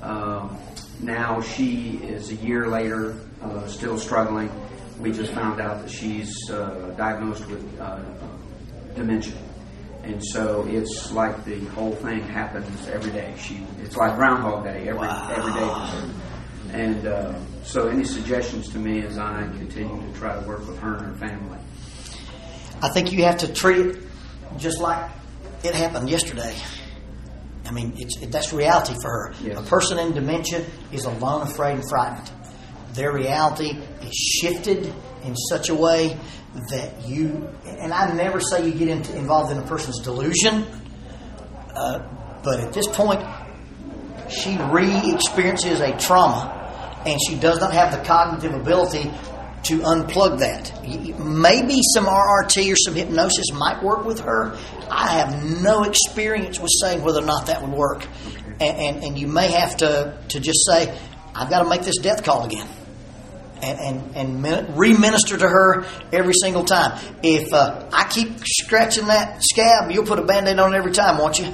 Um, 0.02 0.58
now 1.02 1.42
she 1.42 1.98
is 1.98 2.32
a 2.32 2.36
year 2.36 2.70
later, 2.70 3.20
uh, 3.42 3.68
still 3.68 3.98
struggling. 3.98 4.50
We 5.02 5.12
just 5.12 5.34
found 5.34 5.60
out 5.60 5.82
that 5.82 5.92
she's 5.92 6.34
uh, 6.50 6.94
diagnosed 6.96 7.46
with 7.48 7.78
uh, 7.78 8.04
dementia. 8.96 9.36
And 10.04 10.24
so 10.28 10.66
it's 10.66 11.12
like 11.12 11.44
the 11.44 11.60
whole 11.76 11.94
thing 11.96 12.22
happens 12.22 12.88
every 12.88 13.12
day. 13.12 13.34
She, 13.38 13.68
it's 13.82 13.98
like 13.98 14.16
Groundhog 14.16 14.64
Day 14.64 14.88
every 14.88 15.10
every 15.10 15.52
day. 15.52 16.29
And 16.74 17.08
uh, 17.08 17.34
so, 17.64 17.88
any 17.88 18.04
suggestions 18.04 18.70
to 18.70 18.78
me 18.78 19.02
as 19.02 19.18
I 19.18 19.44
continue 19.58 20.12
to 20.12 20.20
try 20.20 20.40
to 20.40 20.48
work 20.48 20.68
with 20.68 20.78
her 20.80 20.98
and 20.98 21.06
her 21.08 21.14
family? 21.14 21.58
I 22.82 22.90
think 22.90 23.12
you 23.12 23.24
have 23.24 23.40
to 23.40 23.52
treat 23.52 23.86
it 23.88 24.04
just 24.58 24.80
like 24.80 25.10
it 25.64 25.74
happened 25.74 26.10
yesterday. 26.10 26.56
I 27.66 27.72
mean, 27.72 27.94
it's, 27.98 28.22
it, 28.22 28.32
that's 28.32 28.54
reality 28.54 28.94
for 29.02 29.10
her. 29.10 29.34
Yes. 29.44 29.60
A 29.60 29.64
person 29.64 30.00
in 30.00 30.14
dementia 30.14 30.66
is 30.92 31.06
alone, 31.06 31.48
afraid, 31.48 31.76
and 31.76 31.90
frightened. 31.90 32.32
Their 32.94 33.14
reality 33.14 33.78
is 34.02 34.14
shifted 34.14 34.94
in 35.24 35.36
such 35.36 35.70
a 35.70 35.76
way 35.76 36.18
that 36.72 37.08
you, 37.08 37.48
and 37.66 37.94
I 37.94 38.12
never 38.14 38.40
say 38.40 38.66
you 38.66 38.74
get 38.74 38.88
into, 38.88 39.16
involved 39.16 39.52
in 39.52 39.58
a 39.58 39.68
person's 39.68 40.00
delusion, 40.00 40.66
uh, 41.76 42.08
but 42.44 42.60
at 42.60 42.74
this 42.74 42.88
point, 42.88 43.24
she 44.30 44.58
re 44.72 45.14
experiences 45.14 45.80
a 45.80 45.98
trauma 45.98 46.59
and 47.06 47.20
she 47.28 47.36
does 47.36 47.60
not 47.60 47.74
have 47.74 47.92
the 47.92 48.04
cognitive 48.06 48.54
ability 48.54 49.12
to 49.64 49.80
unplug 49.80 50.40
that. 50.40 50.72
Maybe 51.20 51.80
some 51.94 52.06
RRT 52.06 52.72
or 52.72 52.76
some 52.76 52.96
hypnosis 52.96 53.52
might 53.54 53.84
work 53.84 54.06
with 54.06 54.22
her. 54.22 54.58
I 54.90 55.08
have 55.20 55.62
no 55.62 55.84
experience 55.84 56.60
with 56.60 56.72
saying 56.82 57.04
whether 57.04 57.20
or 57.20 57.26
not 57.26 57.48
that 57.48 57.62
would 57.62 57.72
work. 57.72 58.06
And, 58.60 58.78
and, 58.78 59.04
and 59.04 59.20
you 59.20 59.28
may 59.28 59.52
have 59.52 59.78
to, 59.78 60.18
to 60.30 60.40
just 60.40 60.66
say, 60.66 60.98
I've 61.36 61.50
got 61.50 61.64
to 61.64 61.70
make 61.70 61.82
this 61.82 61.98
death 61.98 62.24
call 62.24 62.46
again. 62.46 62.68
And, 63.62 64.16
and, 64.16 64.46
and 64.46 64.78
re-minister 64.78 65.38
to 65.38 65.48
her 65.48 65.86
every 66.14 66.34
single 66.34 66.64
time. 66.64 66.98
If 67.22 67.54
uh, 67.54 67.90
I 67.92 68.06
keep 68.06 68.40
scratching 68.46 69.08
that 69.08 69.44
scab, 69.44 69.92
you'll 69.92 70.06
put 70.06 70.18
a 70.18 70.24
band-aid 70.24 70.58
on 70.58 70.74
it 70.74 70.78
every 70.78 70.94
time, 70.94 71.18
won't 71.18 71.40
you? 71.40 71.54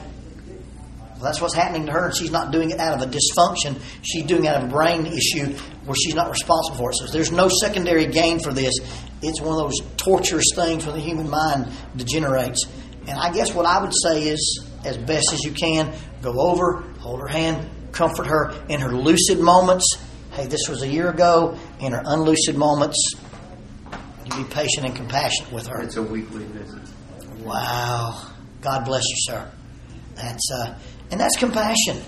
That's 1.26 1.42
what's 1.42 1.56
happening 1.56 1.88
to 1.88 1.92
her, 1.92 2.06
and 2.06 2.16
she's 2.16 2.32
not 2.32 2.52
doing 2.52 2.70
it 2.70 2.80
out 2.80 3.02
of 3.02 3.08
a 3.08 3.12
dysfunction. 3.12 3.82
She's 4.04 4.26
doing 4.26 4.46
it 4.46 4.48
out 4.48 4.64
of 4.64 4.70
a 4.70 4.72
brain 4.72 5.06
issue 5.08 5.58
where 5.86 5.96
she's 5.96 6.14
not 6.16 6.30
responsible 6.30 6.78
for 6.78 6.92
it. 6.92 6.96
So 6.98 7.08
there's 7.08 7.32
no 7.32 7.50
secondary 7.50 8.06
gain 8.06 8.40
for 8.40 8.54
this. 8.54 8.74
It's 9.22 9.42
one 9.42 9.52
of 9.52 9.58
those 9.58 9.82
torturous 9.98 10.46
things 10.56 10.86
when 10.86 10.96
the 10.96 11.02
human 11.02 11.30
mind 11.30 11.72
degenerates. 11.96 12.66
And 13.08 13.18
I 13.18 13.34
guess 13.34 13.54
what 13.54 13.66
I 13.66 13.82
would 13.82 13.94
say 14.04 14.24
is, 14.24 14.68
as 14.84 14.98
best 14.98 15.34
as 15.34 15.44
you 15.44 15.52
can, 15.52 15.94
go 16.22 16.40
over, 16.40 16.82
hold 17.00 17.20
her 17.20 17.28
hand, 17.28 17.70
comfort 17.92 18.28
her 18.28 18.54
in 18.70 18.80
her 18.82 18.92
lucid 18.92 19.40
moments. 19.40 19.98
Hey, 20.32 20.48
this 20.48 20.68
was 20.68 20.82
a 20.82 20.88
year 20.88 21.10
ago. 21.10 21.58
In 21.80 21.92
her 21.94 22.04
unlucid 22.06 22.58
moments, 22.58 23.14
you 24.26 24.44
be 24.44 24.50
patient 24.50 24.86
and 24.86 24.96
compassionate 24.96 25.52
with 25.52 25.68
her. 25.68 25.82
It's 25.82 25.96
a 25.96 26.04
weekly 26.04 26.46
visit. 26.46 26.82
Wow. 27.40 28.32
God 28.62 28.86
bless 28.86 29.04
you, 29.04 29.16
sir. 29.20 29.52
That's 30.16 30.52
uh, 30.52 30.78
and 31.12 31.20
that's 31.20 31.38
compassion. 31.38 32.02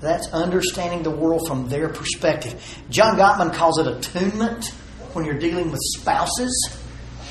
That's 0.00 0.28
understanding 0.32 1.02
the 1.02 1.10
world 1.10 1.46
from 1.46 1.68
their 1.68 1.88
perspective. 1.88 2.62
John 2.90 3.16
Gottman 3.16 3.54
calls 3.54 3.78
it 3.78 3.86
attunement 3.86 4.66
when 5.14 5.24
you're 5.24 5.38
dealing 5.38 5.70
with 5.70 5.80
spouses. 5.96 6.78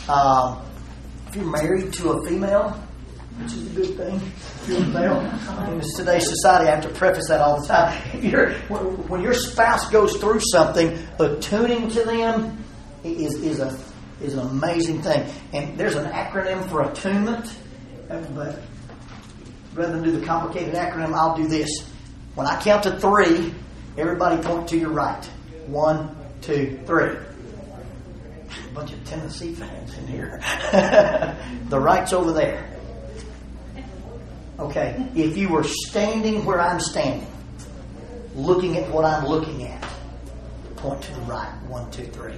Um, 0.09 0.61
if 1.27 1.35
you're 1.35 1.45
married 1.45 1.93
to 1.93 2.09
a 2.11 2.27
female, 2.27 2.71
which 3.37 3.53
is 3.53 3.71
a 3.71 3.75
good 3.75 3.97
thing, 3.97 4.21
in 4.67 5.81
today's 5.95 6.27
society, 6.27 6.67
I 6.67 6.75
have 6.75 6.83
to 6.83 6.89
preface 6.89 7.27
that 7.27 7.41
all 7.41 7.61
the 7.61 7.67
time. 7.67 8.01
You're, 8.23 8.53
when 9.07 9.21
your 9.21 9.33
spouse 9.33 9.89
goes 9.91 10.17
through 10.17 10.39
something, 10.39 10.97
attuning 11.19 11.89
to 11.89 12.03
them 12.03 12.63
is, 13.03 13.35
is, 13.35 13.59
a, 13.59 13.77
is 14.21 14.33
an 14.33 14.39
amazing 14.47 15.03
thing. 15.03 15.29
And 15.53 15.77
there's 15.77 15.95
an 15.95 16.09
acronym 16.11 16.67
for 16.69 16.89
attunement, 16.89 17.55
but 18.07 18.59
rather 19.75 19.93
than 19.93 20.03
do 20.03 20.11
the 20.11 20.25
complicated 20.25 20.73
acronym, 20.73 21.13
I'll 21.13 21.35
do 21.35 21.47
this. 21.47 21.69
When 22.35 22.47
I 22.47 22.61
count 22.61 22.83
to 22.83 22.99
three, 22.99 23.53
everybody 23.97 24.41
point 24.41 24.67
to 24.69 24.77
your 24.77 24.91
right. 24.91 25.23
One, 25.67 26.15
two, 26.41 26.79
three. 26.85 27.15
A 27.15 28.73
bunch 28.73 28.93
of 28.93 29.03
Tennessee 29.05 29.53
fans 29.53 29.97
in 29.97 30.07
here. 30.07 30.39
the 31.69 31.79
right's 31.79 32.13
over 32.13 32.31
there. 32.31 32.69
Okay, 34.57 35.05
if 35.15 35.37
you 35.37 35.49
were 35.49 35.63
standing 35.63 36.45
where 36.45 36.61
I'm 36.61 36.79
standing, 36.79 37.27
looking 38.35 38.77
at 38.77 38.89
what 38.89 39.03
I'm 39.03 39.25
looking 39.25 39.63
at, 39.63 39.85
point 40.77 41.01
to 41.01 41.13
the 41.13 41.21
right. 41.21 41.51
One, 41.67 41.91
two, 41.91 42.05
three. 42.05 42.35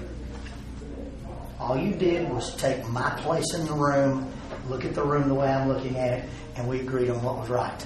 All 1.59 1.77
you 1.77 1.93
did 1.93 2.29
was 2.29 2.55
take 2.55 2.87
my 2.87 3.09
place 3.21 3.53
in 3.55 3.65
the 3.65 3.73
room, 3.73 4.31
look 4.69 4.85
at 4.85 4.93
the 4.93 5.03
room 5.03 5.27
the 5.27 5.35
way 5.35 5.47
I'm 5.47 5.67
looking 5.67 5.97
at 5.97 6.19
it, 6.19 6.29
and 6.57 6.67
we 6.67 6.79
agreed 6.79 7.09
on 7.09 7.21
what 7.21 7.37
was 7.37 7.49
right. 7.49 7.85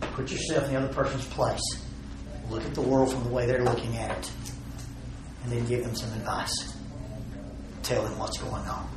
Put 0.00 0.30
yourself 0.30 0.64
in 0.66 0.74
the 0.74 0.78
other 0.78 0.94
person's 0.94 1.26
place. 1.26 1.60
Look 2.50 2.64
at 2.64 2.74
the 2.74 2.80
world 2.80 3.12
from 3.12 3.24
the 3.24 3.30
way 3.30 3.46
they're 3.46 3.64
looking 3.64 3.96
at 3.96 4.16
it. 4.16 4.30
And 5.42 5.52
then 5.52 5.66
give 5.66 5.84
them 5.84 5.94
some 5.94 6.12
advice. 6.12 6.76
Tell 7.82 8.02
them 8.04 8.16
what's 8.18 8.38
going 8.38 8.64
on. 8.66 8.88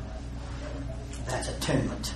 That's 1.26 1.50
attunement. 1.50 2.14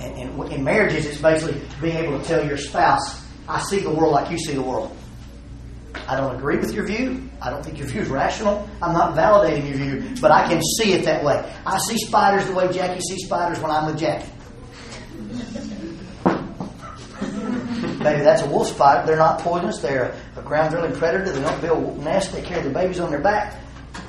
And, 0.00 0.40
in 0.52 0.62
marriages, 0.62 1.06
it's 1.06 1.20
basically 1.20 1.60
being 1.80 1.96
able 1.96 2.20
to 2.20 2.24
tell 2.24 2.46
your 2.46 2.56
spouse, 2.56 3.20
I 3.48 3.60
see 3.62 3.80
the 3.80 3.90
world 3.90 4.12
like 4.12 4.30
you 4.30 4.38
see 4.38 4.54
the 4.54 4.62
world. 4.62 4.96
I 6.06 6.16
don't 6.16 6.36
agree 6.36 6.56
with 6.58 6.72
your 6.74 6.86
view. 6.86 7.28
I 7.40 7.50
don't 7.50 7.64
think 7.64 7.78
your 7.78 7.86
view 7.86 8.02
is 8.02 8.08
rational. 8.08 8.68
I'm 8.82 8.92
not 8.92 9.16
validating 9.16 9.68
your 9.68 9.76
view, 9.76 10.14
but 10.20 10.30
I 10.30 10.46
can 10.48 10.62
see 10.62 10.92
it 10.92 11.04
that 11.04 11.24
way. 11.24 11.50
I 11.66 11.78
see 11.78 11.98
spiders 11.98 12.46
the 12.46 12.54
way 12.54 12.72
Jackie 12.72 13.00
sees 13.00 13.24
spiders 13.24 13.58
when 13.60 13.70
I'm 13.70 13.86
with 13.86 13.98
Jackie. 13.98 14.30
Maybe 18.02 18.22
that's 18.22 18.42
a 18.42 18.46
wolf 18.46 18.68
spider. 18.68 19.06
They're 19.06 19.16
not 19.16 19.40
poisonous. 19.40 19.78
They're 19.78 20.14
a, 20.36 20.42
ground 20.42 20.72
dwelling 20.72 20.94
predator. 20.94 21.32
They 21.32 21.40
don't 21.40 21.60
build 21.60 22.02
nests. 22.02 22.32
They 22.32 22.42
carry 22.42 22.62
the 22.62 22.70
babies 22.70 23.00
on 23.00 23.10
their 23.10 23.20
back. 23.20 23.60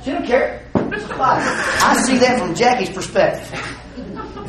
She 0.03 0.11
don't 0.11 0.25
care. 0.25 0.63
I 0.75 2.01
see 2.05 2.17
that 2.19 2.39
from 2.39 2.55
Jackie's 2.55 2.89
perspective. 2.89 3.78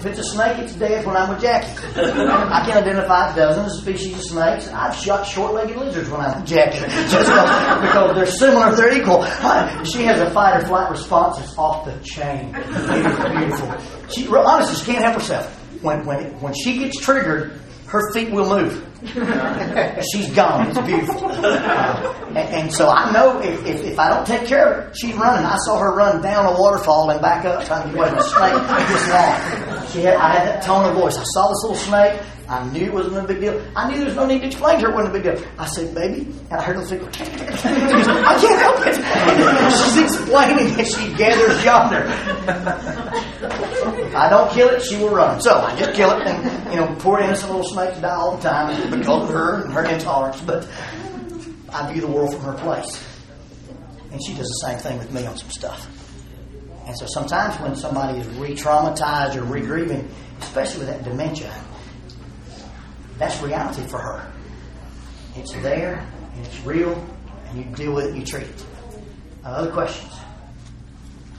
If 0.01 0.07
it's 0.07 0.19
a 0.21 0.25
snake, 0.25 0.59
it's 0.61 0.75
dead 0.77 1.05
when 1.05 1.15
I'm 1.15 1.29
with 1.29 1.43
Jackie. 1.43 1.69
I 1.95 2.65
can 2.65 2.79
identify 2.79 3.37
dozens 3.37 3.75
of 3.75 3.81
species 3.83 4.15
of 4.15 4.23
snakes. 4.23 4.67
I've 4.69 4.95
shot 4.95 5.27
short-legged 5.27 5.77
lizards 5.77 6.09
when 6.09 6.23
I'm 6.23 6.41
with 6.41 6.49
Jackie, 6.49 6.79
just 7.11 7.27
because 7.27 8.15
they're 8.15 8.25
similar, 8.25 8.75
they're 8.75 8.99
equal. 8.99 9.23
She 9.85 10.05
has 10.05 10.19
a 10.21 10.31
fight 10.31 10.63
or 10.63 10.67
flight 10.67 10.91
response 10.91 11.37
that's 11.37 11.59
off 11.59 11.85
the 11.85 11.93
chain. 12.03 12.55
Is 12.55 12.87
beautiful. 13.29 14.09
She 14.09 14.27
honestly, 14.27 14.77
she 14.77 14.91
can't 14.91 15.05
help 15.05 15.17
herself. 15.17 15.55
When 15.83 16.07
when 16.07 16.41
when 16.41 16.55
she 16.55 16.79
gets 16.79 16.99
triggered, 16.99 17.61
her 17.89 18.11
feet 18.15 18.31
will 18.31 18.49
move. 18.49 18.87
she's 20.13 20.31
gone. 20.31 20.69
It's 20.69 20.81
beautiful. 20.81 21.27
Uh, 21.27 22.15
and, 22.29 22.39
and, 22.39 22.73
so 22.73 22.89
I 22.89 23.13
know 23.13 23.41
if, 23.41 23.67
if, 23.67 23.85
if, 23.85 23.99
I 23.99 24.09
don't 24.11 24.27
take 24.27 24.47
care 24.47 24.73
of 24.73 24.85
her, 24.85 24.95
she's 24.95 25.15
running. 25.15 25.45
I 25.45 25.57
saw 25.67 25.79
her 25.79 25.95
run 25.95 26.23
down 26.23 26.47
a 26.47 26.59
waterfall 26.59 27.11
and 27.11 27.21
back 27.21 27.45
up 27.45 27.65
trying 27.67 27.89
to 27.91 27.95
get 27.95 27.99
away 27.99 28.09
from 28.11 28.19
a 28.19 28.23
snake 28.23 28.89
this 28.89 29.09
long. 29.09 29.70
She 29.89 30.01
had, 30.01 30.15
I 30.15 30.33
had 30.35 30.47
that 30.49 30.63
tone 30.63 30.85
of 30.89 30.95
voice. 30.95 31.17
I 31.17 31.25
saw 31.25 31.49
this 31.49 31.63
little 31.63 31.77
snake. 31.77 32.21
I 32.49 32.69
knew 32.71 32.87
it 32.87 32.93
wasn't 32.93 33.17
a 33.17 33.29
big 33.29 33.41
deal. 33.41 33.65
I 33.77 33.89
knew 33.89 33.99
there 33.99 34.07
was 34.07 34.17
no 34.17 34.27
need 34.27 34.41
to 34.41 34.47
explain 34.49 34.81
to 34.81 34.87
her 34.87 34.91
it 34.91 34.95
wasn't 34.95 35.15
a 35.15 35.21
big 35.21 35.37
deal. 35.37 35.49
I 35.57 35.67
said, 35.67 35.95
baby, 35.95 36.23
and 36.51 36.53
I 36.53 36.63
heard 36.63 36.77
her 36.77 36.85
say, 36.87 36.99
I 36.99 38.39
can't 38.41 38.61
help 38.61 38.87
it. 38.87 38.97
She's 39.79 40.03
explaining 40.03 40.75
that 40.77 40.87
she 40.87 41.15
gathers 41.15 41.65
yonder. 41.65 42.05
If 44.03 44.17
I 44.17 44.29
don't 44.29 44.51
kill 44.53 44.69
it, 44.71 44.83
she 44.83 44.97
will 44.97 45.11
run. 45.11 45.41
So 45.41 45.61
I 45.61 45.77
just 45.79 45.95
kill 45.95 46.11
it, 46.11 46.27
and 46.27 46.73
you 46.73 46.81
know, 46.81 46.93
poor 46.99 47.21
innocent 47.21 47.53
little 47.53 47.69
snakes 47.69 47.99
die 48.01 48.11
all 48.15 48.37
the 48.37 48.43
time 48.43 48.91
because 48.91 49.23
of 49.23 49.29
her 49.29 49.63
and 49.63 49.73
her 49.73 49.85
intolerance. 49.85 50.41
But 50.41 50.69
I 51.73 51.93
view 51.93 52.01
the 52.01 52.09
world 52.09 52.35
from 52.35 52.43
her 52.43 52.55
place, 52.55 53.01
and 54.11 54.21
she 54.27 54.35
does 54.35 54.49
the 54.49 54.67
same 54.67 54.79
thing 54.79 54.99
with 54.99 55.13
me 55.13 55.25
on 55.25 55.37
some 55.37 55.51
stuff. 55.51 55.87
And 56.87 56.97
so 56.99 57.07
sometimes 57.07 57.61
when 57.61 57.77
somebody 57.77 58.19
is 58.19 58.27
re-traumatized 58.37 59.37
or 59.37 59.43
re-grieving, 59.45 60.09
especially 60.41 60.81
with 60.81 60.89
that 60.89 61.05
dementia, 61.05 61.53
that's 63.19 63.41
reality 63.43 63.87
for 63.87 63.99
her. 63.99 64.33
It's 65.37 65.53
there, 65.57 66.05
and 66.35 66.47
it's 66.47 66.61
real, 66.65 66.93
and 67.49 67.59
you 67.59 67.65
deal 67.77 67.93
with 67.93 68.07
it, 68.07 68.17
you 68.17 68.25
treat 68.25 68.45
it. 68.45 68.67
Uh, 69.45 69.49
other 69.49 69.71
questions? 69.71 70.13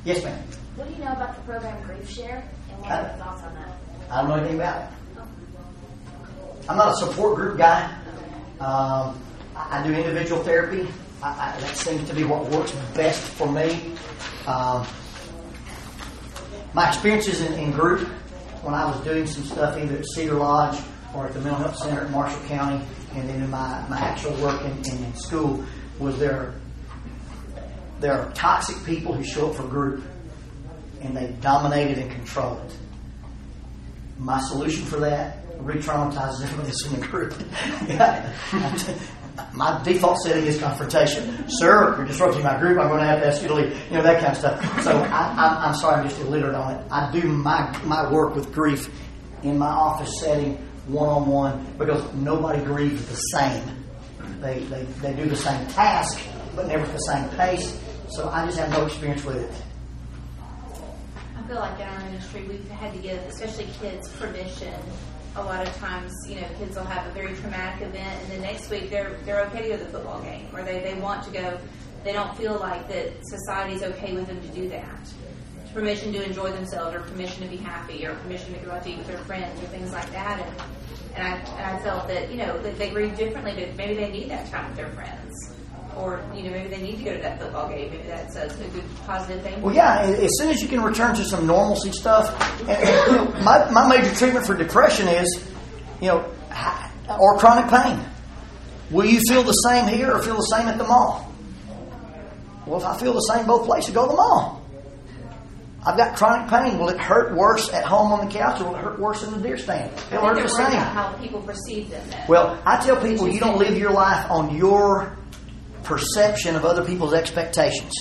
Yes, 0.06 0.24
ma'am. 0.24 0.42
What 0.76 0.88
do 0.88 0.94
you 0.94 1.04
know 1.04 1.12
about 1.12 1.36
the 1.36 1.42
program 1.42 1.84
Grief 1.84 2.10
Share, 2.10 2.48
and 2.70 2.80
what 2.80 2.92
are 2.92 3.02
your 3.02 3.10
thoughts 3.18 3.44
on 3.44 3.54
that? 3.56 3.78
I 4.10 4.22
don't 4.22 4.30
know 4.30 4.36
anything 4.36 4.56
about 4.56 4.84
it. 4.84 4.90
I'm 6.70 6.78
not 6.78 6.94
a 6.94 6.98
support 6.98 7.36
group 7.36 7.58
guy. 7.58 7.86
Um, 8.60 9.20
I, 9.56 9.80
I 9.80 9.84
do 9.88 9.94
individual 9.94 10.44
therapy. 10.44 10.88
I, 11.22 11.30
I, 11.30 11.60
that 11.60 11.76
seems 11.76 12.08
to 12.10 12.16
be 12.16 12.24
what 12.24 12.50
works 12.50 12.72
best 12.96 13.22
for 13.22 13.52
me. 13.52 13.94
Um, 14.48 14.86
my 16.74 16.88
experiences 16.88 17.42
in, 17.42 17.54
in 17.54 17.72
group, 17.72 18.08
when 18.64 18.74
I 18.74 18.86
was 18.86 19.04
doing 19.04 19.26
some 19.28 19.44
stuff 19.44 19.78
either 19.78 19.98
at 19.98 20.06
Cedar 20.16 20.36
Lodge 20.36 20.80
or 21.16 21.28
at 21.28 21.34
the 21.34 21.42
Mental 21.42 21.62
Health 21.62 21.78
Center 21.78 22.02
at 22.02 22.12
Marshall 22.12 22.42
County, 22.48 22.86
and 23.16 23.28
then 23.28 23.42
in 23.42 23.50
my, 23.50 23.86
my 23.90 24.00
actual 24.00 24.34
work 24.36 24.62
in, 24.62 24.78
in, 24.86 25.04
in 25.04 25.16
school, 25.16 25.64
was 26.00 26.18
there 26.18 26.54
there 28.02 28.20
are 28.20 28.32
toxic 28.32 28.84
people 28.84 29.14
who 29.14 29.24
show 29.24 29.52
up 29.52 29.56
for 29.56 29.64
group 29.64 30.04
and 31.02 31.16
they 31.16 31.28
dominate 31.40 31.92
it 31.92 32.00
and 32.00 32.12
control 32.12 32.60
it. 32.66 32.76
My 34.18 34.40
solution 34.42 34.84
for 34.86 35.00
that, 35.02 35.38
re-traumatize 35.60 36.44
everybody 36.44 36.68
that's 36.68 36.86
in 36.88 37.00
the 37.00 37.08
group. 37.08 37.34
my 39.54 39.82
default 39.84 40.18
setting 40.20 40.46
is 40.46 40.60
confrontation. 40.60 41.48
Sir, 41.48 41.96
you're 41.98 42.06
disrupting 42.06 42.44
my 42.44 42.60
group. 42.60 42.80
I'm 42.80 42.88
going 42.88 43.02
to 43.02 43.06
have 43.06 43.22
to 43.22 43.28
ask 43.28 43.42
you 43.42 43.48
to 43.50 43.54
leave. 43.56 43.78
You 43.90 43.98
know 43.98 44.04
that 44.04 44.20
kind 44.22 44.32
of 44.32 44.38
stuff. 44.38 44.84
So 44.84 44.98
I, 44.98 45.68
am 45.68 45.76
sorry, 45.76 46.02
I'm 46.02 46.10
just 46.10 46.22
illiterate 46.22 46.56
on 46.56 46.76
it. 46.76 46.86
I 46.92 47.12
do 47.12 47.22
my 47.28 47.78
my 47.84 48.12
work 48.12 48.36
with 48.36 48.54
grief 48.54 48.90
in 49.44 49.58
my 49.58 49.68
office 49.68 50.20
setting, 50.20 50.58
one 50.88 51.10
on 51.10 51.28
one, 51.28 51.66
because 51.78 52.14
nobody 52.14 52.64
grieves 52.64 53.06
the 53.08 53.16
same. 53.16 53.64
They, 54.40 54.60
they 54.60 54.84
they 55.02 55.14
do 55.14 55.30
the 55.30 55.36
same 55.36 55.68
task, 55.68 56.20
but 56.56 56.68
never 56.68 56.84
at 56.84 56.92
the 56.92 56.98
same 57.00 57.30
pace. 57.30 57.80
So 58.10 58.30
I 58.30 58.46
just 58.46 58.58
have 58.60 58.70
no 58.70 58.86
experience 58.86 59.24
with 59.24 59.38
it. 59.38 59.52
I 61.38 61.48
feel 61.48 61.58
like 61.58 61.80
in 61.80 61.88
our 61.88 62.02
industry, 62.08 62.44
we've 62.48 62.68
had 62.70 62.94
to 62.94 63.00
give, 63.00 63.20
especially 63.24 63.68
kids, 63.80 64.10
permission 64.14 64.74
a 65.36 65.44
lot 65.44 65.66
of 65.66 65.74
times, 65.78 66.14
you 66.28 66.36
know, 66.36 66.48
kids 66.60 66.76
will 66.76 66.84
have 66.84 67.08
a 67.08 67.12
very 67.12 67.34
traumatic 67.36 67.88
event, 67.88 68.22
and 68.24 68.32
the 68.32 68.38
next 68.40 68.70
week 68.70 68.90
they're 68.90 69.18
they're 69.26 69.46
okay 69.46 69.64
to 69.64 69.70
go 69.70 69.78
to 69.78 69.84
the 69.84 69.90
football 69.90 70.22
game, 70.22 70.48
or 70.54 70.64
they, 70.64 70.80
they 70.80 70.94
want 70.96 71.24
to 71.24 71.32
go. 71.32 71.58
They 72.04 72.14
don't 72.14 72.36
feel 72.36 72.58
like 72.58 72.88
that 72.90 73.14
society's 73.28 73.84
okay 73.84 74.14
with 74.14 74.28
them 74.28 74.42
to 74.42 74.48
do 74.50 74.68
that. 74.70 75.00
Permission 75.74 76.12
to 76.14 76.24
enjoy 76.24 76.52
themselves, 76.52 76.96
or 76.96 77.02
permission 77.02 77.44
to 77.44 77.50
be 77.50 77.58
happy, 77.58 78.06
or 78.06 78.16
permission 78.16 78.54
to 78.54 78.60
go 78.60 78.72
out 78.72 78.84
to 78.84 78.90
eat 78.90 78.98
with 78.98 79.08
their 79.08 79.20
friends, 79.20 79.62
or 79.62 79.68
things 79.68 79.94
like 79.94 80.12
that. 80.12 80.40
And 80.40 80.62
and 81.16 81.28
I 81.28 81.38
and 81.38 81.78
I 81.78 81.84
felt 81.84 82.08
that 82.10 82.30
you 82.30 82.38
know 82.38 82.62
that 82.62 82.78
they 82.78 82.90
grieve 82.90 83.16
differently, 83.16 83.54
but 83.56 83.76
maybe 83.76 83.96
they 83.96 84.12
need 84.12 84.30
that 84.30 84.50
time 84.52 84.68
with 84.68 84.76
their 84.76 84.90
friends 84.90 85.54
or 85.98 86.24
you 86.36 86.44
know 86.44 86.52
maybe 86.52 86.70
they 86.70 86.82
need 86.82 86.98
to 86.98 87.04
go 87.04 87.16
to 87.16 87.22
that 87.22 87.40
football 87.40 87.70
game. 87.70 87.92
Maybe 87.92 88.08
that's 88.08 88.36
a, 88.36 88.46
a 88.46 88.68
good 88.70 88.84
positive 89.06 89.44
thing. 89.44 89.62
Well, 89.62 89.76
yeah. 89.76 90.02
As 90.02 90.30
soon 90.38 90.50
as 90.50 90.62
you 90.62 90.68
can 90.68 90.82
return 90.82 91.16
to 91.16 91.24
some 91.26 91.46
normalcy 91.48 91.92
stuff, 91.92 92.30
and, 92.68 93.08
you 93.08 93.18
know, 93.18 93.26
my 93.44 93.70
my 93.72 93.88
major 93.88 94.14
treatment 94.16 94.46
for 94.46 94.56
depression 94.56 95.08
is, 95.08 95.44
you 96.00 96.08
know, 96.08 96.26
or 97.20 97.38
chronic 97.38 97.70
pain. 97.70 98.00
Will 98.90 99.06
you 99.06 99.22
feel 99.28 99.44
the 99.44 99.54
same 99.54 99.88
here 99.88 100.12
or 100.12 100.22
feel 100.22 100.36
the 100.36 100.42
same 100.42 100.68
at 100.68 100.78
the 100.78 100.84
mall? 100.84 101.32
Well, 102.66 102.80
if 102.80 102.86
I 102.86 102.98
feel 102.98 103.14
the 103.14 103.22
same 103.22 103.46
both 103.48 103.66
places, 103.66 103.94
go 103.94 104.06
to 104.06 104.12
the 104.12 104.18
mall. 104.18 104.62
I've 105.84 105.98
got 105.98 106.16
chronic 106.16 106.48
pain. 106.50 106.78
Will 106.78 106.90
it 106.90 107.00
hurt 107.00 107.34
worse 107.34 107.74
at 107.74 107.86
home 107.86 108.12
on 108.12 108.26
the 108.28 108.32
couch 108.32 108.62
or 108.62 108.66
will 108.66 108.76
it 108.76 108.82
hurt 108.82 109.00
worse 109.00 109.24
in 109.24 109.32
the 109.32 109.40
deer 109.40 109.58
stand? 109.58 109.92
It'll 110.12 110.28
hurt 110.28 110.42
the 110.44 110.48
same. 110.48 110.72
How 110.72 111.14
people 111.14 111.42
perceive 111.42 111.90
them. 111.90 112.08
Well, 112.28 112.62
I 112.66 112.78
tell 112.86 113.02
people 113.02 113.28
you 113.28 113.40
don't 113.40 113.58
live 113.58 113.78
your 113.78 113.92
life 113.92 114.30
on 114.30 114.56
your 114.56 115.18
perception 115.84 116.56
of 116.56 116.66
other 116.66 116.84
people's 116.86 117.14
expectations. 117.14 117.94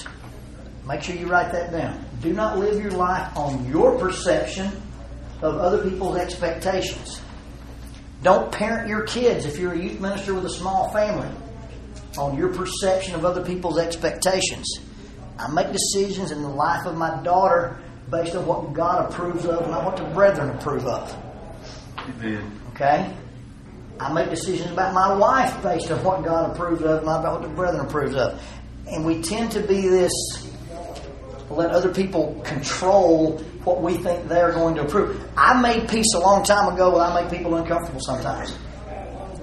Make 0.87 1.03
sure 1.03 1.15
you 1.15 1.27
write 1.27 1.53
that 1.53 1.73
down. 1.73 2.05
Do 2.21 2.33
not 2.33 2.59
live 2.59 2.83
your 2.83 2.93
life 2.93 3.37
on 3.37 3.69
your 3.69 3.99
perception 3.99 4.71
of 5.43 5.57
other 5.57 5.89
people's 5.89 6.17
expectations. 6.17 7.21
Don't 8.23 8.53
parent 8.53 8.89
your 8.89 9.03
kids 9.03 9.47
if 9.47 9.59
you're 9.59 9.73
a 9.73 9.79
youth 9.79 10.01
minister 10.01 10.35
with 10.35 10.45
a 10.45 10.51
small 10.51 10.93
family 10.93 11.29
on 12.19 12.37
your 12.37 12.53
perception 12.53 13.15
of 13.15 13.25
other 13.25 13.45
people's 13.45 13.79
expectations. 13.79 14.67
I 15.39 15.51
make 15.51 15.73
decisions 15.73 16.33
in 16.33 16.43
the 16.43 16.49
life 16.49 16.87
of 16.87 16.97
my 16.97 17.23
daughter 17.23 17.81
based 18.11 18.35
on 18.35 18.45
what 18.47 18.75
God 18.75 19.11
approves 19.11 19.47
of, 19.47 19.69
not 19.69 19.85
what 19.85 19.97
the 19.97 20.05
brethren 20.05 20.51
approve 20.51 20.85
of. 20.87 21.17
Amen. 21.99 22.61
Okay? 22.75 23.15
I 24.01 24.11
make 24.13 24.31
decisions 24.31 24.71
about 24.71 24.95
my 24.95 25.15
wife 25.15 25.63
based 25.63 25.91
on 25.91 26.03
what 26.03 26.25
God 26.25 26.53
approves 26.53 26.83
of, 26.83 27.05
not 27.05 27.21
about 27.21 27.41
what 27.41 27.49
the 27.49 27.55
brethren 27.55 27.85
approves 27.85 28.17
of. 28.17 28.43
And 28.87 29.05
we 29.05 29.23
tend 29.23 29.53
to 29.53 29.61
be 29.61 29.89
this 29.89 30.13
let 31.51 31.71
other 31.71 31.93
people 31.93 32.41
control 32.45 33.39
what 33.65 33.83
we 33.83 33.97
think 33.97 34.29
they're 34.29 34.53
going 34.53 34.77
to 34.77 34.83
approve. 34.83 35.21
I 35.37 35.61
made 35.61 35.89
peace 35.89 36.15
a 36.15 36.21
long 36.21 36.45
time 36.45 36.73
ago, 36.73 36.93
but 36.93 37.11
I 37.11 37.23
make 37.23 37.31
people 37.31 37.55
uncomfortable 37.57 38.01
sometimes. 38.01 38.57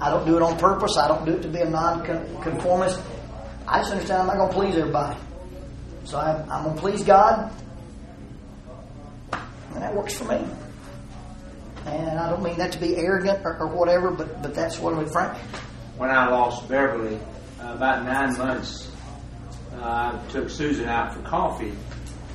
I 0.00 0.10
don't 0.10 0.24
do 0.26 0.36
it 0.36 0.42
on 0.42 0.58
purpose. 0.58 0.96
I 0.96 1.06
don't 1.06 1.24
do 1.24 1.32
it 1.32 1.42
to 1.42 1.48
be 1.48 1.60
a 1.60 1.68
non-conformist. 1.68 3.00
I 3.66 3.78
just 3.80 3.92
understand 3.92 4.22
I'm 4.22 4.26
not 4.28 4.36
going 4.36 4.48
to 4.48 4.54
please 4.54 4.76
everybody. 4.76 5.20
So 6.04 6.18
I'm, 6.18 6.50
I'm 6.50 6.64
going 6.64 6.74
to 6.76 6.80
please 6.80 7.04
God, 7.04 7.52
and 9.32 9.82
that 9.82 9.94
works 9.94 10.16
for 10.16 10.24
me. 10.24 10.46
And 11.88 12.18
I 12.18 12.30
don't 12.30 12.42
mean 12.42 12.58
that 12.58 12.72
to 12.72 12.78
be 12.78 12.96
arrogant 12.96 13.40
or, 13.44 13.58
or 13.58 13.66
whatever, 13.68 14.10
but, 14.10 14.42
but 14.42 14.54
that's 14.54 14.78
what 14.78 14.94
I'm 14.94 15.08
Frank. 15.08 15.36
when 15.96 16.10
I 16.10 16.28
lost 16.28 16.68
Beverly, 16.68 17.18
uh, 17.60 17.74
about 17.74 18.04
nine 18.04 18.36
months, 18.36 18.90
uh, 19.80 20.18
I 20.18 20.30
took 20.30 20.50
Susan 20.50 20.88
out 20.88 21.14
for 21.14 21.20
coffee, 21.22 21.72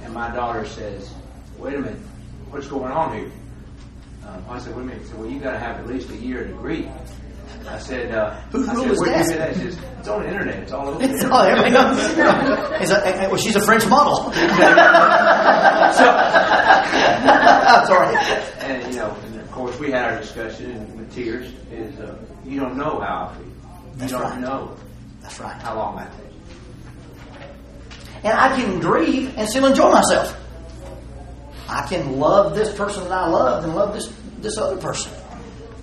and 0.04 0.14
my 0.14 0.30
daughter 0.34 0.66
says, 0.66 1.14
"Wait 1.58 1.76
a 1.76 1.80
minute, 1.80 1.99
what's 2.49 2.68
going 2.68 2.91
on 2.91 3.18
here?" 3.18 3.32
Um, 4.28 4.45
I 4.49 4.60
said, 4.60 4.76
"Wait 4.76 4.82
a 4.84 4.86
minute." 4.86 5.01
She 5.04 5.10
said, 5.10 5.20
"Well, 5.20 5.30
you 5.30 5.39
got 5.39 5.51
to 5.51 5.60
have 5.60 5.78
at 5.78 5.88
least 5.88 6.10
a 6.10 6.16
year 6.16 6.45
degree." 6.47 6.89
I 7.68 7.78
said, 7.80 8.14
uh, 8.14 8.36
Whose 8.51 8.68
I 8.68 8.76
said, 8.76 8.91
is 8.91 8.99
that?" 8.99 9.38
that?" 9.38 9.56
She 9.56 9.62
says, 9.72 9.78
"It's 9.99 10.08
on 10.08 10.22
the 10.24 10.28
internet. 10.30 10.64
It's 10.64 10.72
all 10.72 10.89
over." 10.89 11.04
It's 11.04 11.24
all 11.24 11.45
knows. 11.45 11.99
It's 12.82 12.91
a, 12.91 13.08
eh, 13.08 13.28
well, 13.28 13.38
she's 13.38 13.56
a 13.56 13.62
French 13.66 13.86
model. 13.88 14.32
I'm 17.26 17.86
sorry. 17.86 18.16
And 18.60 18.93
you 18.93 18.99
know, 18.99 19.12
and 19.12 19.22
of 19.22 19.22
course, 19.22 19.22
we 19.84 19.91
had 19.91 20.13
our 20.13 20.19
discussion 20.19 20.71
and 20.71 20.97
with 20.97 21.13
tears. 21.13 21.51
Is 21.71 21.99
uh, 21.99 22.17
you 22.45 22.59
don't 22.59 22.77
know 22.77 23.01
how 23.01 23.27
I 23.27 23.36
feel. 23.36 23.45
You 23.45 23.53
That's 23.95 24.11
don't 24.13 24.21
right. 24.21 24.39
know 24.39 24.75
That's 25.21 25.39
right. 25.39 25.61
how 25.61 25.75
long 25.75 25.97
that 25.97 26.11
takes. 26.17 26.34
And 28.23 28.38
I 28.38 28.55
can 28.55 28.79
grieve 28.79 29.38
and 29.38 29.47
still 29.49 29.65
enjoy 29.65 29.91
myself. 29.91 30.39
I 31.67 31.86
can 31.88 32.17
love 32.17 32.55
this 32.55 32.73
person 32.75 33.03
that 33.03 33.11
I 33.11 33.27
love 33.27 33.65
and 33.65 33.75
love 33.75 33.93
this 33.93 34.13
this 34.39 34.57
other 34.57 34.77
person. 34.77 35.11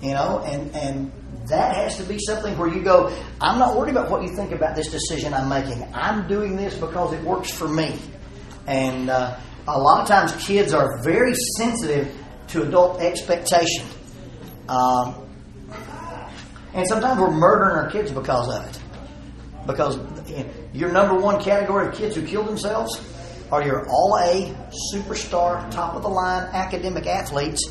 You 0.01 0.13
know, 0.13 0.39
and 0.45 0.75
and 0.75 1.11
that 1.47 1.75
has 1.75 1.97
to 1.97 2.03
be 2.03 2.17
something 2.17 2.57
where 2.57 2.69
you 2.69 2.81
go, 2.81 3.15
I'm 3.39 3.59
not 3.59 3.77
worried 3.77 3.91
about 3.91 4.09
what 4.09 4.23
you 4.23 4.35
think 4.35 4.51
about 4.51 4.75
this 4.75 4.89
decision 4.89 5.33
I'm 5.33 5.49
making. 5.49 5.87
I'm 5.93 6.27
doing 6.27 6.55
this 6.55 6.75
because 6.75 7.13
it 7.13 7.23
works 7.23 7.51
for 7.51 7.67
me. 7.67 7.99
And 8.65 9.09
uh, 9.09 9.37
a 9.67 9.79
lot 9.79 10.01
of 10.01 10.07
times 10.07 10.33
kids 10.43 10.73
are 10.73 11.03
very 11.03 11.33
sensitive 11.57 12.15
to 12.51 12.63
adult 12.63 13.01
expectation. 13.01 13.85
Um, 14.67 15.27
and 16.73 16.87
sometimes 16.87 17.19
we're 17.19 17.31
murdering 17.31 17.75
our 17.75 17.91
kids 17.91 18.11
because 18.11 18.49
of 18.49 18.65
it. 18.65 18.79
Because 19.67 19.99
your 20.73 20.91
number 20.91 21.15
one 21.15 21.41
category 21.41 21.87
of 21.87 21.93
kids 21.93 22.15
who 22.15 22.25
kill 22.25 22.43
themselves 22.43 23.01
are 23.51 23.63
your 23.63 23.87
all 23.89 24.17
A, 24.21 24.55
superstar, 24.93 25.69
top 25.71 25.95
of 25.95 26.03
the 26.03 26.09
line 26.09 26.43
academic 26.53 27.05
athletes 27.05 27.61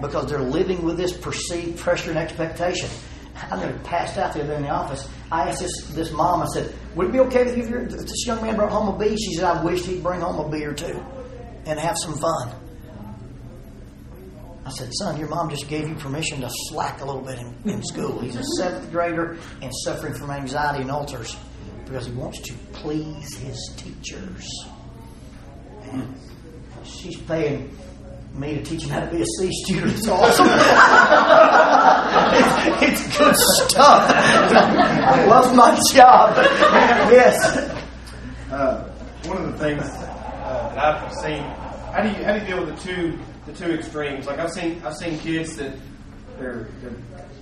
because 0.00 0.28
they're 0.28 0.40
living 0.40 0.84
with 0.84 0.96
this 0.96 1.16
perceived 1.16 1.78
pressure 1.78 2.10
and 2.10 2.18
expectation. 2.18 2.88
I 3.50 3.56
never 3.56 3.76
passed 3.80 4.18
out 4.18 4.34
the 4.34 4.40
other 4.40 4.50
day 4.50 4.56
in 4.56 4.62
the 4.62 4.70
office. 4.70 5.08
I 5.30 5.48
asked 5.48 5.60
this, 5.60 5.88
this 5.88 6.12
mom, 6.12 6.42
I 6.42 6.46
said, 6.46 6.74
Would 6.94 7.08
it 7.08 7.12
be 7.12 7.20
okay 7.20 7.44
with 7.44 7.56
you 7.56 7.76
if 7.76 7.90
this 7.90 8.26
young 8.26 8.42
man 8.42 8.56
brought 8.56 8.70
home 8.70 8.94
a 8.94 8.98
bee? 8.98 9.16
She 9.16 9.34
said, 9.34 9.44
I 9.44 9.62
wish 9.62 9.84
he'd 9.84 10.02
bring 10.02 10.20
home 10.20 10.38
a 10.44 10.48
bee 10.48 10.64
or 10.64 10.72
two 10.72 11.04
and 11.66 11.78
have 11.78 11.96
some 11.98 12.16
fun. 12.18 12.67
I 14.68 14.70
said, 14.70 14.90
son, 14.98 15.18
your 15.18 15.28
mom 15.28 15.48
just 15.48 15.66
gave 15.66 15.88
you 15.88 15.94
permission 15.94 16.42
to 16.42 16.50
slack 16.68 17.00
a 17.00 17.04
little 17.06 17.22
bit 17.22 17.38
in, 17.38 17.70
in 17.70 17.82
school. 17.82 18.20
He's 18.20 18.36
a 18.36 18.44
seventh 18.58 18.92
grader 18.92 19.38
and 19.62 19.72
suffering 19.82 20.12
from 20.12 20.30
anxiety 20.30 20.82
and 20.82 20.90
ulcers 20.90 21.34
because 21.86 22.04
he 22.04 22.12
wants 22.12 22.38
to 22.42 22.52
please 22.74 23.34
his 23.38 23.72
teachers. 23.78 24.46
And 25.84 26.14
she's 26.84 27.16
paying 27.22 27.74
me 28.34 28.56
to 28.56 28.62
teach 28.62 28.82
him 28.82 28.90
how 28.90 29.00
to 29.00 29.10
be 29.10 29.22
a 29.22 29.26
C 29.38 29.50
student. 29.64 29.92
It's 29.96 30.06
awesome. 30.06 30.46
it's, 32.82 33.00
it's 33.08 33.16
good 33.16 33.36
stuff. 33.36 34.10
I 34.10 35.24
love 35.24 35.56
my 35.56 35.80
job. 35.94 36.36
Yes. 37.10 37.56
Uh, 38.50 38.84
one 39.24 39.44
of 39.44 39.52
the 39.52 39.58
things 39.58 39.80
uh, 39.82 40.72
that 40.74 40.78
I've 40.78 41.12
seen, 41.24 41.42
how 41.42 42.02
do 42.02 42.08
you 42.10 42.22
how 42.22 42.34
do 42.34 42.40
you 42.40 42.46
deal 42.46 42.66
with 42.66 42.76
the 42.76 42.82
two 42.82 43.18
the 43.48 43.54
two 43.54 43.72
extremes? 43.72 44.26
Like 44.26 44.38
I've 44.38 44.52
seen 44.52 44.80
I've 44.84 44.96
seen 44.96 45.18
kids 45.18 45.56
that 45.56 45.74
their 46.38 46.68
their 46.80 46.92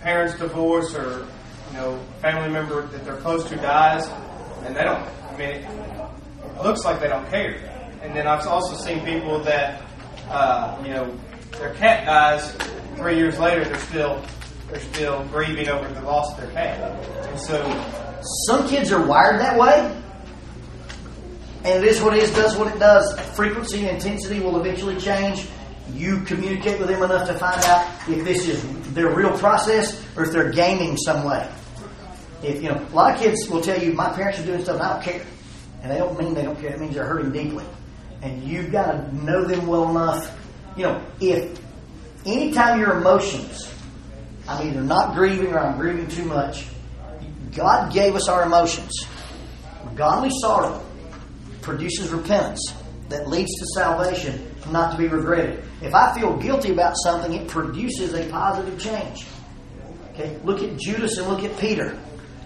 parents 0.00 0.38
divorce 0.38 0.94
or 0.94 1.26
you 1.70 1.76
know 1.76 1.98
family 2.22 2.48
member 2.48 2.86
that 2.86 3.04
they're 3.04 3.16
close 3.16 3.48
to 3.48 3.56
dies, 3.56 4.08
and 4.64 4.74
they 4.74 4.84
don't. 4.84 5.02
I 5.30 5.36
mean, 5.36 5.50
it 5.50 6.62
looks 6.62 6.84
like 6.84 7.00
they 7.00 7.08
don't 7.08 7.28
care. 7.28 7.56
And 8.02 8.14
then 8.14 8.26
I've 8.26 8.46
also 8.46 8.76
seen 8.76 9.04
people 9.04 9.40
that 9.40 9.82
uh, 10.28 10.80
you 10.84 10.90
know 10.90 11.18
their 11.58 11.74
cat 11.74 12.06
dies 12.06 12.52
three 12.96 13.16
years 13.16 13.38
later, 13.38 13.64
they're 13.64 13.78
still 13.78 14.22
they're 14.70 14.80
still 14.80 15.24
grieving 15.26 15.68
over 15.68 15.88
the 15.92 16.02
loss 16.02 16.32
of 16.32 16.40
their 16.40 16.50
cat, 16.52 16.80
and 17.28 17.40
so 17.40 17.62
Some 18.46 18.68
kids 18.68 18.92
are 18.92 19.04
wired 19.04 19.40
that 19.40 19.58
way. 19.58 20.02
And 21.64 21.84
it 21.84 21.88
is 21.88 22.00
what 22.00 22.16
it 22.16 22.22
is, 22.22 22.30
does 22.30 22.56
what 22.56 22.72
it 22.72 22.78
does. 22.78 23.18
Frequency 23.34 23.86
and 23.86 23.96
intensity 23.96 24.40
will 24.40 24.60
eventually 24.60 24.96
change. 25.00 25.46
You 25.92 26.20
communicate 26.20 26.78
with 26.78 26.88
them 26.88 27.02
enough 27.02 27.26
to 27.28 27.34
find 27.34 27.62
out 27.64 27.86
if 28.08 28.24
this 28.24 28.48
is 28.48 28.62
their 28.92 29.14
real 29.14 29.36
process 29.38 30.02
or 30.16 30.24
if 30.24 30.32
they're 30.32 30.50
gaming 30.50 30.96
some 30.96 31.24
way. 31.24 31.48
If 32.42 32.62
you 32.62 32.68
know, 32.68 32.80
a 32.92 32.94
lot 32.94 33.14
of 33.14 33.20
kids 33.20 33.48
will 33.48 33.62
tell 33.62 33.80
you, 33.80 33.92
"My 33.92 34.10
parents 34.10 34.38
are 34.40 34.44
doing 34.44 34.62
stuff, 34.62 34.76
and 34.76 34.84
I 34.84 34.92
don't 34.94 35.02
care," 35.02 35.22
and 35.82 35.90
they 35.90 35.98
don't 35.98 36.18
mean 36.18 36.34
they 36.34 36.42
don't 36.42 36.60
care. 36.60 36.72
It 36.72 36.80
means 36.80 36.94
they're 36.94 37.06
hurting 37.06 37.32
deeply, 37.32 37.64
and 38.22 38.42
you've 38.42 38.70
got 38.70 38.92
to 38.92 39.24
know 39.24 39.44
them 39.44 39.66
well 39.66 39.90
enough. 39.90 40.30
You 40.76 40.84
know, 40.84 41.00
if 41.20 41.58
anytime 42.26 42.78
your 42.78 42.98
emotions, 42.98 43.68
I'm 44.48 44.66
either 44.68 44.82
not 44.82 45.14
grieving 45.14 45.52
or 45.52 45.58
I'm 45.58 45.78
grieving 45.78 46.08
too 46.08 46.24
much. 46.24 46.66
God 47.54 47.92
gave 47.92 48.14
us 48.14 48.28
our 48.28 48.42
emotions. 48.44 48.92
Godly 49.94 50.30
sorrow 50.40 50.82
produces 51.62 52.10
repentance 52.10 52.60
that 53.08 53.28
leads 53.28 53.50
to 53.58 53.66
salvation, 53.74 54.54
not 54.70 54.92
to 54.92 54.98
be 54.98 55.08
regretted. 55.08 55.64
If 55.82 55.94
I 55.94 56.14
feel 56.18 56.36
guilty 56.36 56.72
about 56.72 56.94
something, 57.02 57.32
it 57.32 57.48
produces 57.48 58.14
a 58.14 58.28
positive 58.30 58.80
change. 58.80 59.26
Okay, 60.12 60.38
look 60.44 60.62
at 60.62 60.78
Judas 60.78 61.18
and 61.18 61.28
look 61.28 61.42
at 61.42 61.58
Peter. 61.58 61.98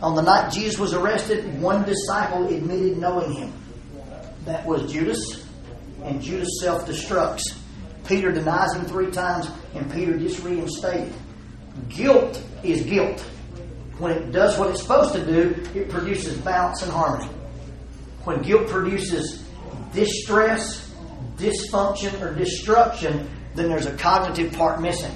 On 0.03 0.15
the 0.15 0.23
night 0.23 0.53
Jesus 0.53 0.79
was 0.79 0.95
arrested, 0.95 1.61
one 1.61 1.85
disciple 1.85 2.49
admitted 2.49 2.99
knowing 2.99 3.33
him. 3.33 3.53
That 4.47 4.65
was 4.67 4.91
Judas, 4.91 5.47
and 6.03 6.21
Judas 6.21 6.49
self 6.61 6.87
destructs. 6.87 7.43
Peter 8.07 8.33
denies 8.33 8.75
him 8.75 8.85
three 8.87 9.11
times, 9.11 9.49
and 9.75 9.91
Peter 9.93 10.17
gets 10.17 10.41
reinstated. 10.41 11.13
Guilt 11.89 12.43
is 12.65 12.83
guilt. 12.83 13.21
When 13.99 14.13
it 14.13 14.33
does 14.33 14.59
what 14.59 14.71
it's 14.71 14.81
supposed 14.81 15.13
to 15.13 15.25
do, 15.25 15.55
it 15.79 15.91
produces 15.91 16.39
balance 16.39 16.83
and 16.83 16.91
harmony. 16.91 17.31
When 18.25 18.41
guilt 18.43 18.69
produces 18.69 19.45
distress, 19.93 20.90
dysfunction, 21.41 22.21
or 22.21 22.35
destruction, 22.35 23.29
then 23.55 23.69
there's 23.69 23.87
a 23.87 23.97
cognitive 23.97 24.53
part 24.53 24.81
missing. 24.81 25.15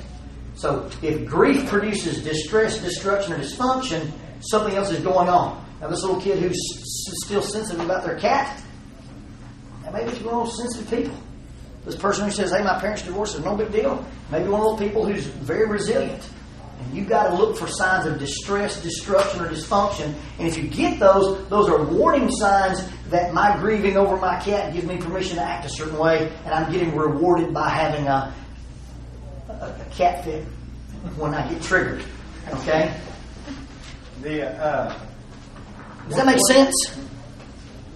So 0.54 0.90
if 1.02 1.26
grief 1.26 1.66
produces 1.66 2.22
distress, 2.22 2.78
destruction, 2.78 3.34
or 3.34 3.38
dysfunction, 3.38 4.10
something 4.40 4.74
else 4.74 4.90
is 4.90 5.00
going 5.00 5.28
on. 5.28 5.64
Now, 5.80 5.88
this 5.88 6.02
little 6.02 6.20
kid 6.20 6.38
who's 6.38 6.58
still 7.24 7.42
sensitive 7.42 7.84
about 7.84 8.04
their 8.04 8.18
cat, 8.18 8.62
maybe 9.92 10.10
it's 10.10 10.20
one 10.20 10.34
of 10.34 10.46
those 10.46 10.56
sensitive 10.56 10.90
people. 10.90 11.16
This 11.84 11.96
person 11.96 12.24
who 12.24 12.30
says, 12.30 12.50
hey, 12.50 12.62
my 12.64 12.78
parents 12.80 13.02
divorced 13.02 13.36
is 13.36 13.44
no 13.44 13.54
big 13.56 13.70
deal. 13.70 14.04
Maybe 14.30 14.48
one 14.48 14.60
of 14.60 14.78
those 14.78 14.88
people 14.88 15.04
who's 15.04 15.24
very 15.24 15.66
resilient. 15.68 16.28
And 16.80 16.94
you've 16.96 17.08
got 17.08 17.28
to 17.28 17.34
look 17.34 17.56
for 17.56 17.68
signs 17.68 18.06
of 18.06 18.18
distress, 18.18 18.82
destruction, 18.82 19.40
or 19.40 19.48
dysfunction. 19.48 20.14
And 20.38 20.48
if 20.48 20.56
you 20.56 20.64
get 20.64 20.98
those, 20.98 21.46
those 21.48 21.68
are 21.68 21.84
warning 21.84 22.30
signs 22.30 22.86
that 23.10 23.32
my 23.32 23.56
grieving 23.58 23.96
over 23.96 24.16
my 24.16 24.40
cat 24.40 24.72
gives 24.72 24.86
me 24.86 24.98
permission 24.98 25.36
to 25.36 25.42
act 25.42 25.66
a 25.66 25.68
certain 25.68 25.98
way, 25.98 26.32
and 26.44 26.54
I'm 26.54 26.70
getting 26.72 26.94
rewarded 26.94 27.54
by 27.54 27.68
having 27.68 28.06
a, 28.06 28.34
a, 29.48 29.52
a 29.52 29.86
cat 29.92 30.24
fit 30.24 30.44
when 31.16 31.34
I 31.34 31.48
get 31.52 31.62
triggered. 31.62 32.04
Okay? 32.48 32.94
the 34.24 34.48
uh, 34.48 34.98
Does 36.08 36.16
that 36.16 36.26
make 36.26 36.40
sense? 36.48 36.98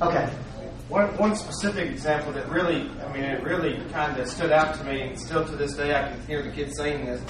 Okay. 0.01 0.31
One, 0.89 1.15
one 1.19 1.37
specific 1.37 1.91
example 1.91 2.33
that 2.33 2.49
really, 2.49 2.89
I 3.05 3.13
mean, 3.13 3.25
it 3.25 3.43
really 3.43 3.79
kind 3.91 4.19
of 4.19 4.29
stood 4.29 4.53
out 4.53 4.75
to 4.79 4.85
me, 4.85 5.03
and 5.03 5.21
still 5.21 5.45
to 5.45 5.57
this 5.57 5.75
day 5.75 5.95
I 5.95 6.09
can 6.09 6.27
hear 6.27 6.43
the 6.43 6.51
kids 6.51 6.77
saying 6.77 7.05
this, 7.05 7.21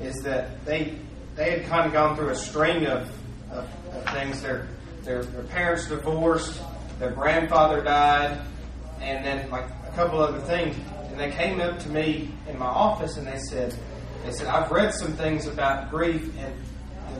is 0.00 0.16
that 0.22 0.64
they 0.64 0.94
they 1.34 1.50
had 1.50 1.66
kind 1.66 1.86
of 1.86 1.92
gone 1.92 2.16
through 2.16 2.30
a 2.30 2.34
string 2.34 2.86
of, 2.86 3.10
of, 3.50 3.68
of 3.92 4.08
things. 4.12 4.42
Their, 4.42 4.68
their 5.02 5.22
their 5.24 5.44
parents 5.44 5.88
divorced, 5.88 6.60
their 6.98 7.10
grandfather 7.10 7.82
died, 7.82 8.40
and 9.00 9.24
then 9.24 9.50
like 9.50 9.66
a 9.86 9.92
couple 9.94 10.20
other 10.20 10.40
things. 10.40 10.76
And 11.10 11.20
they 11.20 11.30
came 11.30 11.60
up 11.60 11.78
to 11.80 11.88
me 11.88 12.30
in 12.48 12.58
my 12.58 12.66
office 12.66 13.16
and 13.16 13.26
they 13.26 13.38
said, 13.38 13.74
they 14.24 14.32
said, 14.32 14.48
I've 14.48 14.70
read 14.70 14.92
some 14.92 15.12
things 15.12 15.46
about 15.46 15.90
grief, 15.90 16.30
and 16.38 16.54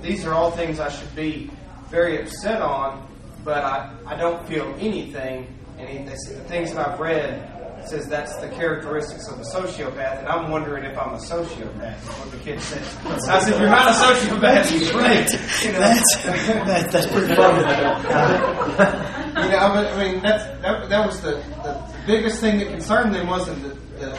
these 0.03 0.25
are 0.25 0.35
all 0.35 0.51
things 0.51 0.81
I 0.81 0.91
should 0.91 1.15
be 1.15 1.51
very 1.89 2.21
upset 2.21 2.61
on, 2.61 3.07
but 3.45 3.65
I, 3.65 3.95
I 4.07 4.17
don't 4.17 4.47
feel 4.47 4.75
anything. 4.79 5.57
And 5.79 5.89
he, 5.89 5.99
they 5.99 6.17
said, 6.17 6.37
the 6.37 6.49
things 6.49 6.75
that 6.75 6.87
I've 6.87 6.99
read 6.99 7.56
says 7.89 8.07
that's 8.09 8.35
the 8.37 8.49
characteristics 8.49 9.29
of 9.29 9.39
a 9.39 9.43
sociopath, 9.45 10.19
and 10.21 10.29
I'm 10.29 10.51
wondering 10.51 10.85
if 10.85 10.99
I'm 10.99 11.15
a 11.15 11.19
sociopath. 11.19 12.03
Is 12.03 12.09
what 12.19 12.31
the 12.31 12.39
kid 12.39 12.61
said. 12.61 12.83
I 13.29 13.41
said, 13.41 13.61
"You're 13.61 13.69
not 13.71 13.89
a 13.89 13.93
sociopath. 13.93 14.71
You're 14.73 14.93
great." 14.93 15.33
You 15.65 15.73
know, 15.73 15.79
That's, 15.81 16.23
that, 16.25 16.91
that's 16.93 17.07
pretty 17.07 17.35
funny. 17.35 17.59
you 19.45 19.51
know, 19.51 19.59
I 19.59 19.83
mean- 19.83 19.93
I 19.93 20.13
mean, 20.13 20.23
that's 20.23 20.45
that, 20.63 20.89
that 20.89 21.07
was 21.07 21.21
the, 21.21 21.33
the 21.63 21.95
biggest 22.07 22.41
thing 22.41 22.59
that 22.59 22.69
concerned 22.69 23.15
them 23.15 23.27
wasn't 23.29 23.63
the, 23.63 23.69
the 23.99 24.19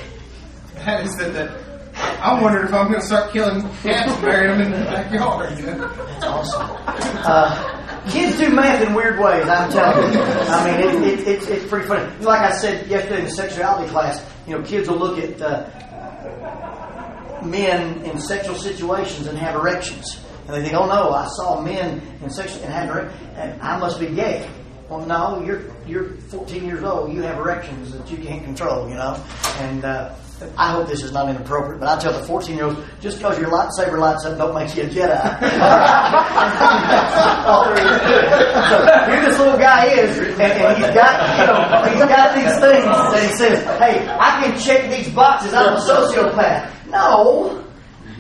that 0.86 1.05
is 1.05 1.11
that 1.15 1.34
the. 1.34 1.68
I 1.99 2.39
wondered 2.41 2.65
if 2.65 2.74
I'm 2.74 2.88
going 2.89 2.99
to 2.99 3.05
start 3.05 3.32
killing 3.34 3.61
cats 3.82 4.11
and 4.11 4.22
burying 4.22 4.59
them 4.59 4.72
in 4.72 4.80
the 4.80 4.86
backyard. 4.86 5.57
You 5.57 5.65
know? 5.65 5.88
That's 5.88 6.26
awesome. 6.26 6.78
Uh, 7.28 7.76
kids 8.12 8.38
do 8.38 8.49
math 8.49 8.86
in 8.86 8.93
weird 8.93 9.20
ways, 9.20 9.47
I'm 9.47 9.72
telling 9.72 10.14
you. 10.14 10.20
I 10.20 10.66
mean, 10.66 10.80
it, 10.80 11.03
it, 11.20 11.28
it's 11.28 11.47
it's 11.47 11.66
pretty 11.66 11.88
funny. 11.88 12.12
Like 12.24 12.41
I 12.41 12.51
said 12.51 12.88
yesterday 12.88 13.20
in 13.20 13.26
the 13.26 13.32
sexuality 13.32 13.89
class, 13.89 14.24
you 14.47 14.58
know, 14.58 14.64
kids 14.64 14.88
will 14.89 14.97
look 14.97 15.20
at 15.20 15.41
uh, 15.41 15.70
men 17.43 18.03
in 18.05 18.20
sexual 18.20 18.55
situations 18.55 19.28
and 19.28 19.38
have 19.38 19.55
erections. 19.55 20.20
And 20.47 20.55
they 20.55 20.62
think, 20.64 20.76
oh 20.76 20.86
no, 20.88 21.12
I 21.12 21.28
saw 21.36 21.62
men 21.62 22.01
in 22.24 22.30
sexual 22.30 22.64
and 22.64 22.74
had 22.74 22.89
erect, 22.89 23.14
and 23.36 23.62
I 23.62 23.78
must 23.78 23.99
be 23.99 24.08
gay. 24.08 24.49
Well, 24.89 25.05
no, 25.05 25.43
you're 25.43 25.64
you're 25.86 26.12
14 26.30 26.64
years 26.66 26.84
old. 26.84 27.12
You 27.12 27.22
have 27.24 27.38
erections 27.38 27.91
that 27.91 28.10
you 28.10 28.18
can't 28.18 28.43
control, 28.45 28.88
you 28.88 28.95
know. 28.95 29.22
And 29.60 29.84
uh, 29.84 30.16
I 30.55 30.71
hope 30.71 30.88
this 30.88 31.01
is 31.01 31.11
not 31.11 31.27
inappropriate, 31.29 31.79
but 31.79 31.89
I 31.89 31.99
tell 31.99 32.13
the 32.13 32.23
14 32.23 32.55
year 32.55 32.65
olds, 32.65 32.79
just 33.01 33.17
because 33.17 33.39
your 33.39 33.49
lightsaber 33.49 33.97
lights 33.97 34.23
up, 34.25 34.38
don't 34.38 34.53
make 34.53 34.75
you 34.75 34.83
a 34.83 34.85
Jedi. 34.85 35.17
So 38.67 38.77
here 39.09 39.21
this 39.25 39.39
little 39.39 39.57
guy 39.57 39.85
is, 39.85 40.17
and, 40.17 40.41
and 40.41 40.77
he's 40.77 40.93
got 40.93 41.39
you 41.39 41.45
know 41.47 41.89
he's 41.89 42.05
got 42.13 42.35
these 42.35 42.53
things 42.59 42.85
that 42.85 43.21
he 43.29 43.35
says, 43.38 43.63
hey, 43.79 44.05
I 44.19 44.43
can 44.43 44.59
check 44.59 44.89
these 44.89 45.09
boxes. 45.13 45.53
I'm 45.53 45.75
a 45.75 45.79
sociopath. 45.79 46.69
No, 46.89 47.63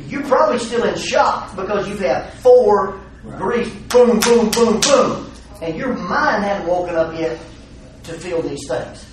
you're 0.07 0.23
probably 0.23 0.59
still 0.59 0.83
in 0.85 0.95
shock 0.97 1.55
because 1.55 1.87
you've 1.87 1.99
had 1.99 2.31
four 2.35 2.99
grief, 3.37 3.73
boom, 3.89 4.19
boom, 4.19 4.49
boom, 4.51 4.79
boom, 4.79 5.31
and 5.61 5.75
your 5.75 5.93
mind 5.93 6.43
hadn't 6.43 6.67
woken 6.67 6.95
up 6.95 7.13
yet 7.17 7.39
to 8.03 8.13
feel 8.13 8.41
these 8.41 8.65
things. 8.67 9.05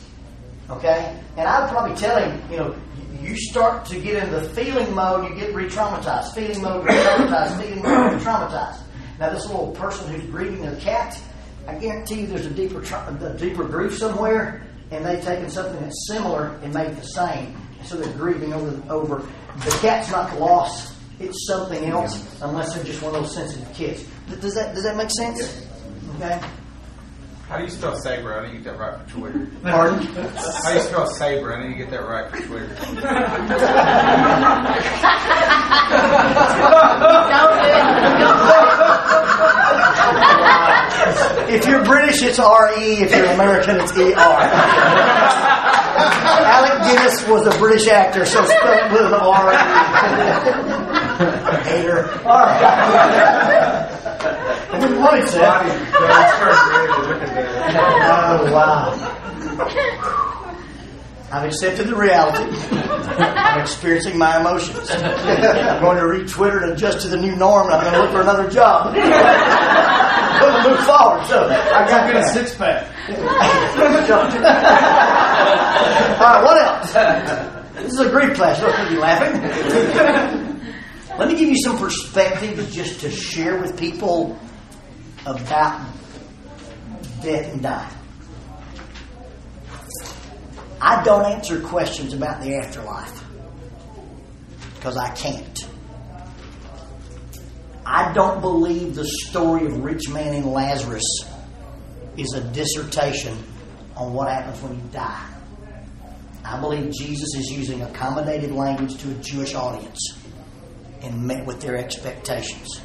Okay? 0.71 1.21
And 1.37 1.49
I'd 1.49 1.71
probably 1.71 1.97
tell 1.97 2.19
him, 2.19 2.41
you 2.51 2.57
know, 2.57 2.75
you 3.21 3.37
start 3.37 3.87
to 3.87 4.01
get 4.01 4.23
into 4.23 4.39
the 4.41 4.49
feeling 4.51 4.95
mode, 4.95 5.29
you 5.29 5.35
get 5.35 5.55
re 5.55 5.67
traumatized. 5.67 6.35
Feeling 6.35 6.63
mode, 6.63 6.85
re 6.85 6.93
traumatized. 6.93 7.61
Feeling 7.63 7.83
mode, 7.83 8.13
re 8.13 8.19
traumatized. 8.21 8.81
Now, 9.19 9.31
this 9.31 9.47
little 9.47 9.73
person 9.73 10.13
who's 10.13 10.29
grieving 10.31 10.63
their 10.63 10.77
cat, 10.77 11.19
I 11.67 11.75
guarantee 11.77 12.23
you 12.23 12.27
there's 12.27 12.47
a 12.47 12.51
deeper, 12.51 12.81
tra- 12.83 13.17
a 13.21 13.39
deeper 13.39 13.65
grief 13.65 13.97
somewhere, 13.97 14.67
and 14.91 15.05
they've 15.05 15.23
taken 15.23 15.49
something 15.49 15.81
that's 15.81 16.07
similar 16.09 16.59
and 16.63 16.75
made 16.75 16.89
it 16.89 16.97
the 16.97 17.07
same. 17.07 17.57
So 17.85 17.97
they're 17.97 18.13
grieving 18.15 18.53
over, 18.53 18.93
over 18.93 19.29
the 19.65 19.71
cat's 19.81 20.11
not 20.11 20.39
lost, 20.41 20.95
it's 21.21 21.47
something 21.47 21.85
else, 21.85 22.41
unless 22.43 22.75
they're 22.75 22.85
just 22.85 23.03
one 23.03 23.15
of 23.15 23.23
those 23.23 23.35
sensitive 23.35 23.73
kids. 23.75 24.05
Does 24.41 24.55
that, 24.55 24.75
does 24.75 24.85
that 24.85 24.97
make 24.97 25.11
sense? 25.11 25.67
Okay? 26.17 26.41
How 27.49 27.59
do 27.59 27.65
you 27.65 27.71
spell 27.71 27.97
saber? 27.97 28.35
I 28.35 28.43
didn't 28.47 28.63
get 28.63 28.73
that 28.73 28.79
right 28.79 28.99
for 28.99 29.05
Twitter. 29.19 29.47
Pardon? 29.63 30.03
How 30.07 30.71
do 30.71 30.75
you 30.77 30.83
spell 30.83 31.07
saber? 31.07 31.53
I 31.55 31.63
didn't 31.63 31.79
get 31.79 31.91
that 31.91 32.07
right 32.09 32.31
for 32.31 32.41
Twitter. 32.43 32.75
If 41.55 41.67
you're 41.67 41.85
British, 41.85 42.23
it's 42.23 42.39
R-E. 42.39 43.03
If 43.03 43.11
you're 43.15 43.27
American, 43.27 43.77
it's 43.81 43.95
E-R. 43.97 44.41
Alec 46.57 46.83
Guinness 46.89 47.27
was 47.29 47.47
a 47.47 47.51
British 47.59 47.87
actor, 47.89 48.25
so 48.25 48.43
spell 48.45 48.73
it 48.73 48.91
with 48.93 49.03
an 49.03 49.15
R-E. 49.15 49.57
Hater. 51.69 52.11
All 52.27 52.39
right. 52.39 53.91
I 54.25 54.79
didn't 54.81 54.99
want 54.99 55.19
it 55.19 55.29
said. 55.29 55.43
Oh, 58.07 58.53
wow. 58.53 58.93
I've 61.33 61.45
accepted 61.45 61.89
the 61.89 61.97
reality. 61.97 62.45
I'm 63.17 63.61
experiencing 63.61 64.17
my 64.17 64.39
emotions. 64.41 64.91
I'm 64.91 65.83
going 65.83 65.97
to 65.99 66.07
read 66.07 66.29
Twitter 66.29 66.61
and 66.63 66.73
adjust 66.73 67.01
to 67.03 67.09
the 67.09 67.17
new 67.17 67.35
norm, 67.35 67.67
and 67.67 67.75
I'm 67.75 67.83
going 67.83 67.95
to 67.95 68.01
look 68.03 68.13
for 68.13 68.21
another 68.21 68.49
job. 68.49 68.95
I'm 68.95 70.41
going 70.41 70.63
to 70.63 70.69
move 70.71 70.87
forward. 70.87 71.27
So 71.27 71.49
I 71.49 71.89
got 71.89 72.13
Get 72.13 72.23
a 72.23 72.29
six 72.29 72.55
pack. 72.55 72.87
All 76.21 76.27
right, 76.27 76.43
what 76.45 76.57
else? 76.63 76.93
This 77.75 77.93
is 77.93 78.01
a 78.01 78.09
Greek 78.11 78.35
class. 78.35 78.61
You 78.61 78.67
don't 78.67 78.89
be 78.89 78.97
laughing. 78.97 80.44
Let 81.17 81.29
me 81.29 81.37
give 81.39 81.49
you 81.49 81.63
some 81.63 81.79
perspective 81.79 82.69
just 82.73 83.01
to 83.03 83.11
share 83.11 83.61
with 83.61 83.79
people 83.79 84.37
about 85.25 85.89
death 87.23 87.53
and 87.53 87.63
dying. 87.63 87.95
I 90.81 91.05
don't 91.05 91.25
answer 91.25 91.61
questions 91.61 92.15
about 92.15 92.43
the 92.43 92.57
afterlife 92.57 93.25
because 94.75 94.97
I 94.97 95.15
can't. 95.15 95.69
I 97.87 98.13
don't 98.13 98.41
believe 98.41 98.97
the 98.97 99.07
story 99.07 99.67
of 99.67 99.85
rich 99.85 100.09
man 100.09 100.35
and 100.35 100.47
Lazarus 100.47 101.05
is 102.17 102.35
a 102.35 102.41
dissertation 102.53 103.39
on 103.97 104.13
what 104.13 104.29
happens 104.29 104.61
when 104.61 104.75
you 104.75 104.91
die. 104.91 105.29
I 106.45 106.61
believe 106.61 106.93
Jesus 106.93 107.35
is 107.37 107.53
using 107.53 107.83
accommodated 107.83 108.51
language 108.51 108.99
to 108.99 109.13
a 109.13 109.15
Jewish 109.15 109.55
audience 109.55 110.24
and 111.05 111.27
met 111.27 111.45
with 111.47 111.61
their 111.61 111.77
expectations. 111.77 112.81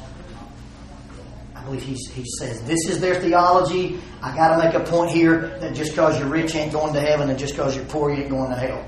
I 1.54 1.64
believe 1.64 1.82
he's, 1.82 2.08
he 2.10 2.24
says, 2.38 2.62
This 2.62 2.88
is 2.88 3.00
their 3.00 3.20
theology. 3.20 3.98
I 4.22 4.34
got 4.34 4.56
to 4.56 4.64
make 4.64 4.74
a 4.74 4.80
point 4.80 5.10
here 5.10 5.58
that 5.60 5.74
just 5.74 5.92
because 5.92 6.18
you're 6.18 6.28
rich 6.28 6.54
ain't 6.54 6.72
going 6.72 6.94
to 6.94 7.00
heaven, 7.00 7.28
and 7.30 7.38
just 7.38 7.54
because 7.54 7.76
you're 7.76 7.84
poor 7.86 8.10
you 8.10 8.22
ain't 8.22 8.30
going 8.30 8.50
to 8.50 8.56
hell. 8.56 8.86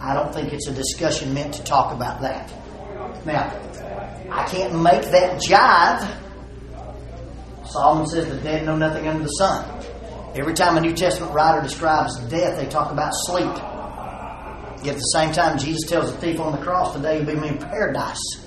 I 0.00 0.14
don't 0.14 0.34
think 0.34 0.52
it's 0.52 0.68
a 0.68 0.72
discussion 0.72 1.32
meant 1.32 1.54
to 1.54 1.64
talk 1.64 1.92
about 1.94 2.20
that. 2.22 2.52
Now, 3.24 3.48
I 4.30 4.44
can't 4.46 4.82
make 4.82 5.02
that 5.10 5.40
jive. 5.40 6.20
Solomon 7.66 8.06
says 8.06 8.28
the 8.28 8.36
dead 8.36 8.66
know 8.66 8.76
nothing 8.76 9.06
under 9.06 9.22
the 9.22 9.30
sun. 9.30 9.64
Every 10.34 10.54
time 10.54 10.76
a 10.76 10.80
New 10.80 10.94
Testament 10.94 11.32
writer 11.32 11.62
describes 11.62 12.18
death, 12.28 12.58
they 12.58 12.66
talk 12.66 12.90
about 12.90 13.12
sleep. 13.14 13.54
Yet 14.84 14.94
at 14.94 14.96
the 14.96 15.12
same 15.14 15.32
time, 15.32 15.58
Jesus 15.58 15.88
tells 15.88 16.12
the 16.12 16.18
thief 16.18 16.40
on 16.40 16.52
the 16.52 16.58
cross, 16.58 16.94
today 16.94 17.18
you'll 17.18 17.40
be 17.40 17.46
in 17.46 17.58
paradise. 17.58 18.43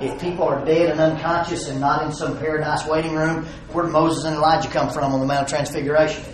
If 0.00 0.18
people 0.18 0.44
are 0.44 0.64
dead 0.64 0.90
and 0.90 0.98
unconscious 0.98 1.68
and 1.68 1.78
not 1.78 2.06
in 2.06 2.12
some 2.12 2.38
paradise 2.38 2.86
waiting 2.86 3.14
room, 3.14 3.44
where 3.72 3.84
did 3.84 3.92
Moses 3.92 4.24
and 4.24 4.36
Elijah 4.36 4.68
come 4.68 4.90
from 4.90 5.12
on 5.12 5.20
the 5.20 5.26
Mount 5.26 5.42
of 5.42 5.48
Transfiguration? 5.48 6.24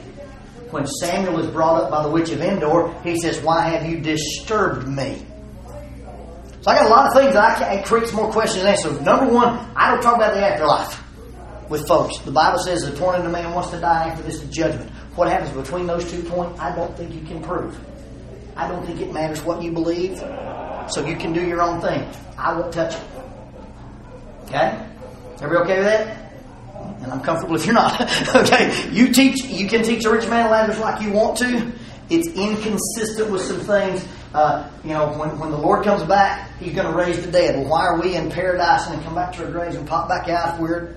When 0.70 0.86
Samuel 0.86 1.40
is 1.40 1.50
brought 1.50 1.82
up 1.82 1.90
by 1.90 2.02
the 2.04 2.08
witch 2.08 2.30
of 2.30 2.40
Endor, 2.40 2.94
he 3.02 3.18
says, 3.18 3.40
Why 3.40 3.68
have 3.68 3.84
you 3.84 4.00
disturbed 4.00 4.86
me? 4.86 5.26
So 6.60 6.70
I 6.70 6.76
got 6.76 6.86
a 6.86 6.88
lot 6.88 7.06
of 7.06 7.14
things 7.14 7.34
that 7.34 7.60
I 7.60 7.76
can, 7.76 7.84
creates 7.84 8.12
more 8.12 8.30
questions 8.30 8.62
than 8.62 8.72
answers. 8.72 9.00
Number 9.00 9.32
one, 9.32 9.48
I 9.76 9.90
don't 9.90 10.02
talk 10.02 10.16
about 10.16 10.34
the 10.34 10.44
afterlife 10.44 11.02
with 11.68 11.86
folks. 11.88 12.18
The 12.18 12.32
Bible 12.32 12.58
says 12.58 12.82
the 12.82 12.92
appointed 12.92 13.26
a 13.26 13.28
man 13.28 13.52
wants 13.52 13.70
to 13.70 13.80
die 13.80 14.10
after 14.10 14.22
this 14.22 14.42
is 14.42 14.50
judgment. 14.50 14.90
What 15.16 15.28
happens 15.28 15.50
between 15.52 15.86
those 15.86 16.08
two 16.10 16.22
points, 16.22 16.60
I 16.60 16.74
don't 16.74 16.96
think 16.96 17.14
you 17.14 17.22
can 17.22 17.42
prove. 17.42 17.76
I 18.56 18.68
don't 18.68 18.86
think 18.86 19.00
it 19.00 19.12
matters 19.12 19.42
what 19.42 19.62
you 19.62 19.72
believe. 19.72 20.18
So 20.88 21.04
you 21.04 21.16
can 21.16 21.32
do 21.32 21.44
your 21.44 21.62
own 21.62 21.80
thing. 21.80 22.08
I 22.38 22.56
won't 22.56 22.72
touch 22.72 22.94
it. 22.94 23.15
Okay? 24.46 24.86
Everybody 25.40 25.72
okay 25.72 25.78
with 25.78 25.86
that? 25.86 26.22
And 27.02 27.12
I'm 27.12 27.20
comfortable 27.20 27.56
if 27.56 27.66
you're 27.66 27.74
not. 27.74 28.00
okay? 28.34 28.90
You 28.90 29.12
teach 29.12 29.44
you 29.44 29.68
can 29.68 29.82
teach 29.82 30.04
a 30.04 30.10
rich 30.10 30.28
man 30.28 30.50
Lazarus 30.50 30.80
like 30.80 31.02
you 31.02 31.12
want 31.12 31.36
to. 31.38 31.72
It's 32.08 32.28
inconsistent 32.28 33.30
with 33.30 33.42
some 33.42 33.60
things. 33.60 34.06
Uh, 34.32 34.68
you 34.84 34.90
know, 34.90 35.12
when, 35.18 35.38
when 35.38 35.50
the 35.50 35.56
Lord 35.58 35.84
comes 35.84 36.02
back, 36.04 36.50
He's 36.58 36.74
going 36.74 36.86
to 36.86 36.96
raise 36.96 37.24
the 37.24 37.30
dead. 37.30 37.56
Well, 37.56 37.68
why 37.68 37.86
are 37.86 38.00
we 38.00 38.16
in 38.16 38.30
paradise 38.30 38.86
and 38.86 38.96
then 38.96 39.04
come 39.04 39.14
back 39.14 39.32
to 39.34 39.44
our 39.44 39.50
graves 39.50 39.76
and 39.76 39.86
pop 39.86 40.08
back 40.08 40.28
out 40.28 40.54
if 40.54 40.60
we're 40.60 40.96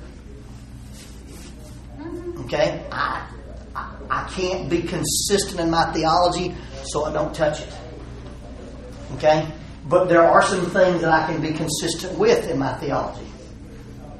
Okay? 2.49 2.83
I, 2.91 3.27
I, 3.75 3.95
I 4.09 4.29
can't 4.31 4.69
be 4.69 4.81
consistent 4.81 5.59
in 5.59 5.69
my 5.69 5.91
theology, 5.93 6.55
so 6.83 7.05
I 7.05 7.13
don't 7.13 7.33
touch 7.33 7.61
it. 7.61 7.73
Okay? 9.15 9.47
But 9.85 10.05
there 10.05 10.23
are 10.23 10.41
some 10.41 10.65
things 10.65 11.01
that 11.01 11.11
I 11.11 11.27
can 11.27 11.41
be 11.41 11.53
consistent 11.53 12.17
with 12.17 12.49
in 12.49 12.57
my 12.57 12.73
theology. 12.75 13.28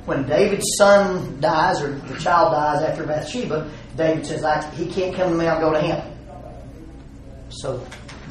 When 0.10 0.26
David's 0.26 0.66
son 0.76 1.40
dies, 1.40 1.84
or 1.84 1.92
the 1.92 2.20
child 2.20 2.52
dies 2.52 2.82
after 2.82 3.06
Bathsheba, 3.06 3.70
David 3.96 4.26
says, 4.26 4.44
He 4.74 4.88
can't 4.88 5.16
come 5.16 5.34
to 5.34 5.38
me, 5.38 5.46
I'll 5.46 5.60
go 5.60 5.72
to 5.72 5.80
Him. 5.80 6.02
So 7.50 7.86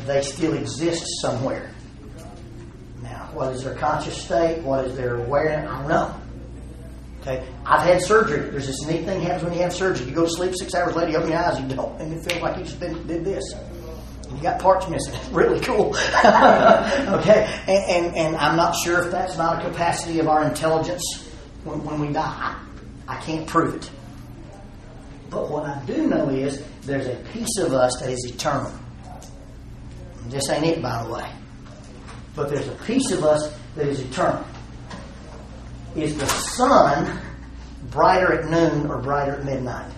they 0.04 0.22
still 0.22 0.54
exist 0.54 1.06
somewhere. 1.22 1.70
Now, 3.00 3.30
what 3.32 3.52
is 3.52 3.62
their 3.62 3.76
conscious 3.76 4.20
state? 4.20 4.60
What 4.62 4.86
is 4.86 4.96
their 4.96 5.18
awareness? 5.24 5.70
I 5.70 5.78
don't 5.78 5.88
know. 5.88 6.20
Okay, 7.20 7.46
I've 7.64 7.86
had 7.86 8.02
surgery. 8.02 8.50
There's 8.50 8.66
this 8.66 8.84
neat 8.84 9.04
thing 9.04 9.20
happens 9.20 9.44
when 9.44 9.52
you 9.52 9.60
have 9.60 9.72
surgery. 9.72 10.08
You 10.08 10.16
go 10.16 10.24
to 10.24 10.30
sleep 10.30 10.56
six 10.56 10.74
hours 10.74 10.96
later, 10.96 11.12
you 11.12 11.18
open 11.18 11.30
your 11.30 11.38
eyes, 11.38 11.60
you 11.60 11.68
don't, 11.68 12.00
and 12.00 12.12
it 12.12 12.28
feels 12.28 12.42
like 12.42 12.58
you 12.58 12.64
just 12.64 12.80
been, 12.80 13.06
did 13.06 13.24
this. 13.24 13.54
You 14.34 14.42
got 14.42 14.60
parts 14.60 14.88
missing. 14.88 15.14
Really 15.32 15.60
cool. 15.60 15.94
okay, 16.24 17.46
and, 17.68 17.84
and, 18.08 18.16
and 18.16 18.36
I'm 18.36 18.56
not 18.56 18.74
sure 18.74 19.04
if 19.04 19.12
that's 19.12 19.38
not 19.38 19.64
a 19.64 19.68
capacity 19.68 20.18
of 20.18 20.26
our 20.26 20.44
intelligence 20.44 21.27
when, 21.68 21.84
when 21.84 22.00
we 22.00 22.12
die. 22.12 22.56
I, 23.06 23.16
can't 23.20 23.46
prove 23.46 23.74
it. 23.74 23.90
But 25.30 25.50
what 25.50 25.64
I 25.64 25.82
do 25.86 26.06
know 26.06 26.28
is 26.30 26.62
there's 26.82 27.06
a 27.06 27.16
piece 27.32 27.58
of 27.58 27.72
us 27.72 27.96
that 28.00 28.10
is 28.10 28.24
eternal. 28.24 28.72
This 30.26 30.48
ain't 30.50 30.64
it, 30.64 30.82
by 30.82 31.04
the 31.04 31.12
way. 31.12 31.30
But 32.34 32.50
there's 32.50 32.68
a 32.68 32.74
piece 32.86 33.10
of 33.10 33.24
us 33.24 33.54
that 33.76 33.86
is 33.86 34.00
eternal. 34.00 34.44
Is 35.96 36.16
the 36.16 36.26
sun 36.26 37.20
brighter 37.90 38.32
at 38.32 38.50
noon 38.50 38.90
or 38.90 38.98
brighter 38.98 39.36
at 39.36 39.44
midnight? 39.44 39.92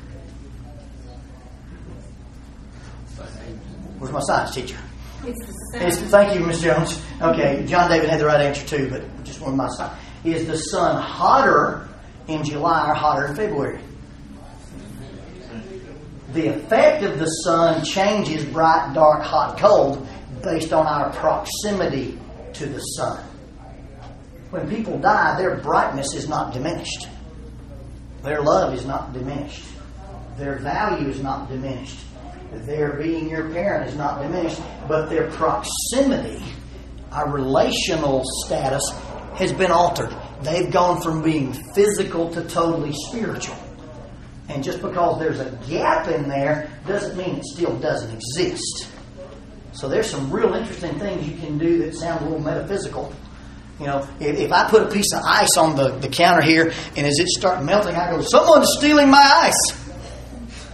Where's 3.98 4.12
my 4.12 4.20
science 4.20 4.54
teacher? 4.54 4.78
It's 5.24 5.46
the 5.46 5.86
It's, 5.86 5.98
thank 5.98 6.34
you, 6.34 6.46
Miss 6.46 6.62
Jones. 6.62 7.02
Okay, 7.20 7.66
John 7.66 7.90
David 7.90 8.08
had 8.08 8.18
the 8.18 8.24
right 8.24 8.40
answer 8.40 8.66
too, 8.66 8.88
but 8.88 9.24
just 9.24 9.42
one 9.42 9.50
of 9.50 9.56
my 9.56 9.68
side. 9.68 9.94
Is 10.24 10.46
the 10.46 10.56
sun 10.56 11.00
hotter 11.00 11.88
in 12.28 12.44
July 12.44 12.90
or 12.90 12.94
hotter 12.94 13.26
in 13.26 13.36
February? 13.36 13.80
The 16.32 16.48
effect 16.48 17.02
of 17.02 17.18
the 17.18 17.26
sun 17.26 17.84
changes 17.84 18.44
bright, 18.44 18.92
dark, 18.94 19.22
hot, 19.22 19.58
cold 19.58 20.06
based 20.44 20.72
on 20.72 20.86
our 20.86 21.12
proximity 21.12 22.18
to 22.52 22.66
the 22.66 22.78
sun. 22.78 23.24
When 24.50 24.68
people 24.68 24.98
die, 24.98 25.36
their 25.38 25.56
brightness 25.56 26.14
is 26.14 26.28
not 26.28 26.52
diminished. 26.52 27.08
Their 28.22 28.42
love 28.42 28.74
is 28.74 28.84
not 28.84 29.12
diminished. 29.12 29.64
Their 30.36 30.58
value 30.58 31.08
is 31.08 31.22
not 31.22 31.48
diminished. 31.48 31.98
Their 32.52 32.94
being 32.94 33.28
your 33.28 33.48
parent 33.50 33.88
is 33.88 33.96
not 33.96 34.22
diminished, 34.22 34.60
but 34.88 35.08
their 35.08 35.30
proximity, 35.30 36.42
our 37.12 37.30
relational 37.30 38.22
status, 38.44 38.82
has 39.40 39.52
been 39.52 39.70
altered. 39.70 40.14
They've 40.42 40.70
gone 40.70 41.00
from 41.00 41.22
being 41.22 41.52
physical 41.74 42.30
to 42.32 42.44
totally 42.44 42.92
spiritual. 43.08 43.56
And 44.48 44.62
just 44.62 44.82
because 44.82 45.18
there's 45.18 45.40
a 45.40 45.50
gap 45.68 46.08
in 46.08 46.28
there 46.28 46.70
doesn't 46.86 47.16
mean 47.16 47.36
it 47.36 47.44
still 47.44 47.76
doesn't 47.78 48.14
exist. 48.14 48.88
So 49.72 49.88
there's 49.88 50.10
some 50.10 50.30
real 50.30 50.52
interesting 50.54 50.98
things 50.98 51.26
you 51.26 51.38
can 51.38 51.56
do 51.56 51.78
that 51.78 51.94
sound 51.94 52.22
a 52.22 52.24
little 52.24 52.40
metaphysical. 52.40 53.12
You 53.78 53.86
know, 53.86 54.08
if, 54.20 54.38
if 54.38 54.52
I 54.52 54.68
put 54.68 54.82
a 54.82 54.90
piece 54.90 55.12
of 55.14 55.22
ice 55.24 55.56
on 55.56 55.74
the, 55.74 55.90
the 55.98 56.08
counter 56.08 56.42
here 56.42 56.72
and 56.96 57.06
as 57.06 57.18
it 57.18 57.28
starts 57.28 57.64
melting, 57.64 57.94
I 57.94 58.10
go, 58.10 58.20
someone's 58.20 58.68
stealing 58.76 59.08
my 59.08 59.22
ice. 59.22 59.80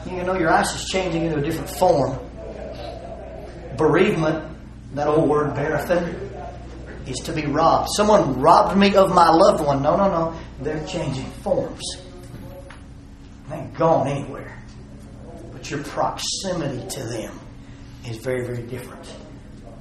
You 0.07 0.25
know, 0.25 0.37
your 0.37 0.51
ice 0.51 0.75
is 0.75 0.89
changing 0.89 1.27
into 1.27 1.39
a 1.39 1.43
different 1.43 1.71
form. 1.71 2.19
Bereavement, 3.77 4.57
that 4.95 5.07
old 5.07 5.29
word, 5.29 5.55
berethin, 5.55 6.26
is 7.07 7.19
to 7.21 7.33
be 7.33 7.47
robbed. 7.47 7.89
Someone 7.97 8.41
robbed 8.41 8.77
me 8.77 8.95
of 8.97 9.15
my 9.15 9.31
loved 9.31 9.65
one. 9.65 9.83
No, 9.83 9.97
no, 9.97 10.09
no. 10.09 10.39
They're 10.61 10.85
changing 10.87 11.31
forms. 11.43 11.83
They 13.49 13.57
ain't 13.57 13.75
gone 13.75 14.09
anywhere. 14.09 14.57
But 15.53 15.71
your 15.71 15.83
proximity 15.85 16.87
to 16.89 17.05
them 17.05 17.39
is 18.07 18.17
very, 18.19 18.45
very 18.45 18.63
different. 18.63 19.05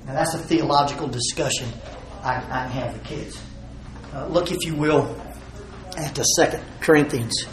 Now, 0.05 0.13
that's 0.13 0.35
a 0.35 0.39
theological 0.39 1.07
discussion 1.07 1.67
I, 2.21 2.37
I 2.37 2.39
can 2.39 2.71
have 2.71 2.93
with 2.93 3.03
kids. 3.03 3.41
Uh, 4.13 4.27
look, 4.27 4.51
if 4.51 4.63
you 4.65 4.75
will, 4.75 5.19
at 5.97 6.13
the 6.13 6.23
Second 6.23 6.63
Corinthians. 6.79 7.45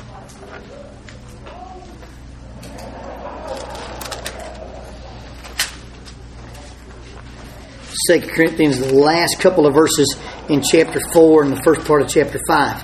Second 8.06 8.30
Corinthians, 8.30 8.78
the 8.78 8.94
last 8.94 9.38
couple 9.38 9.66
of 9.66 9.74
verses 9.74 10.16
in 10.48 10.62
chapter 10.62 11.00
four 11.12 11.42
and 11.42 11.52
the 11.52 11.62
first 11.62 11.86
part 11.86 12.02
of 12.02 12.08
chapter 12.08 12.40
five. 12.48 12.82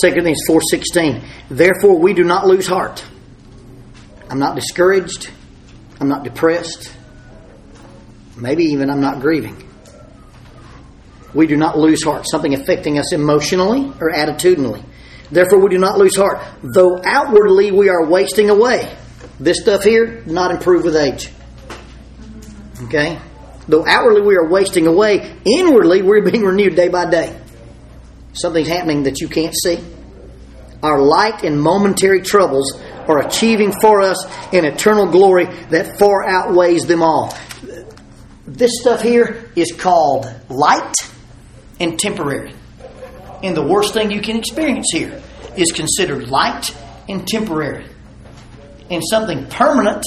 Second 0.00 0.14
Corinthians 0.14 0.42
four 0.46 0.60
sixteen. 0.70 1.22
Therefore, 1.50 1.98
we 1.98 2.12
do 2.14 2.24
not 2.24 2.46
lose 2.46 2.66
heart. 2.66 3.04
I'm 4.28 4.38
not 4.38 4.54
discouraged. 4.54 5.30
I'm 6.00 6.08
not 6.08 6.24
depressed. 6.24 6.94
Maybe 8.36 8.64
even 8.64 8.90
I'm 8.90 9.00
not 9.00 9.20
grieving. 9.20 9.68
We 11.32 11.46
do 11.46 11.56
not 11.56 11.78
lose 11.78 12.02
heart. 12.02 12.26
Something 12.28 12.54
affecting 12.54 12.98
us 12.98 13.12
emotionally 13.12 13.92
or 14.00 14.12
attitudinally. 14.12 14.84
Therefore, 15.30 15.60
we 15.60 15.70
do 15.70 15.78
not 15.78 15.98
lose 15.98 16.16
heart. 16.16 16.40
Though 16.62 17.00
outwardly 17.04 17.72
we 17.72 17.88
are 17.88 18.06
wasting 18.06 18.50
away. 18.50 18.94
This 19.40 19.60
stuff 19.60 19.82
here, 19.82 20.22
not 20.26 20.50
improve 20.50 20.84
with 20.84 20.96
age. 20.96 21.30
Okay? 22.84 23.18
Though 23.68 23.86
outwardly 23.86 24.22
we 24.22 24.36
are 24.36 24.48
wasting 24.48 24.86
away, 24.86 25.36
inwardly 25.44 26.02
we're 26.02 26.22
being 26.22 26.42
renewed 26.42 26.76
day 26.76 26.88
by 26.88 27.10
day. 27.10 27.38
Something's 28.34 28.68
happening 28.68 29.04
that 29.04 29.20
you 29.20 29.28
can't 29.28 29.54
see. 29.54 29.78
Our 30.82 31.00
light 31.00 31.44
and 31.44 31.60
momentary 31.60 32.20
troubles 32.20 32.78
are 33.08 33.26
achieving 33.26 33.72
for 33.80 34.02
us 34.02 34.24
an 34.52 34.64
eternal 34.64 35.06
glory 35.06 35.46
that 35.70 35.98
far 35.98 36.28
outweighs 36.28 36.86
them 36.86 37.02
all. 37.02 37.34
This 38.46 38.80
stuff 38.80 39.00
here 39.00 39.50
is 39.56 39.72
called 39.72 40.26
light 40.50 40.92
and 41.80 41.98
temporary. 41.98 42.52
And 43.42 43.56
the 43.56 43.66
worst 43.66 43.94
thing 43.94 44.10
you 44.10 44.20
can 44.20 44.36
experience 44.36 44.90
here 44.92 45.22
is 45.56 45.72
considered 45.72 46.28
light 46.28 46.74
and 47.08 47.26
temporary. 47.26 47.86
And 48.90 49.02
something 49.08 49.46
permanent, 49.46 50.06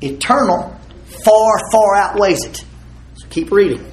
eternal, 0.00 0.78
far, 1.24 1.70
far 1.70 1.96
outweighs 1.96 2.44
it. 2.44 2.64
Keep 3.34 3.50
reading. 3.50 3.84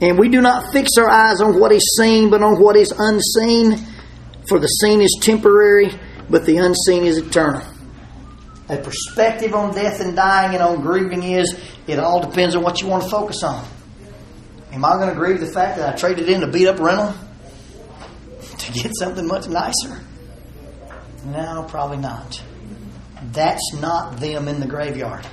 And 0.00 0.16
we 0.16 0.28
do 0.28 0.40
not 0.40 0.72
fix 0.72 0.90
our 0.98 1.10
eyes 1.10 1.40
on 1.40 1.58
what 1.58 1.72
is 1.72 1.96
seen, 1.98 2.30
but 2.30 2.44
on 2.44 2.62
what 2.62 2.76
is 2.76 2.92
unseen. 2.96 3.76
For 4.48 4.60
the 4.60 4.68
seen 4.68 5.00
is 5.00 5.18
temporary, 5.20 5.90
but 6.30 6.46
the 6.46 6.58
unseen 6.58 7.04
is 7.04 7.18
eternal. 7.18 7.66
A 8.68 8.76
perspective 8.76 9.52
on 9.52 9.74
death 9.74 10.00
and 10.00 10.14
dying 10.14 10.54
and 10.54 10.62
on 10.62 10.80
grieving 10.80 11.24
is 11.24 11.58
it 11.88 11.98
all 11.98 12.20
depends 12.20 12.54
on 12.54 12.62
what 12.62 12.80
you 12.80 12.86
want 12.86 13.02
to 13.02 13.10
focus 13.10 13.42
on. 13.42 13.66
Am 14.70 14.84
I 14.84 14.92
going 14.92 15.08
to 15.08 15.16
grieve 15.16 15.40
the 15.40 15.48
fact 15.48 15.78
that 15.78 15.92
I 15.92 15.96
traded 15.96 16.28
in 16.28 16.44
a 16.44 16.48
beat 16.48 16.68
up 16.68 16.78
rental 16.78 17.12
to 18.58 18.72
get 18.72 18.92
something 18.96 19.26
much 19.26 19.48
nicer? 19.48 20.00
No, 21.24 21.66
probably 21.68 21.96
not. 21.96 22.40
That's 23.32 23.74
not 23.80 24.20
them 24.20 24.46
in 24.46 24.60
the 24.60 24.68
graveyard. 24.68 25.26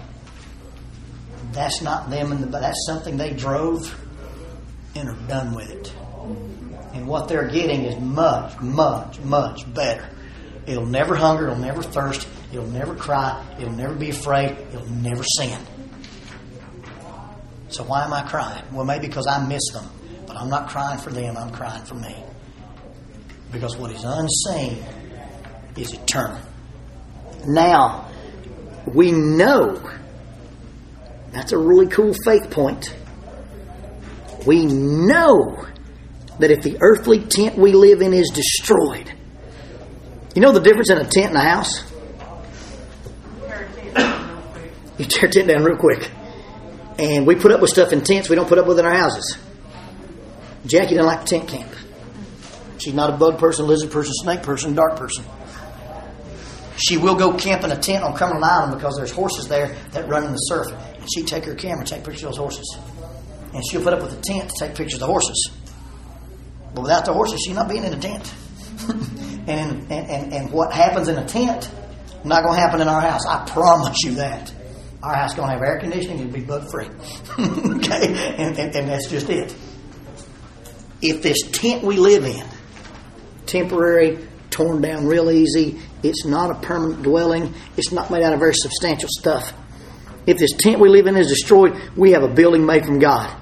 That's 1.55 1.81
not 1.81 2.09
them 2.09 2.33
in 2.33 2.41
the. 2.41 2.47
That's 2.47 2.85
something 2.85 3.15
they 3.17 3.31
drove 3.31 3.97
and 4.93 5.09
are 5.09 5.27
done 5.27 5.55
with 5.55 5.71
it. 5.71 5.93
And 6.93 7.07
what 7.07 7.27
they're 7.27 7.47
getting 7.47 7.85
is 7.85 7.99
much, 7.99 8.59
much, 8.59 9.19
much 9.21 9.73
better. 9.73 10.07
It'll 10.67 10.85
never 10.85 11.15
hunger. 11.15 11.45
It'll 11.45 11.57
never 11.57 11.81
thirst. 11.81 12.27
It'll 12.51 12.67
never 12.67 12.93
cry. 12.93 13.43
It'll 13.57 13.73
never 13.73 13.95
be 13.95 14.09
afraid. 14.09 14.51
It'll 14.73 14.85
never 14.87 15.23
sin. 15.37 15.59
So 17.69 17.83
why 17.83 18.03
am 18.03 18.13
I 18.13 18.23
crying? 18.23 18.63
Well, 18.71 18.85
maybe 18.85 19.07
because 19.07 19.27
I 19.27 19.45
miss 19.45 19.63
them. 19.73 19.89
But 20.27 20.37
I'm 20.37 20.49
not 20.49 20.69
crying 20.69 20.99
for 20.99 21.09
them. 21.09 21.37
I'm 21.37 21.51
crying 21.51 21.83
for 21.85 21.95
me. 21.95 22.15
Because 23.51 23.77
what 23.77 23.91
is 23.91 24.03
unseen 24.03 24.83
is 25.77 25.93
eternal. 25.93 26.39
Now, 27.47 28.09
we 28.93 29.11
know 29.11 29.81
that's 31.35 31.51
a 31.51 31.57
really 31.57 31.87
cool 31.87 32.13
faith 32.23 32.49
point. 32.49 32.95
We 34.47 34.65
know 34.65 35.65
that 36.39 36.49
if 36.49 36.63
the 36.63 36.77
earthly 36.79 37.19
tent 37.19 37.57
we 37.57 37.73
live 37.73 38.01
in 38.01 38.13
is 38.13 38.29
destroyed, 38.33 39.11
you 40.33 40.41
know 40.41 40.53
the 40.53 40.61
difference 40.61 40.89
in 40.89 40.97
a 40.97 41.03
tent 41.03 41.27
and 41.27 41.37
a 41.37 41.41
house? 41.41 41.91
You 44.97 45.03
tear 45.03 45.27
a 45.27 45.31
tent 45.31 45.49
down 45.49 45.63
real 45.65 45.75
quick. 45.75 46.09
And 46.97 47.27
we 47.27 47.35
put 47.35 47.51
up 47.51 47.59
with 47.59 47.69
stuff 47.69 47.91
in 47.91 48.01
tents 48.01 48.29
we 48.29 48.37
don't 48.37 48.47
put 48.47 48.57
up 48.57 48.65
with 48.65 48.79
in 48.79 48.85
our 48.85 48.95
houses. 48.95 49.37
Jackie 50.65 50.95
doesn't 50.95 51.05
like 51.05 51.25
tent 51.25 51.49
camp. 51.49 51.69
She's 52.77 52.93
not 52.93 53.09
a 53.09 53.17
bug 53.17 53.39
person, 53.39 53.67
lizard 53.67 53.91
person, 53.91 54.13
snake 54.13 54.41
person, 54.41 54.73
dark 54.73 54.95
person. 54.95 55.25
She 56.77 56.95
will 56.95 57.15
go 57.15 57.33
camp 57.33 57.65
in 57.65 57.71
a 57.71 57.77
tent 57.77 58.05
on 58.05 58.15
Cumberland 58.15 58.45
Island 58.45 58.75
because 58.75 58.95
there's 58.95 59.11
horses 59.11 59.49
there 59.49 59.75
that 59.91 60.07
run 60.07 60.23
in 60.23 60.31
the 60.31 60.37
surf. 60.37 60.67
And 61.05 61.13
she'd 61.13 61.27
take 61.27 61.45
her 61.45 61.53
camera, 61.53 61.85
take 61.85 62.03
pictures 62.03 62.23
of 62.23 62.29
those 62.29 62.37
horses. 62.37 62.77
And 63.53 63.63
she'll 63.69 63.83
put 63.83 63.93
up 63.93 64.01
with 64.01 64.17
a 64.17 64.21
tent 64.23 64.49
to 64.49 64.65
take 64.65 64.75
pictures 64.75 64.95
of 64.95 65.01
the 65.01 65.05
horses. 65.05 65.51
But 66.73 66.81
without 66.81 67.05
the 67.05 67.13
horses, 67.13 67.43
she's 67.45 67.53
not 67.53 67.69
being 67.69 67.83
in 67.83 67.93
a 67.93 67.99
tent. 67.99 68.33
and, 68.89 69.47
and, 69.47 69.91
and, 69.91 70.33
and 70.33 70.51
what 70.51 70.73
happens 70.73 71.07
in 71.07 71.15
a 71.15 71.25
tent 71.25 71.69
Not 72.23 72.43
going 72.43 72.55
to 72.55 72.59
happen 72.59 72.81
in 72.81 72.87
our 72.87 73.01
house. 73.01 73.23
I 73.27 73.45
promise 73.47 74.03
you 74.03 74.15
that. 74.15 74.51
Our 75.03 75.13
house 75.13 75.35
going 75.35 75.47
to 75.49 75.53
have 75.53 75.61
air 75.61 75.77
conditioning 75.79 76.21
and 76.21 76.33
be 76.33 76.41
bug 76.41 76.71
free. 76.71 76.87
okay? 77.39 78.33
And, 78.37 78.57
and, 78.57 78.75
and 78.75 78.89
that's 78.89 79.07
just 79.07 79.29
it. 79.29 79.55
If 81.03 81.21
this 81.21 81.43
tent 81.51 81.83
we 81.83 81.97
live 81.97 82.25
in, 82.25 82.43
temporary, 83.45 84.27
torn 84.49 84.81
down 84.81 85.05
real 85.05 85.29
easy, 85.29 85.79
it's 86.01 86.25
not 86.25 86.49
a 86.49 86.55
permanent 86.55 87.03
dwelling, 87.03 87.53
it's 87.77 87.91
not 87.91 88.09
made 88.09 88.23
out 88.23 88.33
of 88.33 88.39
very 88.39 88.55
substantial 88.55 89.09
stuff. 89.11 89.53
If 90.27 90.37
this 90.37 90.53
tent 90.53 90.79
we 90.79 90.89
live 90.89 91.07
in 91.07 91.15
is 91.17 91.27
destroyed, 91.27 91.79
we 91.95 92.11
have 92.11 92.23
a 92.23 92.27
building 92.27 92.65
made 92.65 92.85
from 92.85 92.99
God. 92.99 93.35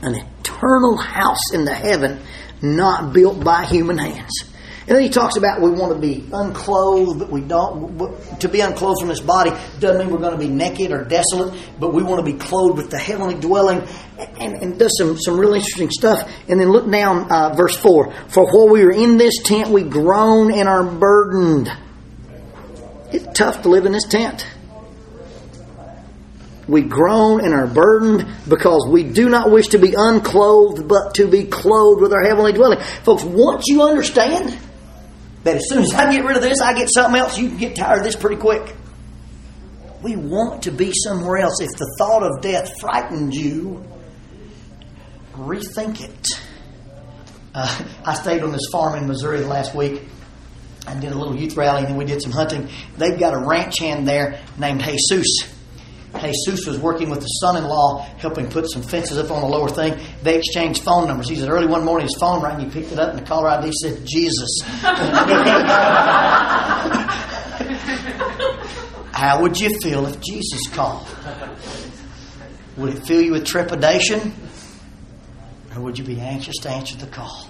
An 0.00 0.14
eternal 0.14 0.96
house 0.96 1.52
in 1.52 1.64
the 1.64 1.74
heaven, 1.74 2.20
not 2.60 3.12
built 3.12 3.42
by 3.42 3.64
human 3.64 3.98
hands. 3.98 4.52
And 4.86 4.96
then 4.96 5.02
he 5.04 5.10
talks 5.10 5.36
about 5.36 5.60
we 5.60 5.70
want 5.70 5.94
to 5.94 5.98
be 6.00 6.28
unclothed, 6.32 7.20
but 7.20 7.30
we 7.30 7.40
don't. 7.40 8.40
To 8.40 8.48
be 8.48 8.60
unclothed 8.60 8.98
from 9.00 9.08
this 9.08 9.20
body 9.20 9.52
doesn't 9.78 9.98
mean 9.98 10.10
we're 10.10 10.20
going 10.20 10.32
to 10.32 10.44
be 10.44 10.48
naked 10.48 10.90
or 10.90 11.04
desolate, 11.04 11.54
but 11.78 11.94
we 11.94 12.02
want 12.02 12.24
to 12.24 12.32
be 12.32 12.36
clothed 12.36 12.78
with 12.78 12.90
the 12.90 12.98
heavenly 12.98 13.36
dwelling, 13.36 13.86
and, 14.18 14.54
and 14.54 14.78
does 14.80 14.98
some, 14.98 15.16
some 15.20 15.38
really 15.38 15.60
interesting 15.60 15.88
stuff. 15.88 16.28
And 16.48 16.60
then 16.60 16.70
look 16.70 16.90
down, 16.90 17.30
uh, 17.30 17.54
verse 17.54 17.76
4 17.76 18.12
For 18.28 18.44
while 18.44 18.68
we 18.68 18.82
are 18.82 18.90
in 18.90 19.18
this 19.18 19.40
tent, 19.44 19.70
we 19.70 19.84
groan 19.84 20.52
and 20.52 20.68
are 20.68 20.84
burdened. 20.84 21.70
It's 23.12 23.38
tough 23.38 23.62
to 23.62 23.68
live 23.68 23.86
in 23.86 23.92
this 23.92 24.08
tent. 24.08 24.44
We 26.68 26.82
groan 26.82 27.44
and 27.44 27.52
are 27.52 27.66
burdened 27.66 28.26
because 28.48 28.86
we 28.88 29.02
do 29.02 29.28
not 29.28 29.50
wish 29.50 29.68
to 29.68 29.78
be 29.78 29.94
unclothed, 29.96 30.86
but 30.86 31.14
to 31.16 31.26
be 31.26 31.44
clothed 31.44 32.00
with 32.00 32.12
our 32.12 32.22
heavenly 32.22 32.52
dwelling. 32.52 32.78
Folks, 33.04 33.24
once 33.24 33.64
you 33.66 33.82
understand 33.82 34.58
that 35.42 35.56
as 35.56 35.68
soon 35.68 35.82
as 35.82 35.92
I 35.92 36.12
get 36.12 36.24
rid 36.24 36.36
of 36.36 36.42
this, 36.42 36.60
I 36.60 36.74
get 36.74 36.88
something 36.92 37.20
else, 37.20 37.36
you 37.36 37.48
can 37.48 37.58
get 37.58 37.76
tired 37.76 37.98
of 37.98 38.04
this 38.04 38.14
pretty 38.14 38.36
quick. 38.36 38.76
We 40.02 40.16
want 40.16 40.64
to 40.64 40.70
be 40.70 40.92
somewhere 40.92 41.38
else. 41.38 41.60
If 41.60 41.70
the 41.70 41.94
thought 41.98 42.22
of 42.22 42.40
death 42.42 42.80
frightened 42.80 43.34
you, 43.34 43.84
rethink 45.34 46.00
it. 46.00 46.28
Uh, 47.54 47.84
I 48.04 48.14
stayed 48.14 48.42
on 48.42 48.52
this 48.52 48.68
farm 48.70 48.96
in 48.96 49.06
Missouri 49.06 49.40
last 49.40 49.74
week. 49.74 50.02
I 50.86 50.94
did 50.98 51.12
a 51.12 51.18
little 51.18 51.36
youth 51.36 51.56
rally 51.56 51.80
and 51.80 51.88
then 51.88 51.96
we 51.96 52.04
did 52.04 52.22
some 52.22 52.32
hunting. 52.32 52.68
They've 52.96 53.18
got 53.18 53.34
a 53.34 53.46
ranch 53.46 53.78
hand 53.78 54.06
there 54.08 54.40
named 54.58 54.82
Jesus. 54.82 55.52
Jesus 56.20 56.66
was 56.66 56.78
working 56.78 57.08
with 57.10 57.20
the 57.20 57.26
son-in-law, 57.26 58.02
helping 58.18 58.48
put 58.48 58.70
some 58.70 58.82
fences 58.82 59.18
up 59.18 59.30
on 59.30 59.40
the 59.40 59.48
lower 59.48 59.68
thing. 59.68 59.98
They 60.22 60.36
exchanged 60.38 60.82
phone 60.82 61.08
numbers. 61.08 61.28
He 61.28 61.36
said 61.36 61.48
early 61.48 61.66
one 61.66 61.84
morning 61.84 62.06
his 62.06 62.16
phone 62.20 62.42
rang. 62.42 62.60
He 62.60 62.70
picked 62.70 62.92
it 62.92 62.98
up, 62.98 63.10
and 63.10 63.18
the 63.18 63.24
caller 63.24 63.48
ID 63.48 63.72
said 63.82 64.04
Jesus. 64.04 64.60
How 69.12 69.40
would 69.40 69.58
you 69.58 69.78
feel 69.80 70.06
if 70.06 70.20
Jesus 70.20 70.68
called? 70.68 71.06
Would 72.76 72.94
it 72.94 73.06
fill 73.06 73.22
you 73.22 73.32
with 73.32 73.44
trepidation, 73.44 74.32
or 75.74 75.82
would 75.82 75.98
you 75.98 76.04
be 76.04 76.20
anxious 76.20 76.56
to 76.62 76.70
answer 76.70 76.96
the 76.96 77.06
call? 77.06 77.48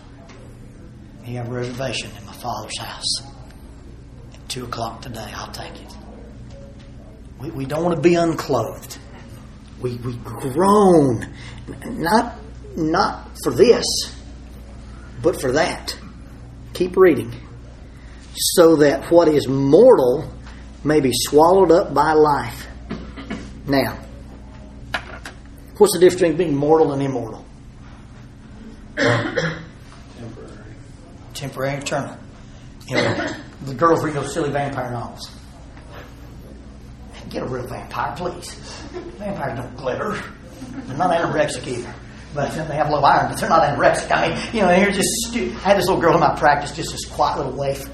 You 1.24 1.36
have 1.36 1.48
a 1.48 1.52
reservation 1.52 2.10
in 2.18 2.26
my 2.26 2.32
Father's 2.32 2.76
house 2.78 3.22
at 4.34 4.48
two 4.48 4.64
o'clock 4.64 5.02
today. 5.02 5.30
I'll 5.34 5.52
take 5.52 5.74
it. 5.80 5.94
We, 7.42 7.50
we 7.50 7.64
don't 7.64 7.82
want 7.82 7.96
to 7.96 8.00
be 8.02 8.14
unclothed. 8.14 8.98
We, 9.80 9.96
we 9.96 10.14
groan, 10.14 11.34
not, 11.84 12.36
not 12.76 13.28
for 13.42 13.52
this, 13.52 13.84
but 15.20 15.40
for 15.40 15.52
that. 15.52 15.98
Keep 16.72 16.96
reading. 16.96 17.34
So 18.34 18.76
that 18.76 19.10
what 19.10 19.28
is 19.28 19.48
mortal 19.48 20.32
may 20.84 21.00
be 21.00 21.10
swallowed 21.12 21.72
up 21.72 21.92
by 21.92 22.12
life. 22.12 22.66
Now, 23.66 23.98
what's 25.78 25.94
the 25.94 26.00
difference 26.00 26.20
between 26.20 26.36
being 26.36 26.56
mortal 26.56 26.92
and 26.92 27.02
immortal? 27.02 27.44
Temporary. 28.96 29.62
Temporary, 31.34 31.78
eternal. 31.78 32.16
You 32.86 32.96
know, 32.96 33.34
the 33.62 33.74
girls 33.74 34.04
read 34.04 34.14
those 34.14 34.32
silly 34.32 34.50
vampire 34.50 34.92
novels. 34.92 35.30
Get 37.32 37.42
a 37.42 37.46
real 37.46 37.66
vampire, 37.66 38.14
please. 38.14 38.54
Vampires 39.18 39.58
don't 39.58 39.76
glitter. 39.76 40.22
They're 40.86 40.96
not 40.98 41.10
anorexic 41.10 41.66
either. 41.66 41.94
But 42.34 42.50
they 42.68 42.74
have 42.76 42.90
low 42.90 43.00
iron, 43.02 43.30
but 43.30 43.40
they're 43.40 43.48
not 43.48 43.62
anorexic. 43.62 44.10
I 44.14 44.28
mean, 44.28 44.38
you 44.54 44.60
know, 44.60 44.68
they're 44.68 44.90
just. 44.90 45.08
Stu- 45.28 45.52
I 45.56 45.68
had 45.70 45.78
this 45.78 45.86
little 45.86 46.00
girl 46.00 46.14
in 46.14 46.20
my 46.20 46.34
practice, 46.34 46.76
just 46.76 46.92
this 46.92 47.06
quiet 47.06 47.38
little 47.38 47.52
waif. 47.52 47.88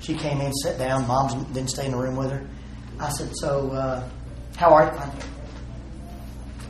She 0.00 0.14
came 0.14 0.40
in, 0.40 0.52
sat 0.52 0.78
down. 0.78 1.06
Mom 1.08 1.52
didn't 1.52 1.70
stay 1.70 1.86
in 1.86 1.92
the 1.92 1.98
room 1.98 2.16
with 2.16 2.30
her. 2.30 2.46
I 3.00 3.08
said, 3.10 3.30
"So, 3.36 3.70
uh, 3.70 4.08
how 4.56 4.72
are 4.72 4.84
you?" 4.84 4.90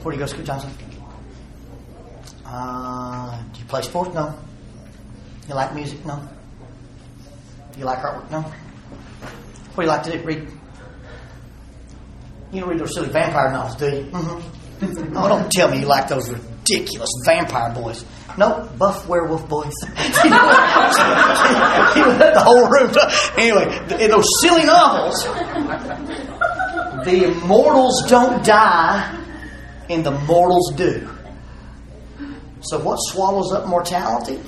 Where 0.03 0.13
do 0.13 0.19
you 0.19 0.25
go 0.25 0.27
to 0.27 0.29
school, 0.29 0.45
Johnson? 0.45 0.71
Uh, 2.47 3.43
do 3.53 3.61
you 3.61 3.67
play 3.67 3.83
sports? 3.83 4.15
No. 4.15 4.35
You 5.49 5.55
like 5.55 5.75
music? 5.75 6.05
No. 6.07 6.17
Do 7.73 7.79
you 7.79 7.85
like 7.85 7.99
artwork? 7.99 8.31
No. 8.31 8.41
What 8.43 9.77
do 9.77 9.83
you 9.83 9.89
like 9.89 10.03
to 10.05 10.19
do? 10.19 10.25
Read. 10.25 10.49
You 12.55 12.61
don't 12.61 12.71
read 12.71 12.79
those 12.79 12.95
silly 12.95 13.09
vampire 13.09 13.51
novels, 13.51 13.75
do 13.75 13.87
you? 13.87 14.05
Mm-hmm. 14.05 15.17
oh, 15.17 15.29
don't 15.29 15.51
tell 15.51 15.69
me 15.69 15.81
you 15.81 15.87
like 15.87 16.07
those 16.07 16.31
ridiculous 16.31 17.11
vampire 17.25 17.75
boys. 17.75 18.05
No, 18.39 18.71
buff 18.79 19.09
werewolf 19.09 19.49
boys. 19.49 19.73
he 19.89 20.29
the 20.29 22.33
whole 22.37 22.69
room. 22.69 22.95
Anyway, 23.37 23.65
in 24.05 24.11
those 24.13 24.29
silly 24.41 24.65
novels, 24.65 25.25
the 27.05 27.25
immortals 27.25 28.05
don't 28.09 28.45
die, 28.45 29.21
and 29.91 30.07
the 30.07 30.13
mortals 30.13 30.73
do. 30.77 31.09
So, 32.61 32.79
what 32.79 32.99
swallows 32.99 33.53
up 33.53 33.67
mortality? 33.67 34.41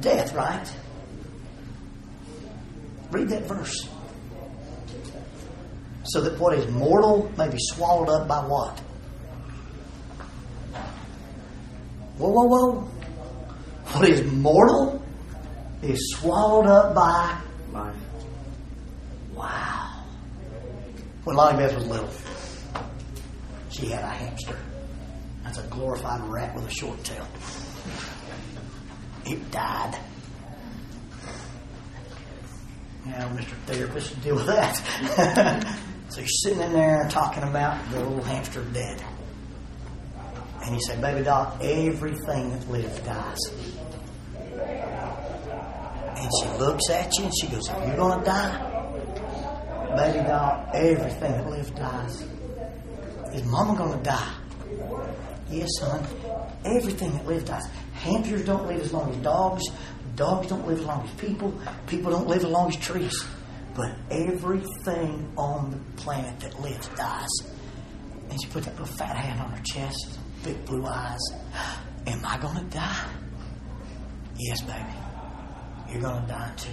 Death, 0.00 0.32
right? 0.32 0.66
Read 3.10 3.28
that 3.28 3.42
verse. 3.42 3.86
So 6.04 6.20
that 6.22 6.38
what 6.38 6.58
is 6.58 6.68
mortal 6.70 7.30
may 7.38 7.48
be 7.48 7.58
swallowed 7.58 8.08
up 8.08 8.26
by 8.28 8.38
what? 8.40 8.78
Whoa, 12.18 12.28
whoa, 12.28 12.46
whoa. 12.46 12.80
What 13.92 14.08
is 14.08 14.24
mortal 14.32 15.02
is 15.82 16.16
swallowed 16.16 16.66
up 16.66 16.94
by 16.94 17.38
Life. 17.72 17.96
Wow. 19.34 20.04
When 21.24 21.36
Lonnie 21.36 21.58
Beth 21.58 21.74
was 21.74 21.86
little, 21.86 22.10
she 23.70 23.86
had 23.86 24.04
a 24.04 24.08
hamster. 24.08 24.58
That's 25.42 25.58
a 25.58 25.62
glorified 25.68 26.22
rat 26.28 26.54
with 26.54 26.66
a 26.66 26.70
short 26.70 27.02
tail. 27.02 27.26
It 29.24 29.50
died. 29.50 29.98
Now, 33.06 33.28
Mr. 33.30 33.54
Therapist 33.66 34.22
deal 34.22 34.36
with 34.36 34.46
that. 34.46 35.78
so 36.12 36.20
you're 36.20 36.28
sitting 36.28 36.60
in 36.60 36.72
there 36.74 37.08
talking 37.08 37.42
about 37.42 37.90
the 37.90 37.98
little 37.98 38.22
hamster 38.22 38.62
dead. 38.64 39.02
And 40.62 40.74
he 40.74 40.80
said, 40.82 41.00
Baby 41.00 41.24
doll, 41.24 41.56
everything 41.62 42.50
that 42.50 42.68
lives 42.68 43.00
dies. 43.00 43.38
And 46.16 46.30
she 46.38 46.58
looks 46.58 46.90
at 46.90 47.16
you 47.16 47.24
and 47.24 47.32
she 47.40 47.46
goes, 47.48 47.66
Are 47.70 47.88
you 47.88 47.96
going 47.96 48.18
to 48.18 48.24
die? 48.26 48.68
Baby 49.96 50.28
doll, 50.28 50.68
everything 50.74 51.32
that 51.32 51.48
lives 51.48 51.70
dies. 51.70 52.22
Is 53.32 53.44
mama 53.44 53.74
going 53.78 53.96
to 53.96 54.04
die? 54.04 54.34
Yes, 55.50 55.68
son. 55.78 56.06
Everything 56.66 57.12
that 57.12 57.26
lives 57.26 57.44
dies. 57.44 57.66
Hamsters 57.94 58.44
don't 58.44 58.66
live 58.66 58.82
as 58.82 58.92
long 58.92 59.10
as 59.10 59.16
dogs. 59.16 59.62
Dogs 60.14 60.48
don't 60.48 60.66
live 60.66 60.80
as 60.80 60.84
long 60.84 61.08
as 61.08 61.14
people. 61.14 61.58
People 61.86 62.12
don't 62.12 62.28
live 62.28 62.44
as 62.44 62.50
long 62.50 62.68
as 62.68 62.76
trees. 62.76 63.24
But 63.74 63.96
everything 64.10 65.32
on 65.36 65.70
the 65.70 66.02
planet 66.02 66.40
that 66.40 66.60
lives 66.60 66.88
dies. 66.88 67.28
And 68.30 68.40
she 68.42 68.48
put 68.48 68.64
that 68.64 68.78
little 68.78 68.94
fat 68.96 69.16
hand 69.16 69.40
on 69.40 69.50
her 69.50 69.62
chest, 69.64 70.18
big 70.44 70.64
blue 70.66 70.84
eyes. 70.86 71.20
Am 72.06 72.20
I 72.24 72.38
going 72.38 72.56
to 72.56 72.64
die? 72.64 73.06
Yes, 74.38 74.60
baby. 74.62 74.84
You're 75.90 76.02
going 76.02 76.22
to 76.22 76.28
die 76.28 76.52
too. 76.56 76.70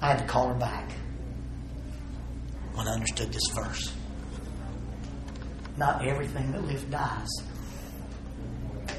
I 0.00 0.08
had 0.08 0.18
to 0.18 0.26
call 0.26 0.48
her 0.48 0.54
back 0.54 0.90
when 2.74 2.88
I 2.88 2.92
understood 2.92 3.32
this 3.32 3.46
verse. 3.54 3.92
Not 5.76 6.06
everything 6.06 6.52
that 6.52 6.64
lives 6.64 6.82
dies, 6.84 7.28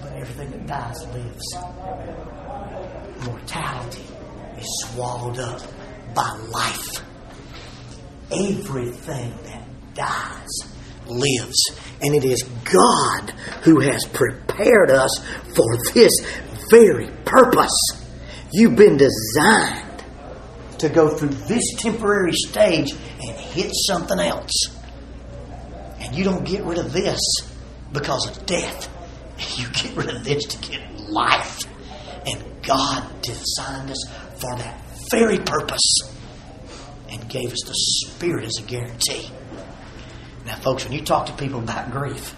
but 0.02 0.14
everything 0.14 0.52
that 0.52 0.68
dies 0.68 1.06
lives. 1.14 1.56
Mortality 3.28 4.06
is 4.58 4.88
swallowed 4.88 5.40
up 5.40 5.62
by 6.14 6.30
life. 6.50 7.04
Everything 8.32 9.36
that 9.44 9.94
dies 9.94 10.74
lives. 11.08 11.72
And 12.02 12.16
it 12.16 12.26
is 12.26 12.44
God 12.44 13.32
who 13.64 13.80
has 13.80 14.06
prepared 14.06 14.92
us 14.92 15.12
for 15.56 15.78
this 15.94 16.12
very 16.70 17.10
purpose. 17.26 17.78
You've 18.52 18.76
been 18.76 18.98
designed 18.98 20.04
to 20.80 20.90
go 20.90 21.16
through 21.16 21.30
this 21.30 21.64
temporary 21.78 22.34
stage 22.34 22.92
and 22.92 23.38
hit 23.38 23.72
something 23.88 24.20
else. 24.20 24.52
And 26.00 26.16
you 26.16 26.24
don't 26.24 26.44
get 26.44 26.64
rid 26.64 26.78
of 26.78 26.92
this 26.92 27.20
because 27.92 28.28
of 28.28 28.46
death. 28.46 28.90
You 29.58 29.68
get 29.70 29.96
rid 29.96 30.16
of 30.16 30.24
this 30.24 30.46
to 30.46 30.70
get 30.70 31.10
life. 31.10 31.62
And 32.26 32.64
God 32.64 33.04
designed 33.22 33.90
us 33.90 34.06
for 34.38 34.56
that 34.58 34.83
very 35.14 35.38
purpose 35.38 36.00
and 37.12 37.30
gave 37.30 37.54
us 37.54 37.62
the 37.68 37.74
Spirit 37.76 38.46
as 38.46 38.58
a 38.58 38.64
guarantee. 38.64 39.30
Now, 40.44 40.56
folks, 40.56 40.84
when 40.86 40.94
you 40.94 41.04
talk 41.04 41.28
to 41.28 41.34
people 41.34 41.60
about 41.60 41.92
grief, 41.92 42.36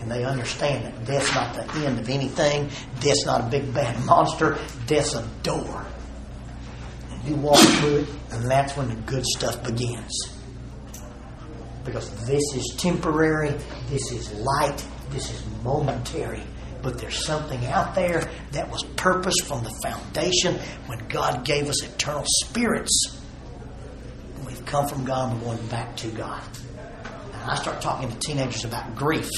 and 0.00 0.10
they 0.10 0.24
understand 0.24 0.86
that 0.86 1.04
death's 1.04 1.34
not 1.34 1.54
the 1.54 1.86
end 1.86 1.98
of 1.98 2.08
anything, 2.08 2.70
death's 3.00 3.26
not 3.26 3.42
a 3.42 3.44
big 3.50 3.72
bad 3.74 4.02
monster, 4.06 4.58
death's 4.86 5.14
a 5.14 5.28
door. 5.42 5.84
And 7.10 7.24
you 7.28 7.36
walk 7.36 7.60
through 7.60 7.96
it, 7.98 8.08
and 8.32 8.50
that's 8.50 8.74
when 8.76 8.88
the 8.88 8.96
good 9.02 9.24
stuff 9.26 9.62
begins. 9.62 10.12
Because 11.84 12.10
this 12.26 12.42
is 12.54 12.74
temporary, 12.78 13.50
this 13.90 14.10
is 14.10 14.32
light, 14.32 14.82
this 15.10 15.30
is 15.30 15.44
momentary. 15.62 16.42
But 16.84 16.98
there's 16.98 17.24
something 17.24 17.64
out 17.64 17.94
there 17.94 18.30
that 18.52 18.70
was 18.70 18.82
purpose 18.96 19.36
from 19.42 19.64
the 19.64 19.72
foundation 19.82 20.56
when 20.86 20.98
God 21.08 21.42
gave 21.42 21.70
us 21.70 21.82
eternal 21.82 22.24
spirits. 22.26 23.18
We've 24.46 24.64
come 24.66 24.86
from 24.86 25.06
God 25.06 25.32
and 25.32 25.40
we're 25.40 25.56
going 25.56 25.66
back 25.68 25.96
to 25.96 26.08
God. 26.08 26.42
And 27.32 27.50
I 27.50 27.54
start 27.54 27.80
talking 27.80 28.10
to 28.10 28.18
teenagers 28.18 28.66
about 28.66 28.94
grief. 28.94 29.30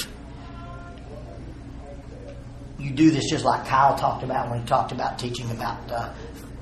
You 2.77 2.91
do 2.91 3.11
this 3.11 3.29
just 3.29 3.45
like 3.45 3.65
Kyle 3.65 3.97
talked 3.97 4.23
about 4.23 4.49
when 4.49 4.59
he 4.59 4.65
talked 4.67 4.91
about 4.91 5.17
teaching 5.17 5.49
about 5.49 5.89
uh, 5.89 6.13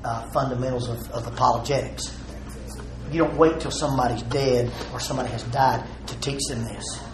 uh, 0.03 0.29
fundamentals 0.29 0.87
of, 0.87 1.11
of 1.11 1.25
apologetics. 1.25 2.15
You 3.11 3.19
don't 3.19 3.37
wait 3.37 3.59
till 3.59 3.71
somebody's 3.71 4.21
dead 4.21 4.71
or 4.93 4.99
somebody 4.99 5.29
has 5.29 5.41
died 5.45 5.83
to 6.05 6.19
teach 6.19 6.41
them 6.47 6.63
this. 6.63 7.04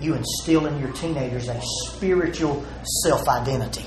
You 0.00 0.14
instill 0.14 0.66
in 0.66 0.78
your 0.80 0.92
teenagers 0.92 1.48
a 1.48 1.60
spiritual 1.88 2.64
self 3.02 3.28
identity. 3.28 3.84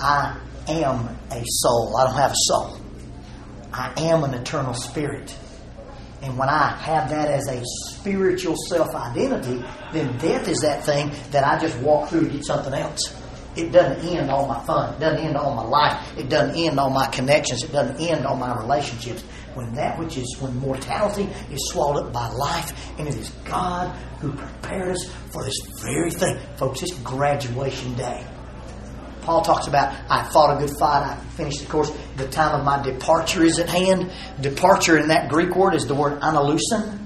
I 0.00 0.38
am 0.66 1.08
a 1.30 1.42
soul. 1.44 1.96
I 1.98 2.04
don't 2.04 2.14
have 2.14 2.32
a 2.32 2.36
soul. 2.36 2.80
I 3.72 3.92
am 3.98 4.24
an 4.24 4.34
eternal 4.34 4.74
spirit. 4.74 5.36
And 6.22 6.36
when 6.36 6.48
I 6.48 6.76
have 6.76 7.08
that 7.10 7.28
as 7.28 7.48
a 7.48 7.62
spiritual 7.90 8.56
self 8.68 8.94
identity, 8.94 9.62
then 9.92 10.16
death 10.18 10.48
is 10.48 10.58
that 10.60 10.84
thing 10.84 11.12
that 11.30 11.46
I 11.46 11.58
just 11.58 11.78
walk 11.80 12.08
through 12.10 12.24
to 12.24 12.28
get 12.30 12.44
something 12.44 12.74
else. 12.74 13.16
It 13.56 13.72
doesn't 13.72 14.06
end 14.06 14.30
all 14.30 14.46
my 14.46 14.64
fun. 14.64 14.94
It 14.94 15.00
doesn't 15.00 15.24
end 15.26 15.36
all 15.36 15.54
my 15.54 15.64
life. 15.64 16.18
It 16.18 16.28
doesn't 16.28 16.56
end 16.56 16.78
all 16.78 16.90
my 16.90 17.06
connections. 17.08 17.64
It 17.64 17.72
doesn't 17.72 18.00
end 18.00 18.24
all 18.24 18.36
my 18.36 18.56
relationships. 18.56 19.24
When 19.54 19.74
that 19.74 19.98
which 19.98 20.16
is, 20.16 20.36
when 20.40 20.56
mortality 20.58 21.28
is 21.50 21.70
swallowed 21.70 22.06
up 22.06 22.12
by 22.12 22.28
life, 22.28 22.72
and 22.98 23.08
it 23.08 23.16
is 23.16 23.30
God 23.44 23.88
who 24.20 24.32
prepared 24.32 24.92
us 24.92 25.10
for 25.32 25.44
this 25.44 25.58
very 25.82 26.10
thing. 26.10 26.38
Folks, 26.56 26.82
it's 26.82 26.94
graduation 27.00 27.94
day. 27.94 28.24
Paul 29.22 29.42
talks 29.42 29.66
about, 29.66 29.94
I 30.08 30.24
fought 30.30 30.56
a 30.56 30.66
good 30.66 30.76
fight, 30.78 31.02
I 31.02 31.16
finished 31.36 31.60
the 31.60 31.66
course, 31.66 31.92
the 32.16 32.28
time 32.28 32.58
of 32.58 32.64
my 32.64 32.82
departure 32.82 33.44
is 33.44 33.58
at 33.58 33.68
hand. 33.68 34.10
Departure 34.40 34.98
in 34.98 35.08
that 35.08 35.28
Greek 35.28 35.54
word 35.54 35.74
is 35.74 35.86
the 35.86 35.94
word 35.94 36.20
analusin. 36.20 36.98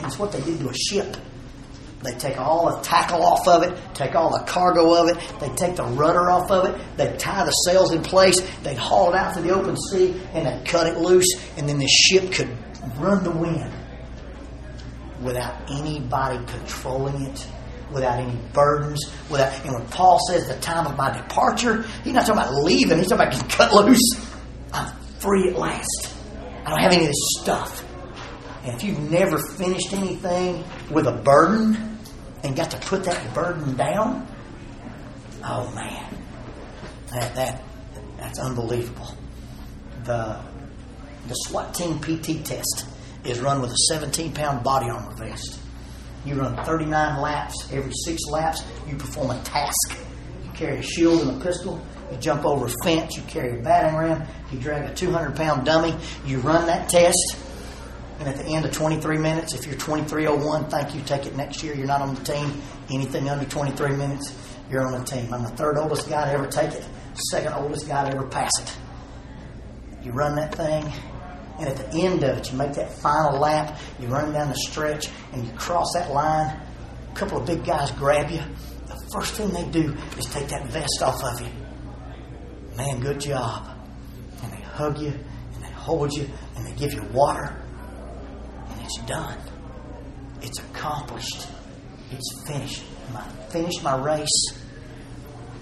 It's 0.00 0.18
what 0.18 0.32
they 0.32 0.40
did 0.42 0.60
to 0.60 0.68
a 0.68 0.74
ship. 0.74 1.16
They 2.02 2.12
take 2.12 2.38
all 2.38 2.76
the 2.76 2.82
tackle 2.82 3.22
off 3.22 3.48
of 3.48 3.64
it, 3.64 3.76
take 3.94 4.14
all 4.14 4.30
the 4.30 4.44
cargo 4.44 4.94
of 4.94 5.08
it, 5.08 5.40
they 5.40 5.48
take 5.56 5.76
the 5.76 5.84
rudder 5.84 6.30
off 6.30 6.50
of 6.50 6.66
it, 6.66 6.80
they 6.96 7.16
tie 7.16 7.44
the 7.44 7.50
sails 7.50 7.92
in 7.92 8.02
place, 8.02 8.40
they 8.62 8.74
haul 8.74 9.12
it 9.12 9.16
out 9.16 9.34
to 9.34 9.40
the 9.40 9.50
open 9.50 9.76
sea, 9.76 10.20
and 10.32 10.46
they 10.46 10.64
cut 10.64 10.86
it 10.86 10.98
loose, 10.98 11.26
and 11.56 11.68
then 11.68 11.78
the 11.78 11.88
ship 11.88 12.32
could 12.32 12.56
run 12.98 13.24
the 13.24 13.30
wind 13.30 13.72
without 15.22 15.70
anybody 15.70 16.38
controlling 16.46 17.20
it, 17.22 17.46
without 17.92 18.20
any 18.20 18.38
burdens, 18.52 19.10
without 19.28 19.52
and 19.64 19.74
when 19.74 19.86
Paul 19.88 20.20
says 20.28 20.46
the 20.46 20.58
time 20.60 20.86
of 20.86 20.96
my 20.96 21.16
departure, 21.16 21.82
he's 22.04 22.12
not 22.12 22.26
talking 22.26 22.42
about 22.42 22.54
leaving, 22.62 22.98
he's 22.98 23.08
talking 23.08 23.26
about 23.26 23.32
getting 23.32 23.48
cut 23.48 23.74
loose. 23.74 24.30
I'm 24.72 24.96
free 25.18 25.50
at 25.50 25.58
last. 25.58 26.14
I 26.64 26.70
don't 26.70 26.80
have 26.80 26.92
any 26.92 27.02
of 27.02 27.08
this 27.08 27.40
stuff. 27.40 27.84
And 28.64 28.74
if 28.74 28.82
you've 28.82 29.10
never 29.10 29.38
finished 29.38 29.92
anything 29.92 30.64
with 30.90 31.06
a 31.06 31.12
burden 31.12 31.98
and 32.42 32.56
got 32.56 32.70
to 32.72 32.78
put 32.78 33.04
that 33.04 33.34
burden 33.34 33.76
down, 33.76 34.26
oh 35.44 35.70
man, 35.74 36.16
that 37.10 37.34
that 37.34 37.62
that's 38.18 38.38
unbelievable. 38.38 39.14
The 40.04 40.40
the 41.26 41.34
SWAT 41.34 41.74
team 41.74 41.98
PT 42.00 42.44
test 42.44 42.86
is 43.24 43.40
run 43.40 43.60
with 43.60 43.70
a 43.70 43.76
17 43.90 44.32
pound 44.32 44.64
body 44.64 44.88
armor 44.90 45.14
vest. 45.16 45.60
You 46.24 46.34
run 46.34 46.56
39 46.64 47.20
laps. 47.20 47.68
Every 47.72 47.92
six 48.04 48.20
laps, 48.30 48.64
you 48.88 48.96
perform 48.96 49.30
a 49.30 49.42
task. 49.42 49.96
You 50.44 50.50
carry 50.50 50.78
a 50.78 50.82
shield 50.82 51.22
and 51.22 51.40
a 51.40 51.44
pistol. 51.44 51.80
You 52.10 52.18
jump 52.18 52.44
over 52.44 52.66
a 52.66 52.72
fence. 52.84 53.16
You 53.16 53.22
carry 53.22 53.58
a 53.58 53.62
batting 53.62 53.96
ram. 53.96 54.26
You 54.50 54.58
drag 54.58 54.90
a 54.90 54.94
200 54.94 55.36
pound 55.36 55.64
dummy. 55.64 55.94
You 56.26 56.38
run 56.40 56.66
that 56.66 56.88
test. 56.88 57.36
And 58.18 58.28
at 58.28 58.36
the 58.36 58.46
end 58.46 58.64
of 58.64 58.72
23 58.72 59.16
minutes, 59.18 59.54
if 59.54 59.64
you're 59.64 59.76
2301, 59.76 60.68
thank 60.70 60.94
you, 60.94 61.00
take 61.02 61.26
it 61.26 61.36
next 61.36 61.62
year. 61.62 61.74
You're 61.74 61.86
not 61.86 62.02
on 62.02 62.16
the 62.16 62.24
team. 62.24 62.60
Anything 62.90 63.28
under 63.28 63.48
23 63.48 63.90
minutes, 63.92 64.34
you're 64.70 64.84
on 64.84 64.98
the 64.98 65.04
team. 65.04 65.32
I'm 65.32 65.44
the 65.44 65.50
third 65.50 65.78
oldest 65.78 66.08
guy 66.08 66.24
to 66.24 66.32
ever 66.32 66.48
take 66.48 66.72
it, 66.72 66.84
second 67.30 67.52
oldest 67.52 67.86
guy 67.86 68.10
to 68.10 68.16
ever 68.16 68.26
pass 68.26 68.50
it. 68.60 68.76
You 70.02 70.10
run 70.10 70.34
that 70.36 70.54
thing, 70.54 70.92
and 71.60 71.68
at 71.68 71.76
the 71.76 72.02
end 72.02 72.24
of 72.24 72.38
it, 72.38 72.50
you 72.50 72.58
make 72.58 72.72
that 72.72 72.92
final 72.92 73.38
lap, 73.38 73.78
you 74.00 74.08
run 74.08 74.32
down 74.32 74.48
the 74.48 74.56
stretch, 74.56 75.08
and 75.32 75.46
you 75.46 75.52
cross 75.52 75.92
that 75.94 76.12
line. 76.12 76.58
A 77.10 77.14
couple 77.14 77.38
of 77.38 77.46
big 77.46 77.64
guys 77.64 77.92
grab 77.92 78.30
you. 78.30 78.40
The 78.86 79.10
first 79.12 79.34
thing 79.34 79.50
they 79.50 79.64
do 79.70 79.94
is 80.16 80.26
take 80.26 80.48
that 80.48 80.66
vest 80.66 81.02
off 81.02 81.22
of 81.22 81.40
you. 81.40 81.48
Man, 82.76 83.00
good 83.00 83.20
job. 83.20 83.76
And 84.42 84.52
they 84.52 84.60
hug 84.60 84.98
you, 84.98 85.12
and 85.54 85.62
they 85.62 85.70
hold 85.70 86.12
you, 86.12 86.28
and 86.56 86.66
they 86.66 86.72
give 86.72 86.92
you 86.92 87.02
water 87.12 87.54
it's 88.88 89.06
done. 89.06 89.38
It's 90.40 90.58
accomplished. 90.58 91.46
It's 92.10 92.44
finished. 92.46 92.82
I 93.14 93.22
finished 93.50 93.82
my 93.82 93.96
race. 93.96 94.58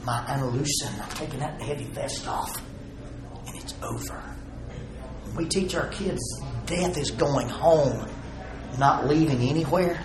My 0.05 0.25
analusin. 0.29 1.01
I've 1.01 1.15
taken 1.19 1.41
that 1.41 1.61
heavy 1.61 1.87
vest 1.87 2.29
off. 2.29 2.57
And 3.47 3.57
it's 3.57 3.75
over. 3.83 4.23
We 5.37 5.47
teach 5.47 5.75
our 5.75 5.89
kids 5.89 6.23
death 6.67 6.97
is 6.99 7.11
going 7.11 7.49
home, 7.49 8.09
not 8.79 9.07
leaving 9.07 9.49
anywhere, 9.49 10.01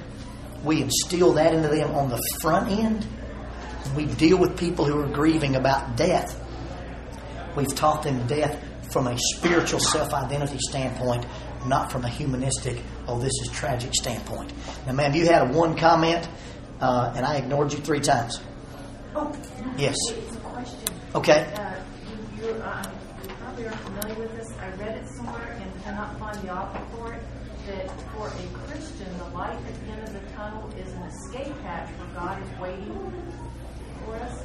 we 0.64 0.82
instill 0.84 1.34
that 1.34 1.54
into 1.54 1.70
them 1.70 1.96
on 1.96 2.10
the 2.10 2.22
front 2.40 2.70
end. 2.70 3.08
We 3.96 4.06
deal 4.06 4.38
with 4.38 4.58
people 4.58 4.86
who 4.86 5.00
are 5.00 5.08
grieving 5.08 5.56
about 5.56 5.98
death. 5.98 6.38
We've 7.56 7.74
taught 7.74 8.04
them 8.04 8.28
death 8.28 8.64
from 8.92 9.08
a 9.08 9.18
spiritual 9.36 9.80
self 9.80 10.14
identity 10.14 10.60
standpoint, 10.70 11.26
not 11.66 11.92
from 11.92 12.06
a 12.06 12.10
humanistic, 12.10 12.82
oh, 13.12 13.20
this 13.20 13.34
is 13.42 13.50
tragic 13.52 13.94
standpoint. 13.94 14.52
Now, 14.86 14.94
ma'am, 14.94 15.14
you 15.14 15.26
had 15.26 15.50
a 15.50 15.54
one 15.54 15.76
comment, 15.76 16.28
uh, 16.80 17.14
and 17.16 17.26
I 17.26 17.38
ignored 17.38 17.74
you 17.74 17.80
three 17.80 18.00
times. 18.00 18.40
Oh, 19.16 19.36
yes. 19.78 19.96
It's 20.10 20.36
a 20.36 20.40
question. 20.40 20.80
Okay. 21.16 21.54
Uh, 21.56 21.76
you, 22.40 22.46
you, 22.46 22.54
uh, 22.54 22.90
you 23.22 23.30
probably 23.36 23.68
are 23.68 23.72
familiar 23.72 24.16
with 24.16 24.36
this. 24.38 24.50
I 24.60 24.70
read 24.78 24.98
it 24.98 25.08
somewhere 25.10 25.58
and 25.62 25.84
cannot 25.84 26.18
find 26.20 26.38
the 26.42 26.54
author 26.54 26.82
for 26.96 27.14
it. 27.14 27.22
That 27.68 27.92
for 28.14 28.28
a 28.28 28.68
Christian, 28.68 29.16
the 29.20 29.26
light 29.36 29.56
at 29.56 29.86
the 29.86 29.92
end 29.92 30.02
of 30.08 30.14
the 30.14 30.32
tunnel 30.32 30.68
is 30.80 30.92
an 30.94 31.04
escape 31.04 31.56
hatch 31.62 31.90
where 31.90 32.08
God 32.16 32.42
is 32.42 32.60
waiting 32.60 33.34
for 34.04 34.16
us. 34.16 34.44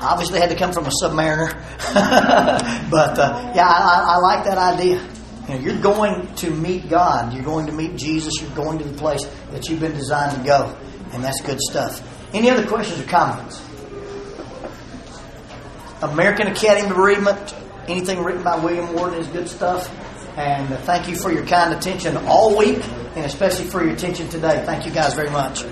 Obviously, 0.00 0.40
had 0.40 0.50
to 0.50 0.56
come 0.56 0.72
from 0.72 0.86
a 0.86 0.90
submariner, 1.00 1.52
but 2.90 3.18
uh, 3.18 3.52
yeah, 3.54 3.68
I, 3.68 4.16
I, 4.16 4.16
like 4.18 4.44
that 4.46 4.58
idea. 4.58 5.11
You 5.48 5.54
know, 5.54 5.60
you're 5.60 5.80
going 5.80 6.34
to 6.36 6.50
meet 6.50 6.88
God. 6.88 7.32
You're 7.32 7.44
going 7.44 7.66
to 7.66 7.72
meet 7.72 7.96
Jesus. 7.96 8.40
You're 8.40 8.54
going 8.54 8.78
to 8.78 8.84
the 8.84 8.96
place 8.96 9.24
that 9.50 9.68
you've 9.68 9.80
been 9.80 9.94
designed 9.94 10.36
to 10.38 10.44
go, 10.44 10.76
and 11.12 11.22
that's 11.22 11.40
good 11.40 11.60
stuff. 11.60 12.00
Any 12.32 12.48
other 12.48 12.66
questions 12.66 13.00
or 13.00 13.08
comments? 13.08 13.60
American 16.02 16.48
Academy 16.48 16.90
of 16.90 16.96
Bereavement. 16.96 17.54
Anything 17.88 18.22
written 18.22 18.42
by 18.42 18.56
William 18.58 18.94
Warden 18.94 19.18
is 19.18 19.26
good 19.28 19.48
stuff. 19.48 19.90
And 20.36 20.68
thank 20.84 21.08
you 21.08 21.16
for 21.16 21.30
your 21.30 21.44
kind 21.44 21.74
attention 21.74 22.16
all 22.16 22.56
week, 22.56 22.82
and 23.16 23.26
especially 23.26 23.66
for 23.66 23.84
your 23.84 23.94
attention 23.94 24.28
today. 24.28 24.62
Thank 24.64 24.86
you 24.86 24.92
guys 24.92 25.14
very 25.14 25.30
much. 25.30 25.64